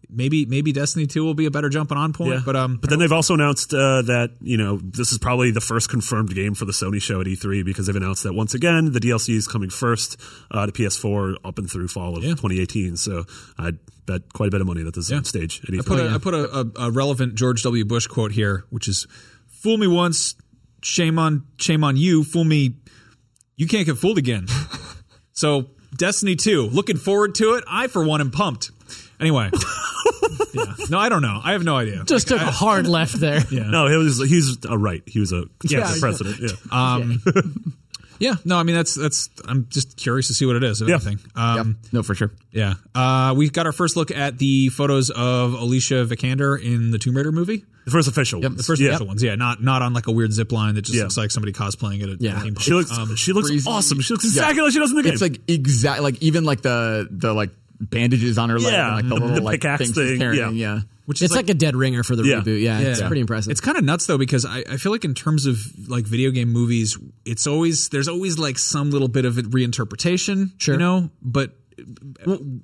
maybe 0.09 0.45
maybe 0.45 0.71
Destiny 0.71 1.07
Two 1.07 1.23
will 1.23 1.33
be 1.33 1.45
a 1.45 1.51
better 1.51 1.69
jumping 1.69 1.97
on 1.97 2.13
point. 2.13 2.33
Yeah. 2.33 2.41
But 2.45 2.55
um, 2.55 2.77
but 2.77 2.89
then 2.89 2.99
they've 2.99 3.11
also 3.11 3.33
announced 3.33 3.73
uh, 3.73 4.01
that 4.03 4.31
you 4.41 4.57
know 4.57 4.77
this 4.77 5.11
is 5.11 5.17
probably 5.17 5.51
the 5.51 5.61
first 5.61 5.89
confirmed 5.89 6.33
game 6.33 6.53
for 6.53 6.65
the 6.65 6.71
Sony 6.71 7.01
show 7.01 7.21
at 7.21 7.27
E3 7.27 7.65
because 7.65 7.87
they've 7.87 7.95
announced 7.95 8.23
that 8.23 8.33
once 8.33 8.53
again 8.53 8.91
the 8.91 8.99
DLC 8.99 9.35
is 9.35 9.47
coming 9.47 9.69
first 9.69 10.19
uh, 10.51 10.65
to 10.65 10.71
PS4 10.71 11.35
up 11.43 11.57
and 11.57 11.69
through 11.69 11.87
fall 11.87 12.17
of 12.17 12.23
2018. 12.23 12.97
So 12.97 13.25
I 13.57 13.71
bet 14.05 14.33
quite 14.33 14.47
a 14.47 14.51
bit 14.51 14.61
of 14.61 14.67
money 14.67 14.83
that 14.83 14.95
this 14.95 15.05
is 15.05 15.11
on 15.11 15.25
stage 15.25 15.61
at 15.67 15.73
E 15.73 15.77
I 15.77 15.81
E3. 15.81 15.85
put 15.85 15.99
a, 15.99 16.09
I 16.09 16.17
put 16.17 16.33
a, 16.33 16.59
a, 16.59 16.87
a 16.87 16.91
relevant 16.91 17.35
George 17.35 17.63
W. 17.63 17.85
Bush 17.85 18.07
quote 18.07 18.31
here, 18.31 18.65
which 18.69 18.87
is, 18.87 19.07
"Fool 19.47 19.77
me 19.77 19.87
once, 19.87 20.35
shame 20.81 21.19
on 21.19 21.45
shame 21.57 21.83
on 21.83 21.97
you. 21.97 22.23
Fool 22.23 22.43
me, 22.43 22.75
you 23.55 23.67
can't 23.67 23.85
get 23.85 23.97
fooled 23.97 24.17
again." 24.17 24.47
so 25.33 25.69
Destiny 25.95 26.35
Two, 26.35 26.63
looking 26.67 26.97
forward 26.97 27.35
to 27.35 27.55
it. 27.55 27.63
I 27.69 27.87
for 27.87 28.03
one 28.03 28.21
am 28.21 28.31
pumped. 28.31 28.71
Anyway, 29.19 29.49
yeah. 30.53 30.63
no, 30.89 30.99
I 30.99 31.09
don't 31.09 31.21
know. 31.21 31.39
I 31.43 31.51
have 31.53 31.63
no 31.63 31.75
idea. 31.75 32.03
Just 32.05 32.27
took 32.27 32.41
a 32.41 32.45
hard 32.51 32.87
left 32.87 33.19
there. 33.19 33.41
Yeah. 33.51 33.63
no, 33.69 33.87
he 33.87 33.97
was 33.97 34.17
he's 34.19 34.57
a 34.65 34.77
right. 34.77 35.03
He 35.05 35.19
was 35.19 35.31
a 35.31 35.45
Yes. 35.63 35.95
the 35.95 35.99
president. 35.99 36.37
Yeah. 36.41 36.49
Um, 36.71 37.21
yeah, 38.19 38.33
no, 38.45 38.57
I 38.57 38.63
mean 38.63 38.75
that's 38.75 38.95
that's. 38.95 39.29
I'm 39.47 39.67
just 39.69 39.95
curious 39.95 40.25
to 40.27 40.33
see 40.33 40.47
what 40.47 40.55
it 40.55 40.63
is. 40.63 40.81
If 40.81 40.87
Yeah. 40.89 40.95
anything. 40.95 41.19
Um, 41.35 41.77
no, 41.91 42.01
for 42.01 42.15
sure. 42.15 42.31
Yeah, 42.51 42.73
uh, 42.95 43.35
we 43.37 43.47
got 43.49 43.67
our 43.67 43.71
first 43.71 43.95
look 43.95 44.09
at 44.09 44.39
the 44.39 44.69
photos 44.69 45.11
of 45.11 45.53
Alicia 45.53 46.03
Vikander 46.05 46.59
in 46.59 46.89
the 46.89 46.97
Tomb 46.97 47.15
Raider 47.15 47.31
movie. 47.31 47.63
the 47.85 47.91
first 47.91 48.07
official. 48.07 48.41
The 48.41 48.63
first 48.63 48.81
yeah. 48.81 48.89
official 48.89 49.05
ones, 49.05 49.21
yeah, 49.21 49.35
not 49.35 49.61
not 49.61 49.83
on 49.83 49.93
like 49.93 50.07
a 50.07 50.11
weird 50.11 50.33
zip 50.33 50.51
line 50.51 50.73
that 50.75 50.81
just 50.81 50.95
Yeah. 50.97 51.03
looks 51.03 51.15
like 51.17 51.29
somebody 51.29 51.53
cosplaying 51.53 52.01
at 52.01 52.09
a 52.09 52.17
Yeah. 52.19 52.39
theme 52.39 52.55
park. 52.55 52.63
She 52.63 52.73
looks 52.73 52.91
Um, 52.91 53.15
she 53.15 53.33
looks 53.33 53.49
crazy. 53.49 53.69
awesome. 53.69 54.01
She 54.01 54.13
looks 54.15 54.25
Yeah. 54.25 54.29
exactly 54.29 54.61
like 54.63 54.73
she 54.73 54.79
does 54.79 54.89
in 54.89 54.97
the 54.97 55.03
game. 55.03 55.13
It's 55.13 55.21
like 55.21 55.39
exact, 55.47 56.01
like 56.01 56.19
even 56.23 56.43
like 56.43 56.61
the 56.63 57.07
the 57.11 57.33
like 57.33 57.51
bandages 57.79 58.37
on 58.37 58.49
her 58.49 58.59
leg, 58.59 58.73
Yeah, 58.73 58.87
and, 58.87 58.95
like 58.95 59.03
the, 59.03 59.09
the- 59.09 59.15
little 59.15 59.35
the 59.35 59.41
like 59.41 59.61
pickaxe 59.61 59.79
things 59.83 59.95
she's 59.95 60.09
thing, 60.11 60.19
carrying, 60.19 60.55
yeah. 60.55 60.73
yeah. 60.75 60.79
which 61.05 61.21
is 61.21 61.25
It's 61.31 61.35
like, 61.35 61.49
a 61.49 61.53
dead 61.53 61.75
ringer 61.75 62.03
for 62.03 62.15
the 62.15 62.23
Yeah. 62.23 62.41
reboot. 62.41 62.61
Yeah, 62.61 62.79
it's 62.79 62.99
Yeah. 63.01 63.07
pretty 63.07 63.21
impressive. 63.21 63.51
It's 63.51 63.61
kind 63.61 63.77
of 63.77 63.83
nuts 63.83 64.05
though 64.07 64.17
because 64.17 64.45
I, 64.45 64.59
I 64.69 64.77
feel 64.77 64.91
like 64.91 65.05
in 65.05 65.13
terms 65.13 65.45
of 65.45 65.59
like 65.87 66.05
video 66.05 66.31
game 66.31 66.49
movies, 66.49 66.97
it's 67.25 67.45
always 67.47 67.89
there's 67.89 68.07
always 68.07 68.37
like 68.39 68.57
some 68.57 68.89
little 68.91 69.07
bit 69.07 69.25
of 69.25 69.35
reinterpretation, 69.35 70.51
Sure. 70.57 70.75
you 70.75 70.79
know. 70.79 71.09
But 71.21 71.51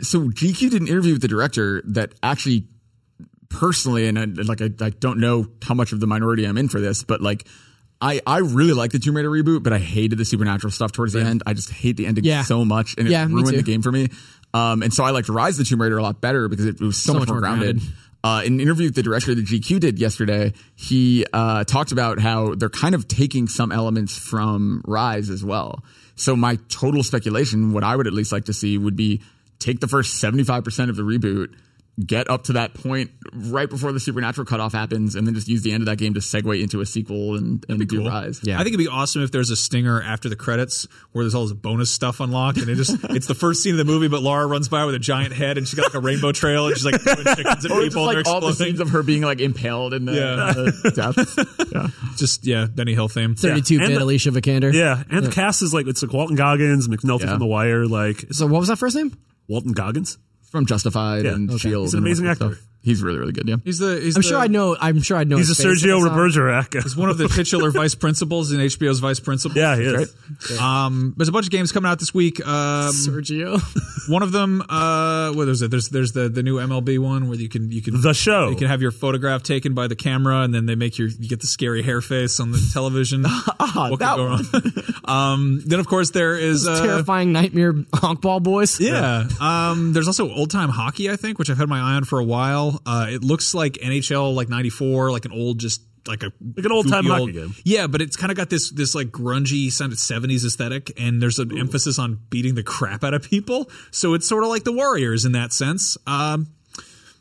so 0.02 0.30
GQ 0.30 0.72
did 0.72 0.82
an 0.82 0.88
interview 0.88 1.14
with 1.14 1.22
the 1.22 1.28
director 1.28 1.84
that 1.88 2.16
actually 2.24 2.68
personally 3.50 4.08
and 4.08 4.18
I, 4.18 4.26
like 4.44 4.62
I, 4.62 4.70
I 4.82 4.90
don't 4.90 5.20
know 5.20 5.46
how 5.62 5.76
much 5.76 5.92
of 5.94 6.00
the 6.00 6.08
minority 6.08 6.46
I'm 6.46 6.58
in 6.58 6.68
for 6.70 6.80
this 6.82 7.04
but 7.04 7.22
like 7.22 7.46
I, 8.02 8.20
I 8.26 8.40
really 8.40 8.74
like 8.74 8.92
the 8.92 9.00
Tomb 9.00 9.16
Raider 9.16 9.30
reboot 9.30 9.62
but 9.62 9.72
I 9.72 9.78
hated 9.78 10.18
the 10.18 10.26
supernatural 10.26 10.72
stuff 10.72 10.92
towards 10.92 11.14
the 11.14 11.22
end 11.22 11.44
I 11.46 11.54
just 11.54 11.70
hate 11.70 11.96
the 11.98 12.08
ending 12.08 12.24
Yeah. 12.24 12.42
so 12.44 12.66
much 12.66 12.96
and 12.98 13.08
it 13.08 13.12
Yeah, 13.12 13.26
ruined 13.28 13.56
the 13.58 13.62
game 13.62 13.82
for 13.84 13.92
me 13.92 14.10
um, 14.54 14.84
and 14.84 14.94
so 14.94 15.04
I 15.04 15.12
liked 15.12 15.30
Rise 15.30 15.60
of 15.60 15.66
the 15.66 15.70
Tomb 15.70 15.82
Raider 15.82 15.98
a 15.98 16.04
lot 16.04 16.22
better 16.22 16.48
because 16.48 16.66
it, 16.66 16.80
was 16.80 16.98
so, 16.98 17.14
much, 17.14 17.30
more 17.30 17.40
grounded, 17.40 17.82
Uh, 18.26 18.42
in 18.46 18.54
an 18.54 18.60
interview 18.62 18.86
with 18.86 18.96
the 18.96 19.04
director 19.04 19.36
that 19.36 19.46
GQ 19.46 19.82
did 19.82 20.00
yesterday, 20.00 20.54
he 20.76 21.26
uh, 21.34 21.66
talked 21.66 21.92
about 21.92 22.20
how 22.20 22.56
they're 22.56 22.70
kind 22.70 22.96
of 22.96 23.06
taking 23.06 23.50
some 23.50 23.70
elements 23.70 24.18
from 24.18 24.82
Rise 24.88 25.30
as 25.30 25.44
well. 25.44 25.84
So 26.16 26.36
my 26.36 26.58
total 26.70 27.04
speculation, 27.04 27.74
what 27.74 27.84
I 27.84 27.96
would 27.96 28.08
at 28.08 28.14
least 28.14 28.32
like 28.32 28.46
to 28.46 28.54
see 28.54 28.78
would 28.78 28.96
be 28.96 29.22
take 29.60 29.82
the 29.82 29.90
first 29.90 30.24
75% 30.24 30.90
of 30.90 30.96
the 30.96 31.04
reboot, 31.04 31.54
get 32.04 32.28
up 32.30 32.46
to 32.46 32.54
that 32.54 32.74
point 32.74 33.12
right 33.34 33.70
before 33.70 33.92
the 33.92 34.00
supernatural 34.00 34.46
cutoff 34.46 34.74
happens, 34.74 35.16
and 35.16 35.28
then 35.28 35.36
just 35.36 35.48
use 35.48 35.62
the 35.62 35.72
end 35.72 35.82
of 35.82 35.86
that 35.86 35.98
game 35.98 36.16
to 36.16 36.20
segue 36.20 36.60
into 36.62 36.82
a 36.82 36.86
sequel 36.88 37.36
and, 37.36 37.64
and 37.70 37.88
do 37.88 38.08
Rise. 38.08 38.40
Yeah. 38.44 38.56
I 38.56 38.64
think 38.64 38.70
it'd 38.74 38.80
be 38.80 38.88
awesome 38.88 39.22
if 39.24 39.32
there's 39.32 39.52
a 39.52 39.56
stinger 39.56 40.02
after 40.02 40.28
the 40.28 40.36
credits 40.36 40.88
where 41.12 41.24
there's 41.24 41.36
all 41.36 41.44
this 41.44 41.54
bonus 41.54 41.92
stuff 41.92 42.20
unlocked, 42.20 42.58
and 42.58 42.68
it 42.70 42.76
just 42.76 42.98
it's 43.12 43.28
the 43.28 43.36
first 43.36 43.62
scene 43.62 43.74
of 43.74 43.78
the 43.78 43.86
movie, 43.86 44.08
but 44.08 44.24
Lara 44.24 44.48
runs 44.48 44.70
by 44.70 44.86
with 44.86 44.96
a 44.96 45.00
giant 45.00 45.34
head, 45.34 45.58
and 45.60 45.68
she's 45.68 45.76
got 45.80 45.84
like 45.86 45.94
a 45.94 46.00
rainbow 46.00 46.32
trail, 46.32 46.66
and 46.68 46.76
she's 46.76 46.86
like 46.86 47.00
throwing 47.00 47.24
chickens 47.36 47.66
at 47.66 47.72
Or 47.72 47.82
people, 47.82 47.84
just 47.84 47.96
and 47.98 48.08
they're 48.10 48.16
like 48.24 48.28
all 48.28 48.42
the 48.42 48.54
scenes 48.54 48.80
of 48.80 48.90
her 48.90 49.04
being 49.04 49.22
like 49.22 49.40
impaled 49.40 49.94
in 49.94 50.06
the, 50.06 50.14
Yeah. 50.14 50.54
the 50.54 50.92
deaths. 50.96 51.70
Yeah. 51.72 51.88
just 52.18 52.46
yeah, 52.46 52.66
Benny 52.66 52.94
Hill 52.96 53.08
theme. 53.08 53.36
32 53.36 53.76
And 53.80 53.88
bit 53.90 53.96
the- 54.00 54.04
Alicia 54.04 54.32
Vikander. 54.32 54.74
Yeah, 54.74 55.04
and 55.12 55.26
the 55.26 55.32
cast 55.32 55.62
is 55.62 55.74
like 55.74 55.86
it's 55.88 56.02
like 56.02 56.12
Walton 56.14 56.36
Goggins, 56.36 56.88
McNulty 56.88 57.22
Yeah. 57.22 57.30
from 57.32 57.40
The 57.40 57.46
Wire, 57.46 57.86
like 57.86 58.26
So 58.32 58.48
what 58.48 58.60
was 58.60 58.70
that 58.70 58.78
first 58.78 58.96
name? 58.96 59.16
Walton 59.48 59.74
Goggins. 59.74 60.18
From 60.54 60.68
Justified 60.68 61.26
Yeah. 61.26 61.32
and 61.34 61.50
Okay. 61.50 61.58
Shield. 61.58 61.86
He's 61.88 61.94
an 61.96 62.00
amazing 62.02 62.28
actor. 62.28 62.54
stuff. 62.54 62.68
He's 62.84 63.02
really, 63.02 63.18
really 63.18 63.32
good. 63.32 63.48
Yeah. 63.48 63.56
He's 63.64 63.80
the 63.80 63.98
he's 64.02 64.18
I'm 64.18 64.22
the, 64.22 64.28
sure 64.28 64.38
I 64.38 64.48
know. 64.48 64.76
I'm 64.78 65.02
sure 65.02 65.16
I 65.16 65.24
know. 65.24 65.38
He's 65.38 65.48
a 65.48 65.52
his 65.52 65.58
face 65.58 65.84
if 65.84 65.90
I 65.90 65.96
Sergio 65.96 66.74
saw 66.74 66.82
He's 66.82 66.98
one 66.98 67.10
of 67.10 67.18
the 67.18 67.30
titular 67.30 67.72
vice 67.72 67.96
principals 67.96 68.52
in 68.52 68.60
HBO's 68.60 69.00
Vice 69.00 69.22
Principals. 69.22 69.56
Yeah, 69.56 69.78
he 69.78 69.84
is. 69.84 70.14
Um, 70.60 71.14
there's 71.16 71.30
a 71.30 71.32
bunch 71.32 71.46
of 71.46 71.52
games 71.52 71.72
coming 71.72 71.90
out 71.90 72.00
this 72.00 72.14
week. 72.14 72.46
Um, 72.46 72.92
Sergio. 72.92 73.62
one 74.10 74.22
of 74.22 74.34
them, 74.34 74.62
uh, 74.68 75.32
what 75.32 75.48
is 75.48 75.62
it? 75.62 75.72
There's 75.72 75.90
there's 75.90 76.12
the 76.12 76.28
the 76.28 76.44
new 76.44 76.58
MLB 76.58 77.00
one 77.00 77.30
where 77.30 77.38
you 77.38 77.48
can 77.48 77.72
you 77.72 77.82
can 77.82 78.02
The 78.02 78.14
show. 78.14 78.50
you 78.50 78.58
can 78.58 78.68
have 78.68 78.82
your 78.82 78.92
photograph 78.92 79.44
taken 79.44 79.74
by 79.74 79.88
the 79.88 79.96
camera, 79.96 80.42
and 80.42 80.54
then 80.54 80.66
they 80.66 80.76
make 80.76 80.98
your 80.98 81.08
you 81.08 81.30
get 81.30 81.40
the 81.40 81.48
scary 81.48 81.84
hair 81.84 82.02
face 82.02 82.42
on 82.42 82.52
the 82.52 82.60
television. 82.74 83.24
what 83.58 83.92
could 83.92 84.00
go 84.00 84.26
wrong? 84.26 84.44
um, 85.06 85.62
then 85.66 85.80
of 85.80 85.88
course 85.88 86.12
there 86.12 86.36
is 86.36 86.68
uh, 86.68 86.82
Terrifying 86.84 87.32
nightmare 87.32 87.74
honkball 87.94 88.44
boys. 88.44 88.80
Yeah. 88.80 89.28
Um, 89.40 89.94
there's 89.94 90.08
also 90.08 90.30
old 90.30 90.52
time 90.52 90.68
hockey, 90.68 91.10
I 91.10 91.16
think, 91.16 91.40
which 91.40 91.50
I've 91.50 91.58
had 91.58 91.70
my 91.70 91.80
eye 91.80 91.96
on 91.96 92.04
for 92.04 92.20
a 92.20 92.24
while. 92.26 92.73
Uh, 92.86 93.08
it 93.10 93.24
looks 93.24 93.54
like 93.54 93.74
NHL, 93.74 94.34
like 94.36 94.50
'94, 94.50 95.12
like 95.12 95.26
an 95.26 95.32
old, 95.32 95.60
just 95.60 95.82
like 96.08 96.22
a 96.24 96.32
Like 96.56 96.66
an 96.66 96.72
old-time 96.72 97.06
hockey 97.06 97.32
game. 97.32 97.56
Yeah, 97.64 97.88
but 97.88 98.02
it's 98.02 98.16
kind 98.18 98.30
of 98.32 98.36
got 98.38 98.50
this 98.50 98.70
this 98.72 98.94
like 98.96 99.08
grungy 99.08 99.72
sound 99.72 99.94
'70s 99.94 100.44
aesthetic, 100.46 100.92
and 101.00 101.22
there's 101.22 101.40
an 101.40 101.58
emphasis 101.58 101.98
on 102.00 102.20
beating 102.30 102.56
the 102.56 102.64
crap 102.64 103.04
out 103.04 103.14
of 103.14 103.24
people. 103.24 103.70
So 103.92 104.14
it's 104.14 104.28
sort 104.28 104.44
of 104.44 104.50
like 104.50 104.64
the 104.64 104.74
Warriors 104.74 105.26
in 105.26 105.32
that 105.34 105.54
sense. 105.54 105.98
Um, 106.08 106.48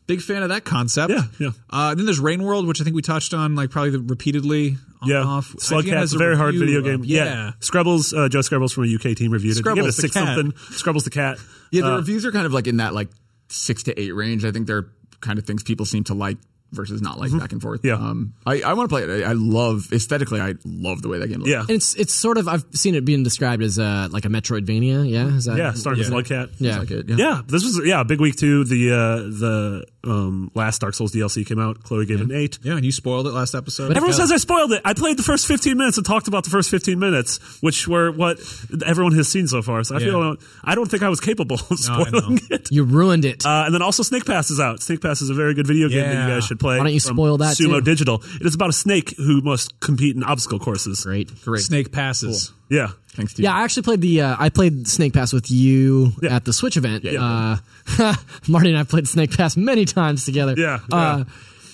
big 0.09 0.20
fan 0.20 0.42
of 0.42 0.48
that 0.48 0.64
concept. 0.64 1.12
Yeah, 1.12 1.22
yeah. 1.38 1.50
Uh, 1.70 1.94
then 1.94 2.07
there's 2.07 2.18
Rain 2.20 2.42
World, 2.42 2.66
which 2.66 2.80
I 2.80 2.84
think 2.84 2.96
we 2.96 3.03
touched 3.03 3.34
on 3.34 3.55
like 3.55 3.70
probably 3.70 3.90
the, 3.90 4.00
repeatedly. 4.00 4.76
On 5.00 5.09
Yeah, 5.09 5.20
and 5.20 5.28
off. 5.28 5.53
IGN 5.55 5.61
Slugcat's 5.82 5.90
has 5.90 6.14
a 6.14 6.18
very 6.18 6.36
hard 6.36 6.55
video 6.57 6.78
of- 6.78 6.84
game. 6.84 7.03
yeah. 7.05 7.24
yeah, 7.24 7.50
Skrebels, 7.61 8.16
uh, 8.16 8.28
Joe 8.28 8.38
Skrebels 8.40 8.72
from 8.72 8.84
a 8.84 8.94
UK 8.94 9.16
team 9.16 9.32
reviewed 9.32 9.57
it. 9.59 9.64
He 9.64 9.70
it 9.80 9.84
a 9.86 9.92
Scrubbles 9.92 9.96
the 9.96 10.03
six 10.03 10.14
cat. 10.14 10.36
something. 10.36 10.53
Scrubbles 10.76 11.05
the 11.05 11.11
cat. 11.11 11.38
Yeah, 11.72 11.82
the 11.82 11.92
Uh, 11.94 11.96
reviews 11.98 12.24
are 12.24 12.30
kind 12.32 12.46
of 12.46 12.53
like 12.53 12.66
in 12.68 12.76
that 12.78 12.94
like 12.94 13.09
six 13.48 13.82
to 13.84 14.00
eight 14.00 14.12
range. 14.14 14.44
I 14.44 14.50
think 14.53 14.66
they're 14.68 14.88
kind 15.22 15.38
of 15.38 15.46
things 15.46 15.62
people 15.62 15.86
seem 15.86 16.04
to 16.04 16.14
like 16.14 16.36
versus 16.72 17.00
not 17.02 17.18
like 17.18 17.30
back 17.38 17.52
and 17.52 17.60
forth. 17.62 17.80
Yeah. 17.84 17.94
Um, 17.94 18.34
I, 18.44 18.62
I 18.62 18.72
want 18.74 18.88
to 18.90 18.94
play 18.94 19.04
it. 19.04 19.24
I, 19.24 19.30
I 19.30 19.32
love 19.34 19.92
aesthetically. 19.92 20.40
I 20.40 20.54
love 20.64 21.02
the 21.02 21.08
way 21.08 21.18
that 21.18 21.28
game 21.28 21.38
looks. 21.38 21.50
Yeah, 21.50 21.60
And 21.60 21.70
it's 21.70 21.94
it's 21.94 22.14
sort 22.14 22.38
of 22.38 22.48
I've 22.48 22.64
seen 22.72 22.94
it 22.94 23.04
being 23.04 23.22
described 23.22 23.62
as 23.62 23.78
uh, 23.78 24.08
like 24.10 24.24
a 24.24 24.28
Metroidvania. 24.28 25.08
Yeah. 25.08 25.28
Is 25.36 25.44
that, 25.44 25.56
yeah, 25.56 25.72
starting 25.72 26.00
with 26.00 26.10
Slugcat. 26.26 26.52
Yeah. 26.58 26.78
Like 26.78 26.90
it, 26.90 27.08
Yeah, 27.10 27.42
this 27.46 27.64
was 27.64 27.80
yeah 27.84 28.00
a 28.00 28.04
big 28.04 28.20
week 28.20 28.36
too. 28.36 28.64
The 28.64 28.92
uh, 28.92 29.16
the 29.16 29.84
um, 30.04 30.50
last 30.54 30.80
Dark 30.80 30.94
Souls 30.94 31.12
DLC 31.12 31.46
came 31.46 31.58
out. 31.60 31.82
Chloe 31.82 32.06
gave 32.06 32.20
it 32.20 32.24
an 32.24 32.32
eight. 32.32 32.58
Yeah, 32.62 32.74
and 32.76 32.84
you 32.84 32.92
spoiled 32.92 33.26
it 33.26 33.30
last 33.32 33.54
episode. 33.54 33.96
Everyone 33.96 34.12
says 34.12 34.32
I 34.32 34.36
spoiled 34.38 34.72
it. 34.72 34.82
I 34.84 34.94
played 34.94 35.16
the 35.16 35.22
first 35.22 35.46
15 35.46 35.76
minutes 35.76 35.96
and 35.96 36.04
talked 36.06 36.28
about 36.28 36.44
the 36.44 36.50
first 36.50 36.70
15 36.70 36.98
minutes, 36.98 37.38
which 37.62 37.86
were 37.86 38.10
what 38.10 38.38
everyone 38.84 39.12
has 39.14 39.28
seen 39.28 39.46
so 39.46 39.62
far. 39.62 39.84
So 39.84 39.94
I 39.94 39.98
Yeah. 40.00 40.06
feel 40.06 40.36
I 40.64 40.74
don't 40.74 40.90
think 40.90 41.02
I 41.02 41.08
was 41.08 41.20
capable 41.20 41.58
of 41.70 41.78
spoiling 41.78 42.34
know. 42.36 42.38
it. 42.50 42.68
You 42.72 42.84
ruined 42.84 43.24
it. 43.24 43.44
Uh, 43.46 43.64
and 43.66 43.74
then 43.74 43.82
also 43.82 44.02
Snake 44.02 44.24
Pass 44.24 44.50
is 44.50 44.58
out. 44.60 44.82
Snake 44.82 45.00
Pass 45.00 45.22
is 45.22 45.30
a 45.30 45.34
very 45.34 45.54
good 45.54 45.66
video 45.66 45.88
game 45.88 46.00
that 46.08 46.26
you 46.28 46.34
guys 46.34 46.44
should 46.44 46.58
play. 46.62 46.78
Why 46.78 46.84
don't 46.84 46.94
you 46.94 47.00
from 47.00 47.16
spoil 47.16 47.36
that, 47.38 47.56
Sumo 47.56 47.78
too? 47.78 47.80
Digital. 47.82 48.22
It 48.40 48.46
is 48.46 48.54
about 48.54 48.70
a 48.70 48.72
snake 48.72 49.14
who 49.16 49.40
must 49.42 49.78
compete 49.80 50.16
in 50.16 50.22
obstacle 50.24 50.58
courses. 50.58 51.04
Great. 51.04 51.30
Great. 51.44 51.62
Snake 51.62 51.92
passes. 51.92 52.52
Yeah. 52.70 52.88
Thanks 53.14 53.34
to 53.34 53.42
Yeah, 53.42 53.52
I 53.54 53.64
actually 53.64 53.82
played 53.82 54.00
the 54.00 54.22
uh, 54.22 54.36
I 54.38 54.48
played 54.48 54.88
Snake 54.88 55.12
Pass 55.12 55.34
with 55.34 55.50
you 55.50 56.12
Yeah. 56.22 56.36
at 56.36 56.46
the 56.46 56.52
Switch 56.54 56.78
event. 56.78 57.04
Uh, 57.06 57.56
Marty 58.48 58.70
and 58.70 58.78
I 58.78 58.84
played 58.84 59.06
Snake 59.06 59.36
Pass 59.36 59.54
many 59.56 59.84
times 59.84 60.24
together. 60.24 60.54
Yeah, 60.56 60.78
Uh, 60.90 61.24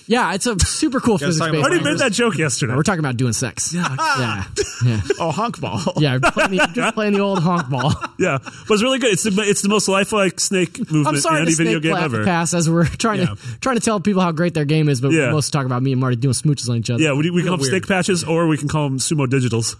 yeah, 0.09 0.33
it's 0.33 0.47
a 0.47 0.57
super 0.59 0.99
cool 0.99 1.19
physics 1.19 1.37
talk 1.37 1.53
I 1.53 1.57
already 1.57 1.83
made 1.83 1.99
that 1.99 2.11
joke 2.11 2.35
yesterday. 2.35 2.73
We're 2.75 2.81
talking 2.81 2.99
about 2.99 3.15
doing 3.15 3.31
sex. 3.33 3.71
Yeah, 3.73 3.95
yeah, 4.19 4.43
yeah. 4.83 5.01
Oh, 5.19 5.29
honk 5.31 5.61
ball. 5.61 5.79
yeah 5.97 6.17
playing 6.19 6.51
the, 6.57 6.69
just 6.73 6.95
playing 6.95 7.13
the 7.13 7.19
old 7.19 7.39
honk 7.39 7.69
ball. 7.69 7.93
yeah, 8.17 8.39
but 8.41 8.73
it's 8.73 8.81
really 8.83 8.97
good. 8.97 9.13
It's 9.13 9.23
the 9.23 9.31
it's 9.43 9.61
the 9.61 9.69
most 9.69 9.87
lifelike 9.87 10.39
snake 10.39 10.79
movement 10.79 11.07
I'm 11.07 11.17
sorry 11.17 11.41
in 11.41 11.47
any 11.47 11.53
video 11.53 11.79
snake 11.79 11.93
game 11.93 11.95
ever. 12.03 12.23
pass 12.25 12.53
as 12.55 12.67
we're 12.69 12.85
trying 12.85 13.19
Yeah. 13.19 13.35
to 13.35 13.59
trying 13.61 13.75
to 13.77 13.81
tell 13.81 13.99
people 13.99 14.21
how 14.23 14.31
great 14.31 14.55
their 14.55 14.65
game 14.65 14.89
is, 14.89 14.99
but 14.99 15.11
Yeah. 15.11 15.27
we're 15.27 15.33
most 15.33 15.51
talking 15.51 15.67
about 15.67 15.83
me 15.83 15.91
and 15.91 16.01
Marty 16.01 16.15
doing 16.15 16.33
smooches 16.33 16.69
on 16.69 16.77
each 16.77 16.89
other. 16.89 17.01
Yeah, 17.03 17.13
we, 17.13 17.29
we 17.29 17.43
call 17.43 17.51
them 17.51 17.59
weird. 17.61 17.69
snake 17.71 17.87
patches, 17.87 18.23
or 18.23 18.47
we 18.47 18.57
can 18.57 18.67
call 18.67 18.89
them 18.89 18.97
sumo 18.97 19.27
digitals. 19.27 19.75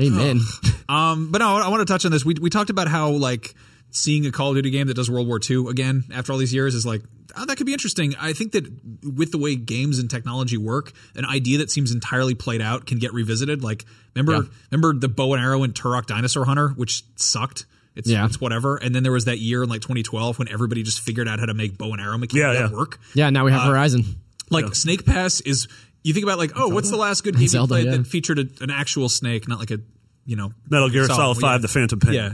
Amen. 0.00 0.40
Um, 0.88 1.30
but 1.32 1.38
no, 1.38 1.56
I 1.56 1.68
want 1.68 1.86
to 1.86 1.92
touch 1.92 2.04
on 2.04 2.12
this. 2.12 2.24
We 2.24 2.34
we 2.40 2.50
talked 2.50 2.70
about 2.70 2.88
how 2.88 3.10
like 3.10 3.54
seeing 3.90 4.26
a 4.26 4.30
Call 4.32 4.50
of 4.50 4.56
Duty 4.56 4.70
game 4.70 4.86
that 4.88 4.94
does 4.94 5.10
World 5.10 5.26
War 5.26 5.40
II 5.48 5.68
again 5.68 6.04
after 6.12 6.32
all 6.32 6.38
these 6.38 6.54
years 6.54 6.74
is 6.74 6.84
like 6.86 7.02
oh, 7.36 7.44
that 7.46 7.56
could 7.56 7.66
be 7.66 7.72
interesting. 7.72 8.14
I 8.18 8.32
think 8.32 8.52
that 8.52 8.64
with 9.02 9.30
the 9.32 9.38
way 9.38 9.56
games 9.56 9.98
and 9.98 10.10
technology 10.10 10.56
work, 10.56 10.92
an 11.14 11.24
idea 11.24 11.58
that 11.58 11.70
seems 11.70 11.92
entirely 11.92 12.34
played 12.34 12.60
out 12.60 12.86
can 12.86 12.98
get 12.98 13.12
revisited. 13.12 13.62
Like 13.62 13.84
remember 14.14 14.48
remember 14.70 14.98
the 14.98 15.08
bow 15.08 15.34
and 15.34 15.42
arrow 15.42 15.62
in 15.62 15.72
Turok 15.72 16.06
Dinosaur 16.06 16.44
Hunter, 16.44 16.68
which 16.70 17.04
sucked. 17.16 17.66
It's, 17.94 18.08
Yeah. 18.08 18.26
it's 18.26 18.40
whatever. 18.40 18.76
And 18.76 18.94
then 18.94 19.02
there 19.02 19.10
was 19.12 19.24
that 19.24 19.38
year 19.38 19.64
in 19.64 19.68
like 19.68 19.80
2012 19.80 20.38
when 20.38 20.48
everybody 20.48 20.84
just 20.84 21.00
figured 21.00 21.26
out 21.26 21.40
how 21.40 21.46
to 21.46 21.54
make 21.54 21.76
bow 21.76 21.92
and 21.92 22.00
arrow 22.00 22.16
mechanics 22.16 22.58
Yeah, 22.60 22.68
yeah. 22.68 22.72
work. 22.72 23.00
Yeah, 23.14 23.30
now 23.30 23.44
we 23.44 23.50
have 23.50 23.62
uh, 23.62 23.70
Horizon. 23.70 24.04
Like 24.50 24.74
Snake 24.74 25.04
Pass 25.04 25.40
is 25.40 25.66
you 26.04 26.14
think 26.14 26.24
about 26.24 26.38
like 26.38 26.52
oh 26.56 26.68
what's 26.68 26.90
the 26.90 26.96
last 26.96 27.22
good 27.24 27.36
game 27.36 27.48
you 27.50 27.66
played 27.66 27.86
yeah. 27.86 27.96
that 27.96 28.06
featured 28.06 28.38
a, 28.38 28.46
an 28.62 28.70
actual 28.70 29.08
snake, 29.08 29.48
not 29.48 29.58
like 29.58 29.70
a 29.70 29.80
you 30.28 30.36
know 30.36 30.52
Metal 30.68 30.90
Gear 30.90 31.06
Solid 31.06 31.38
yeah. 31.38 31.40
Five: 31.40 31.62
The 31.62 31.68
Phantom 31.68 31.98
Pain. 31.98 32.12
Yeah. 32.12 32.32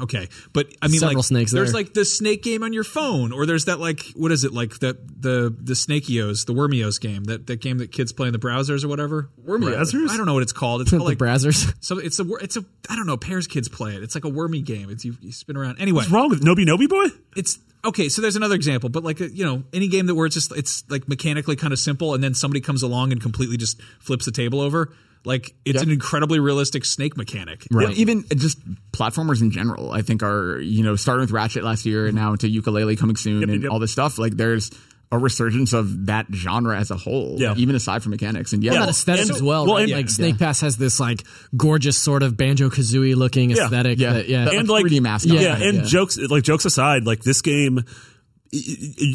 Okay. 0.00 0.28
But 0.54 0.74
I 0.80 0.88
mean, 0.88 0.98
Several 0.98 1.18
like, 1.18 1.24
snakes 1.26 1.52
there's 1.52 1.72
there. 1.72 1.82
like 1.82 1.92
the 1.92 2.06
snake 2.06 2.42
game 2.42 2.62
on 2.62 2.72
your 2.72 2.84
phone, 2.84 3.32
or 3.32 3.44
there's 3.44 3.66
that 3.66 3.78
like 3.78 4.00
what 4.16 4.32
is 4.32 4.44
it 4.44 4.52
like 4.54 4.78
that 4.78 4.96
the 5.22 5.54
the 5.60 5.74
Snakeos, 5.74 6.46
the 6.46 6.54
Wormios 6.54 6.98
game, 6.98 7.24
that 7.24 7.46
that 7.48 7.60
game 7.60 7.78
that 7.78 7.92
kids 7.92 8.14
play 8.14 8.28
in 8.28 8.32
the 8.32 8.38
browsers 8.38 8.82
or 8.82 8.88
whatever. 8.88 9.28
Browsers? 9.46 10.08
I 10.08 10.16
don't 10.16 10.24
know 10.24 10.32
what 10.32 10.42
it's 10.42 10.54
called. 10.54 10.80
It's 10.80 10.90
the 10.90 10.96
called 10.96 11.10
like 11.10 11.18
Brazzers. 11.18 11.74
so 11.80 11.98
it's 11.98 12.18
a 12.18 12.24
it's 12.36 12.56
a 12.56 12.64
I 12.88 12.96
don't 12.96 13.06
know. 13.06 13.18
Pairs 13.18 13.46
kids 13.46 13.68
play 13.68 13.94
it. 13.94 14.02
It's 14.02 14.14
like 14.14 14.24
a 14.24 14.30
wormy 14.30 14.62
game. 14.62 14.88
It's 14.88 15.04
you, 15.04 15.14
you 15.20 15.30
spin 15.30 15.58
around. 15.58 15.80
Anyway, 15.80 15.98
What's 15.98 16.10
wrong 16.10 16.30
with 16.30 16.42
Noby 16.42 16.64
Noby 16.64 16.88
Boy? 16.88 17.14
it's 17.36 17.58
okay. 17.84 18.08
So 18.08 18.22
there's 18.22 18.36
another 18.36 18.54
example, 18.54 18.88
but 18.88 19.04
like 19.04 19.20
you 19.20 19.44
know 19.44 19.64
any 19.74 19.88
game 19.88 20.06
that 20.06 20.14
where 20.14 20.24
it's 20.24 20.34
just 20.34 20.56
it's 20.56 20.82
like 20.88 21.08
mechanically 21.08 21.56
kind 21.56 21.74
of 21.74 21.78
simple, 21.78 22.14
and 22.14 22.24
then 22.24 22.32
somebody 22.32 22.62
comes 22.62 22.82
along 22.82 23.12
and 23.12 23.20
completely 23.20 23.58
just 23.58 23.82
flips 24.00 24.24
the 24.24 24.32
table 24.32 24.62
over. 24.62 24.94
Like 25.28 25.54
it's 25.66 25.82
an 25.82 25.90
incredibly 25.90 26.40
realistic 26.40 26.86
snake 26.86 27.16
mechanic. 27.16 27.66
Well, 27.70 27.90
even 27.92 28.24
just 28.34 28.58
platformers 28.92 29.42
in 29.42 29.50
general, 29.50 29.92
I 29.92 30.00
think 30.00 30.22
are 30.22 30.58
you 30.58 30.82
know 30.82 30.96
starting 30.96 31.20
with 31.20 31.30
Ratchet 31.30 31.62
last 31.62 31.84
year 31.84 32.06
and 32.06 32.14
now 32.16 32.32
into 32.32 32.46
Yooka-Laylee 32.46 32.98
coming 32.98 33.16
soon 33.16 33.48
and 33.50 33.62
yep. 33.64 33.70
all 33.70 33.78
this 33.78 33.92
stuff. 33.92 34.18
Like 34.18 34.36
there's 34.38 34.70
a 35.12 35.18
resurgence 35.18 35.72
of 35.72 36.06
that 36.06 36.26
genre 36.34 36.78
as 36.78 36.90
a 36.90 36.96
whole, 36.96 37.36
Yeah. 37.38 37.54
even 37.56 37.74
aside 37.74 38.02
from 38.02 38.10
mechanics. 38.10 38.52
And 38.52 38.62
yeah, 38.62 38.72
that 38.72 38.80
well, 38.80 38.88
aesthetic 38.90 39.22
and- 39.22 39.30
as 39.30 39.42
well. 39.42 39.64
well, 39.66 39.74
right? 39.76 39.84
and- 39.84 39.92
like 39.92 40.10
Snake 40.10 40.38
Pass 40.38 40.60
has 40.62 40.76
this 40.76 40.98
like 41.00 41.24
gorgeous 41.56 41.96
sort 41.96 42.22
of 42.22 42.36
banjo 42.36 42.68
kazooie 42.68 43.14
looking 43.16 43.50
aesthetic. 43.52 43.98
yeah, 43.98 44.12
that- 44.14 44.28
yeah. 44.28 44.44
That, 44.46 44.54
And 44.54 44.68
like, 44.68 44.84
like 44.84 44.92
3D 44.92 45.00
mascot. 45.00 45.32
Yeah, 45.34 45.40
yeah, 45.40 45.52
kind 45.58 45.62
of, 45.62 45.74
and 45.76 45.86
jokes 45.88 46.18
like 46.18 46.42
jokes 46.42 46.64
aside, 46.64 47.04
like 47.06 47.22
this 47.22 47.40
game. 47.42 47.84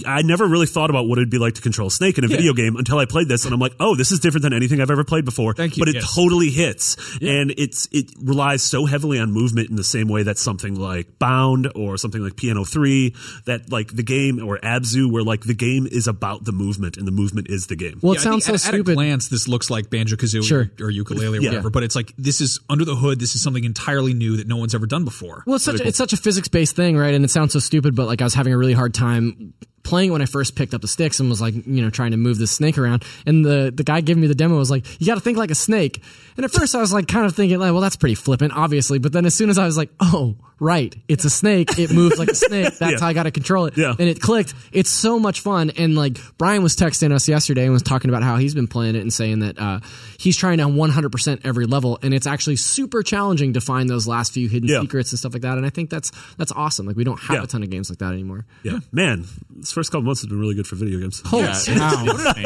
I 0.06 0.22
never 0.24 0.46
really 0.46 0.68
thought 0.68 0.90
about 0.90 1.08
what 1.08 1.18
it'd 1.18 1.30
be 1.30 1.40
like 1.40 1.56
to 1.56 1.62
control 1.62 1.88
a 1.88 1.92
Snake 1.92 2.18
in 2.18 2.24
a 2.24 2.28
video 2.28 2.54
game 2.54 2.76
until 2.76 3.00
I 3.00 3.06
played 3.06 3.28
this, 3.28 3.46
and 3.46 3.54
I'm 3.54 3.60
like, 3.60 3.74
"Oh, 3.80 3.96
this 3.96 4.12
is 4.12 4.20
different 4.20 4.44
than 4.44 4.54
anything 4.54 4.80
I've 4.80 4.92
ever 4.92 5.04
played 5.04 5.26
before." 5.26 5.54
Thank 5.56 5.76
you, 5.78 5.82
But 5.82 5.90
it 5.90 5.96
yes. 5.96 6.14
totally 6.16 6.50
hits, 6.50 6.98
and 7.22 7.52
it's 7.58 7.88
it 7.92 8.12
relies 8.22 8.62
so 8.62 8.86
heavily 8.86 9.18
on 9.20 9.32
movement 9.32 9.70
in 9.72 9.76
the 9.76 9.84
same 9.84 10.08
way 10.08 10.24
that 10.24 10.38
something 10.38 10.76
like 10.76 11.18
Bound 11.18 11.72
or 11.76 11.98
something 11.98 12.22
like 12.22 12.36
Piano 12.36 12.64
Three, 12.64 13.16
that 13.46 13.72
like 13.72 13.96
the 13.96 14.04
game 14.04 14.40
or 14.44 14.60
Abzu, 14.60 15.12
where 15.12 15.24
like 15.24 15.42
the 15.42 15.56
game 15.56 15.88
is 15.92 16.08
about 16.08 16.46
the 16.46 16.52
movement 16.52 16.98
and 16.98 17.08
the 17.08 17.12
movement 17.12 17.48
is 17.50 17.68
the 17.68 17.76
game. 17.76 18.00
well, 18.02 18.14
it 18.14 18.18
Yeah, 18.18 18.22
I 18.22 18.24
sounds 18.24 18.46
so 18.46 18.52
think 18.54 18.62
at, 18.62 18.68
At 18.68 18.74
a 18.74 18.78
stupid. 18.78 18.96
glance, 18.96 19.28
this 19.30 19.48
looks 19.48 19.70
like 19.72 19.90
Banjo 19.90 20.16
Kazooie 20.16 20.44
Sure. 20.46 20.70
or, 20.80 20.88
or 20.88 20.92
Yooka-Laylee 20.92 21.40
or 21.40 21.42
Yeah. 21.42 21.50
whatever, 21.50 21.70
but 21.72 21.82
it's 21.84 21.96
like 21.96 22.14
this 22.18 22.40
is 22.40 22.60
under 22.70 22.86
the 22.86 22.96
hood. 22.96 23.20
This 23.20 23.34
is 23.36 23.42
something 23.42 23.64
entirely 23.64 24.14
new 24.14 24.38
that 24.38 24.48
no 24.48 24.58
one's 24.58 24.76
ever 24.76 24.86
done 24.86 25.06
before. 25.06 25.44
Well, 25.48 25.56
it's 25.56 25.66
such 25.66 25.80
a, 25.82 25.88
it's 25.88 25.98
such 25.98 26.14
a 26.14 26.18
physics 26.18 26.48
based 26.50 26.76
thing, 26.76 26.98
right? 26.98 27.14
And 27.16 27.26
it 27.26 27.30
sounds 27.32 27.54
so 27.54 27.60
stupid, 27.60 27.96
but 27.96 28.06
like 28.06 28.22
I 28.22 28.26
was 28.26 28.36
having 28.36 28.54
a 28.54 28.58
really 28.58 28.74
hard 28.74 28.94
time 28.94 29.23
I'm 29.24 29.54
playing 29.84 30.12
when 30.12 30.22
I 30.22 30.26
first 30.26 30.56
picked 30.56 30.74
up 30.74 30.82
the 30.82 30.88
sticks 30.88 31.20
and 31.20 31.30
was 31.30 31.42
like, 31.42 31.54
you 31.54 31.82
know, 31.82 31.90
trying 31.90 32.12
to 32.12 32.18
move 32.18 32.38
this 32.38 32.52
snake 32.52 32.78
around. 32.78 33.04
And 33.26 33.44
the 33.46 33.72
the 33.76 33.84
guy 33.84 34.02
giving 34.02 34.22
me 34.22 34.28
the 34.28 34.36
demo 34.36 34.58
was 34.58 34.72
like, 34.72 34.86
you 35.00 35.06
got 35.08 35.16
to 35.16 35.22
think 35.22 35.38
like 35.38 35.52
a 35.52 35.56
snake. 35.56 36.02
And 36.38 36.44
at 36.46 36.52
first 36.52 36.74
I 36.74 36.80
was 36.80 36.92
like, 36.94 37.08
kind 37.08 37.26
of 37.26 37.36
thinking 37.36 37.60
like, 37.60 37.72
well, 37.72 37.82
that's 37.82 37.96
pretty 37.98 38.16
flippant, 38.16 38.54
obviously. 38.56 38.98
But 39.00 39.12
then 39.14 39.26
as 39.26 39.36
soon 39.36 39.50
as 39.50 39.58
I 39.60 39.66
was 39.66 39.78
like, 39.78 39.90
oh, 40.00 40.36
right. 40.60 40.96
It's 41.08 41.26
a 41.26 41.30
snake. 41.30 41.78
It 41.78 41.92
moves 41.92 42.18
like 42.18 42.30
a 42.30 42.36
snake. 42.36 42.74
That's 42.78 42.82
Yeah. 42.94 43.00
how 43.00 43.08
I 43.08 43.14
got 43.14 43.24
to 43.24 43.32
control 43.32 43.66
it. 43.66 43.78
Yeah. 43.78 43.90
And 44.00 44.08
it 44.10 44.20
clicked. 44.22 44.54
It's 44.72 44.90
so 44.90 45.20
much 45.20 45.42
fun. 45.42 45.70
And 45.72 45.96
like 45.96 46.18
Brian 46.38 46.64
was 46.64 46.76
texting 46.76 47.12
us 47.12 47.28
yesterday 47.28 47.64
and 47.66 47.74
was 47.74 47.84
talking 47.84 48.10
about 48.10 48.24
how 48.24 48.38
he's 48.38 48.56
been 48.56 48.68
playing 48.68 48.96
it 48.96 49.02
and 49.02 49.12
saying 49.14 49.40
that 49.40 49.60
uh, 49.60 49.80
he's 50.18 50.38
trying 50.38 50.58
to 50.60 50.64
100% 50.66 51.42
every 51.44 51.66
level, 51.66 52.00
and 52.02 52.14
it's 52.14 52.26
actually 52.28 52.56
super 52.56 53.04
challenging 53.04 53.54
to 53.54 53.62
find 53.62 53.90
those 53.90 54.08
last 54.08 54.34
few 54.34 54.48
hidden 54.50 54.70
Yeah. 54.70 54.82
secrets 54.82 55.12
and 55.12 55.20
stuff 55.20 55.34
like 55.34 55.42
that. 55.44 55.58
And 55.58 55.66
I 55.66 55.70
think 55.70 55.90
that's 55.90 56.12
that's 56.38 56.52
awesome. 56.54 56.86
Like 56.88 56.96
we 56.96 57.04
don't 57.04 57.20
have 57.20 57.44
a 57.44 57.48
ton 57.48 57.62
of 57.64 57.70
games 57.70 57.90
like 57.90 58.00
that 58.00 58.14
anymore. 58.14 58.46
Yeah, 58.64 58.80
man, 58.92 59.26
first 59.74 59.92
couple 59.92 60.04
months 60.04 60.22
have 60.22 60.30
been 60.30 60.40
really 60.40 60.56
good 60.56 60.66
for 60.68 60.76
video 60.76 61.00
games. 61.00 61.22
Holy 61.26 61.44
cow. 61.48 62.06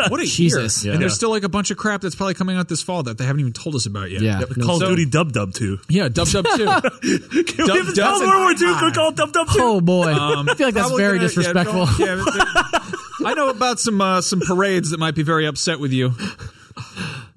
What 0.09 0.19
a 0.21 0.25
Jesus. 0.25 0.83
year. 0.83 0.93
And 0.93 1.01
there's 1.01 1.13
still 1.15 1.29
like 1.29 1.43
a 1.43 1.49
bunch 1.49 1.69
of 1.71 1.77
crap 1.77 2.01
that's 2.01 2.15
probably 2.15 2.33
coming 2.33 2.57
out 2.57 2.67
this 2.69 2.81
fall 2.81 3.03
that 3.03 3.17
they 3.17 3.25
haven't 3.25 3.41
even 3.41 3.53
told 3.53 3.75
us 3.75 3.85
about 3.85 4.09
yet. 4.09 4.21
Yeah. 4.21 4.39
No, 4.55 4.65
Call 4.65 4.79
So- 4.79 4.85
of 4.85 4.91
Duty 4.91 5.05
Dub 5.09 5.31
Dub 5.33 5.53
two. 5.53 5.77
Yeah, 5.89 6.07
Dub 6.09 6.27
Dub 6.27 6.45
2. 6.45 6.57
Can 6.65 6.87
we 7.01 7.43
Dub- 7.67 7.77
have 7.85 7.93
Dub- 7.95 8.21
World 8.21 8.41
War 8.41 8.53
Two? 8.53 8.75
Could 8.79 8.93
call 8.95 9.11
Dub 9.11 9.31
Dub 9.33 9.47
two. 9.47 9.59
Oh 9.59 9.81
boy. 9.81 10.13
I 10.13 10.55
feel 10.55 10.67
like 10.67 10.73
that's 10.73 10.91
very 10.95 11.17
gonna- 11.17 11.27
disrespectful. 11.27 11.87
Yeah, 11.99 12.23
yeah, 12.35 12.79
I 13.25 13.33
know 13.35 13.49
about 13.49 13.79
some 13.79 13.99
uh, 14.01 14.21
some 14.21 14.39
parades 14.39 14.91
that 14.91 14.99
might 14.99 15.15
be 15.15 15.23
very 15.23 15.45
upset 15.45 15.79
with 15.79 15.91
you. 15.91 16.13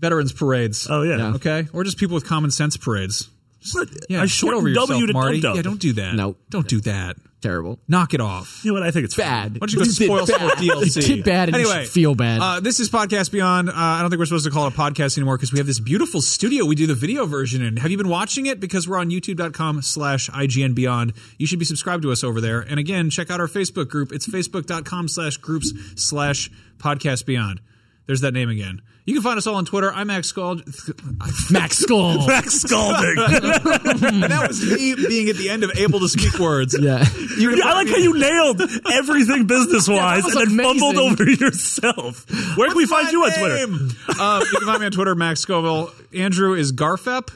Veterans 0.01 0.33
parades. 0.33 0.87
Oh 0.89 1.03
yeah. 1.03 1.17
Yeah. 1.17 1.35
Okay, 1.35 1.67
or 1.73 1.85
just 1.85 1.99
people 1.99 2.15
with 2.15 2.25
common 2.27 2.51
sense 2.51 2.77
parades. 2.77 3.29
But 3.75 3.89
Yeah, 4.09 4.19
I 4.19 4.23
get 4.23 4.31
shortened 4.31 4.59
over 4.59 4.69
yourself, 4.69 4.89
W 4.89 5.07
to 5.07 5.13
Marty. 5.13 5.41
Dub 5.41 5.51
Dub. 5.51 5.57
Yeah, 5.57 5.63
don't 5.63 5.81
do 5.81 5.93
that. 5.95 6.15
No. 6.15 6.37
don't 6.49 6.67
do 6.69 6.81
that. 6.83 7.17
Terrible. 7.41 7.79
Knock 7.89 8.13
it 8.13 8.21
off. 8.21 8.61
You 8.63 8.71
know 8.71 8.81
what? 8.81 8.87
I 8.87 8.91
think 8.91 9.07
it's 9.07 9.15
Bad. 9.17 9.55
Why 9.55 9.67
don't 9.67 9.73
you 9.73 9.79
go 9.79 9.85
spoil 9.85 10.27
some 10.27 10.43
more 10.43 10.51
DLC? 10.51 11.07
Get 11.07 11.25
bad 11.25 11.49
and 11.49 11.57
you 11.57 11.63
anyway, 11.63 11.85
should 11.85 11.93
feel 11.93 12.15
bad. 12.15 12.41
Uh, 12.43 12.61
this 12.61 12.81
is 12.81 12.91
Podcast 12.91 13.33
Beyond. 13.33 13.71
Uh, 13.71 13.73
I 13.75 14.01
don't 14.03 14.11
think 14.11 14.19
we're 14.19 14.27
supposed 14.27 14.45
to 14.45 14.51
call 14.51 14.67
it 14.67 14.75
a 14.75 14.77
podcast 14.77 15.17
anymore 15.17 15.39
because 15.39 15.51
we 15.51 15.59
have 15.59 15.67
this 15.67 15.81
beautiful 15.81 16.21
studio 16.21 16.67
we 16.67 16.75
do 16.75 16.87
the 16.87 16.95
video 16.95 17.25
version 17.25 17.63
in. 17.63 17.79
Have 17.79 17.91
you 17.91 17.97
been 17.97 18.11
watching 18.11 18.45
it? 18.45 18.61
Because 18.61 18.87
we're 18.87 18.99
on 18.99 19.09
youtube.com 19.09 19.81
slash 19.81 20.29
IGN 20.29 20.75
Beyond. 20.75 21.15
You 21.39 21.47
should 21.47 21.59
be 21.59 21.65
subscribed 21.65 22.03
to 22.03 22.13
us 22.13 22.23
over 22.23 22.43
there. 22.43 22.61
And 22.61 22.79
again, 22.79 23.09
check 23.09 23.31
out 23.31 23.41
our 23.41 23.49
Facebook 23.49 23.89
group. 23.89 24.13
It's 24.13 24.27
facebook.com 24.27 25.09
slash 25.09 25.39
groups 25.39 25.73
slash 25.97 26.51
podcast 26.79 27.25
beyond. 27.25 27.63
There's 28.11 28.23
that 28.23 28.35
name 28.35 28.49
again. 28.49 28.83
You 29.05 29.15
can 29.15 29.23
find 29.23 29.39
us 29.39 29.47
all 29.47 29.55
on 29.55 29.65
Twitter. 29.65 29.93
I'm 29.93 30.09
Max 30.09 30.27
Scald. 30.27 30.65
Max 31.53 31.79
Skull. 31.79 32.27
Max 32.27 32.55
Scalding. 32.55 33.15
And 33.19 34.23
that 34.25 34.47
was 34.49 34.69
me 34.69 34.97
being 34.97 35.29
at 35.29 35.37
the 35.37 35.49
end 35.49 35.63
of 35.63 35.71
able 35.79 36.01
to 36.01 36.09
speak 36.09 36.37
words. 36.41 36.77
yeah. 36.77 37.05
You 37.39 37.51
can 37.51 37.63
I 37.63 37.73
like 37.75 37.87
how 37.87 37.99
you 37.99 38.19
nailed 38.19 38.63
everything 38.93 39.47
business 39.47 39.87
wise 39.87 40.25
was 40.25 40.35
and 40.35 40.59
then 40.59 40.67
fumbled 40.67 40.97
amazing. 40.97 41.13
over 41.13 41.31
yourself. 41.31 42.27
Where 42.59 42.67
can 42.67 42.77
we 42.77 42.87
find 42.87 43.05
my 43.05 43.11
you 43.13 43.25
on 43.27 43.31
Twitter? 43.31 44.21
uh, 44.21 44.41
you 44.41 44.59
can 44.59 44.67
find 44.67 44.81
me 44.81 44.87
on 44.87 44.93
Twitter, 44.93 45.15
Max 45.15 45.39
Scoville. 45.39 45.93
Andrew 46.13 46.55
is 46.55 46.73
Garfep. 46.73 47.31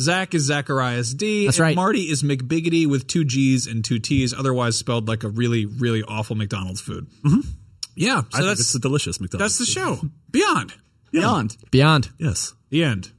Zach 0.00 0.32
is 0.34 0.44
Zacharias 0.44 1.12
D. 1.12 1.44
That's 1.44 1.58
and 1.58 1.64
right. 1.64 1.76
Marty 1.76 2.04
is 2.04 2.22
McBiggitty 2.22 2.86
with 2.86 3.06
two 3.06 3.26
G's 3.26 3.66
and 3.66 3.84
two 3.84 3.98
T's, 3.98 4.32
otherwise 4.32 4.78
spelled 4.78 5.06
like 5.06 5.22
a 5.22 5.28
really, 5.28 5.66
really 5.66 6.02
awful 6.02 6.34
McDonald's 6.34 6.80
food. 6.80 7.08
Yeah, 7.96 8.22
so 8.22 8.26
I 8.32 8.36
think 8.38 8.48
that's 8.48 8.60
it's 8.60 8.74
a 8.74 8.78
delicious 8.80 9.20
McDonald's. 9.20 9.58
that's 9.58 9.66
the 9.66 9.72
show. 9.72 10.00
Beyond 10.30 10.74
Beyond. 11.14 11.56
Beyond. 11.70 12.10
Yes. 12.18 12.54
the 12.70 12.82
end. 12.82 13.12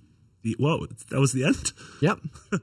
The, 0.44 0.56
whoa, 0.60 0.86
that 1.10 1.20
was 1.20 1.32
the 1.32 1.46
end. 1.46 1.72
Yep. 2.02 2.20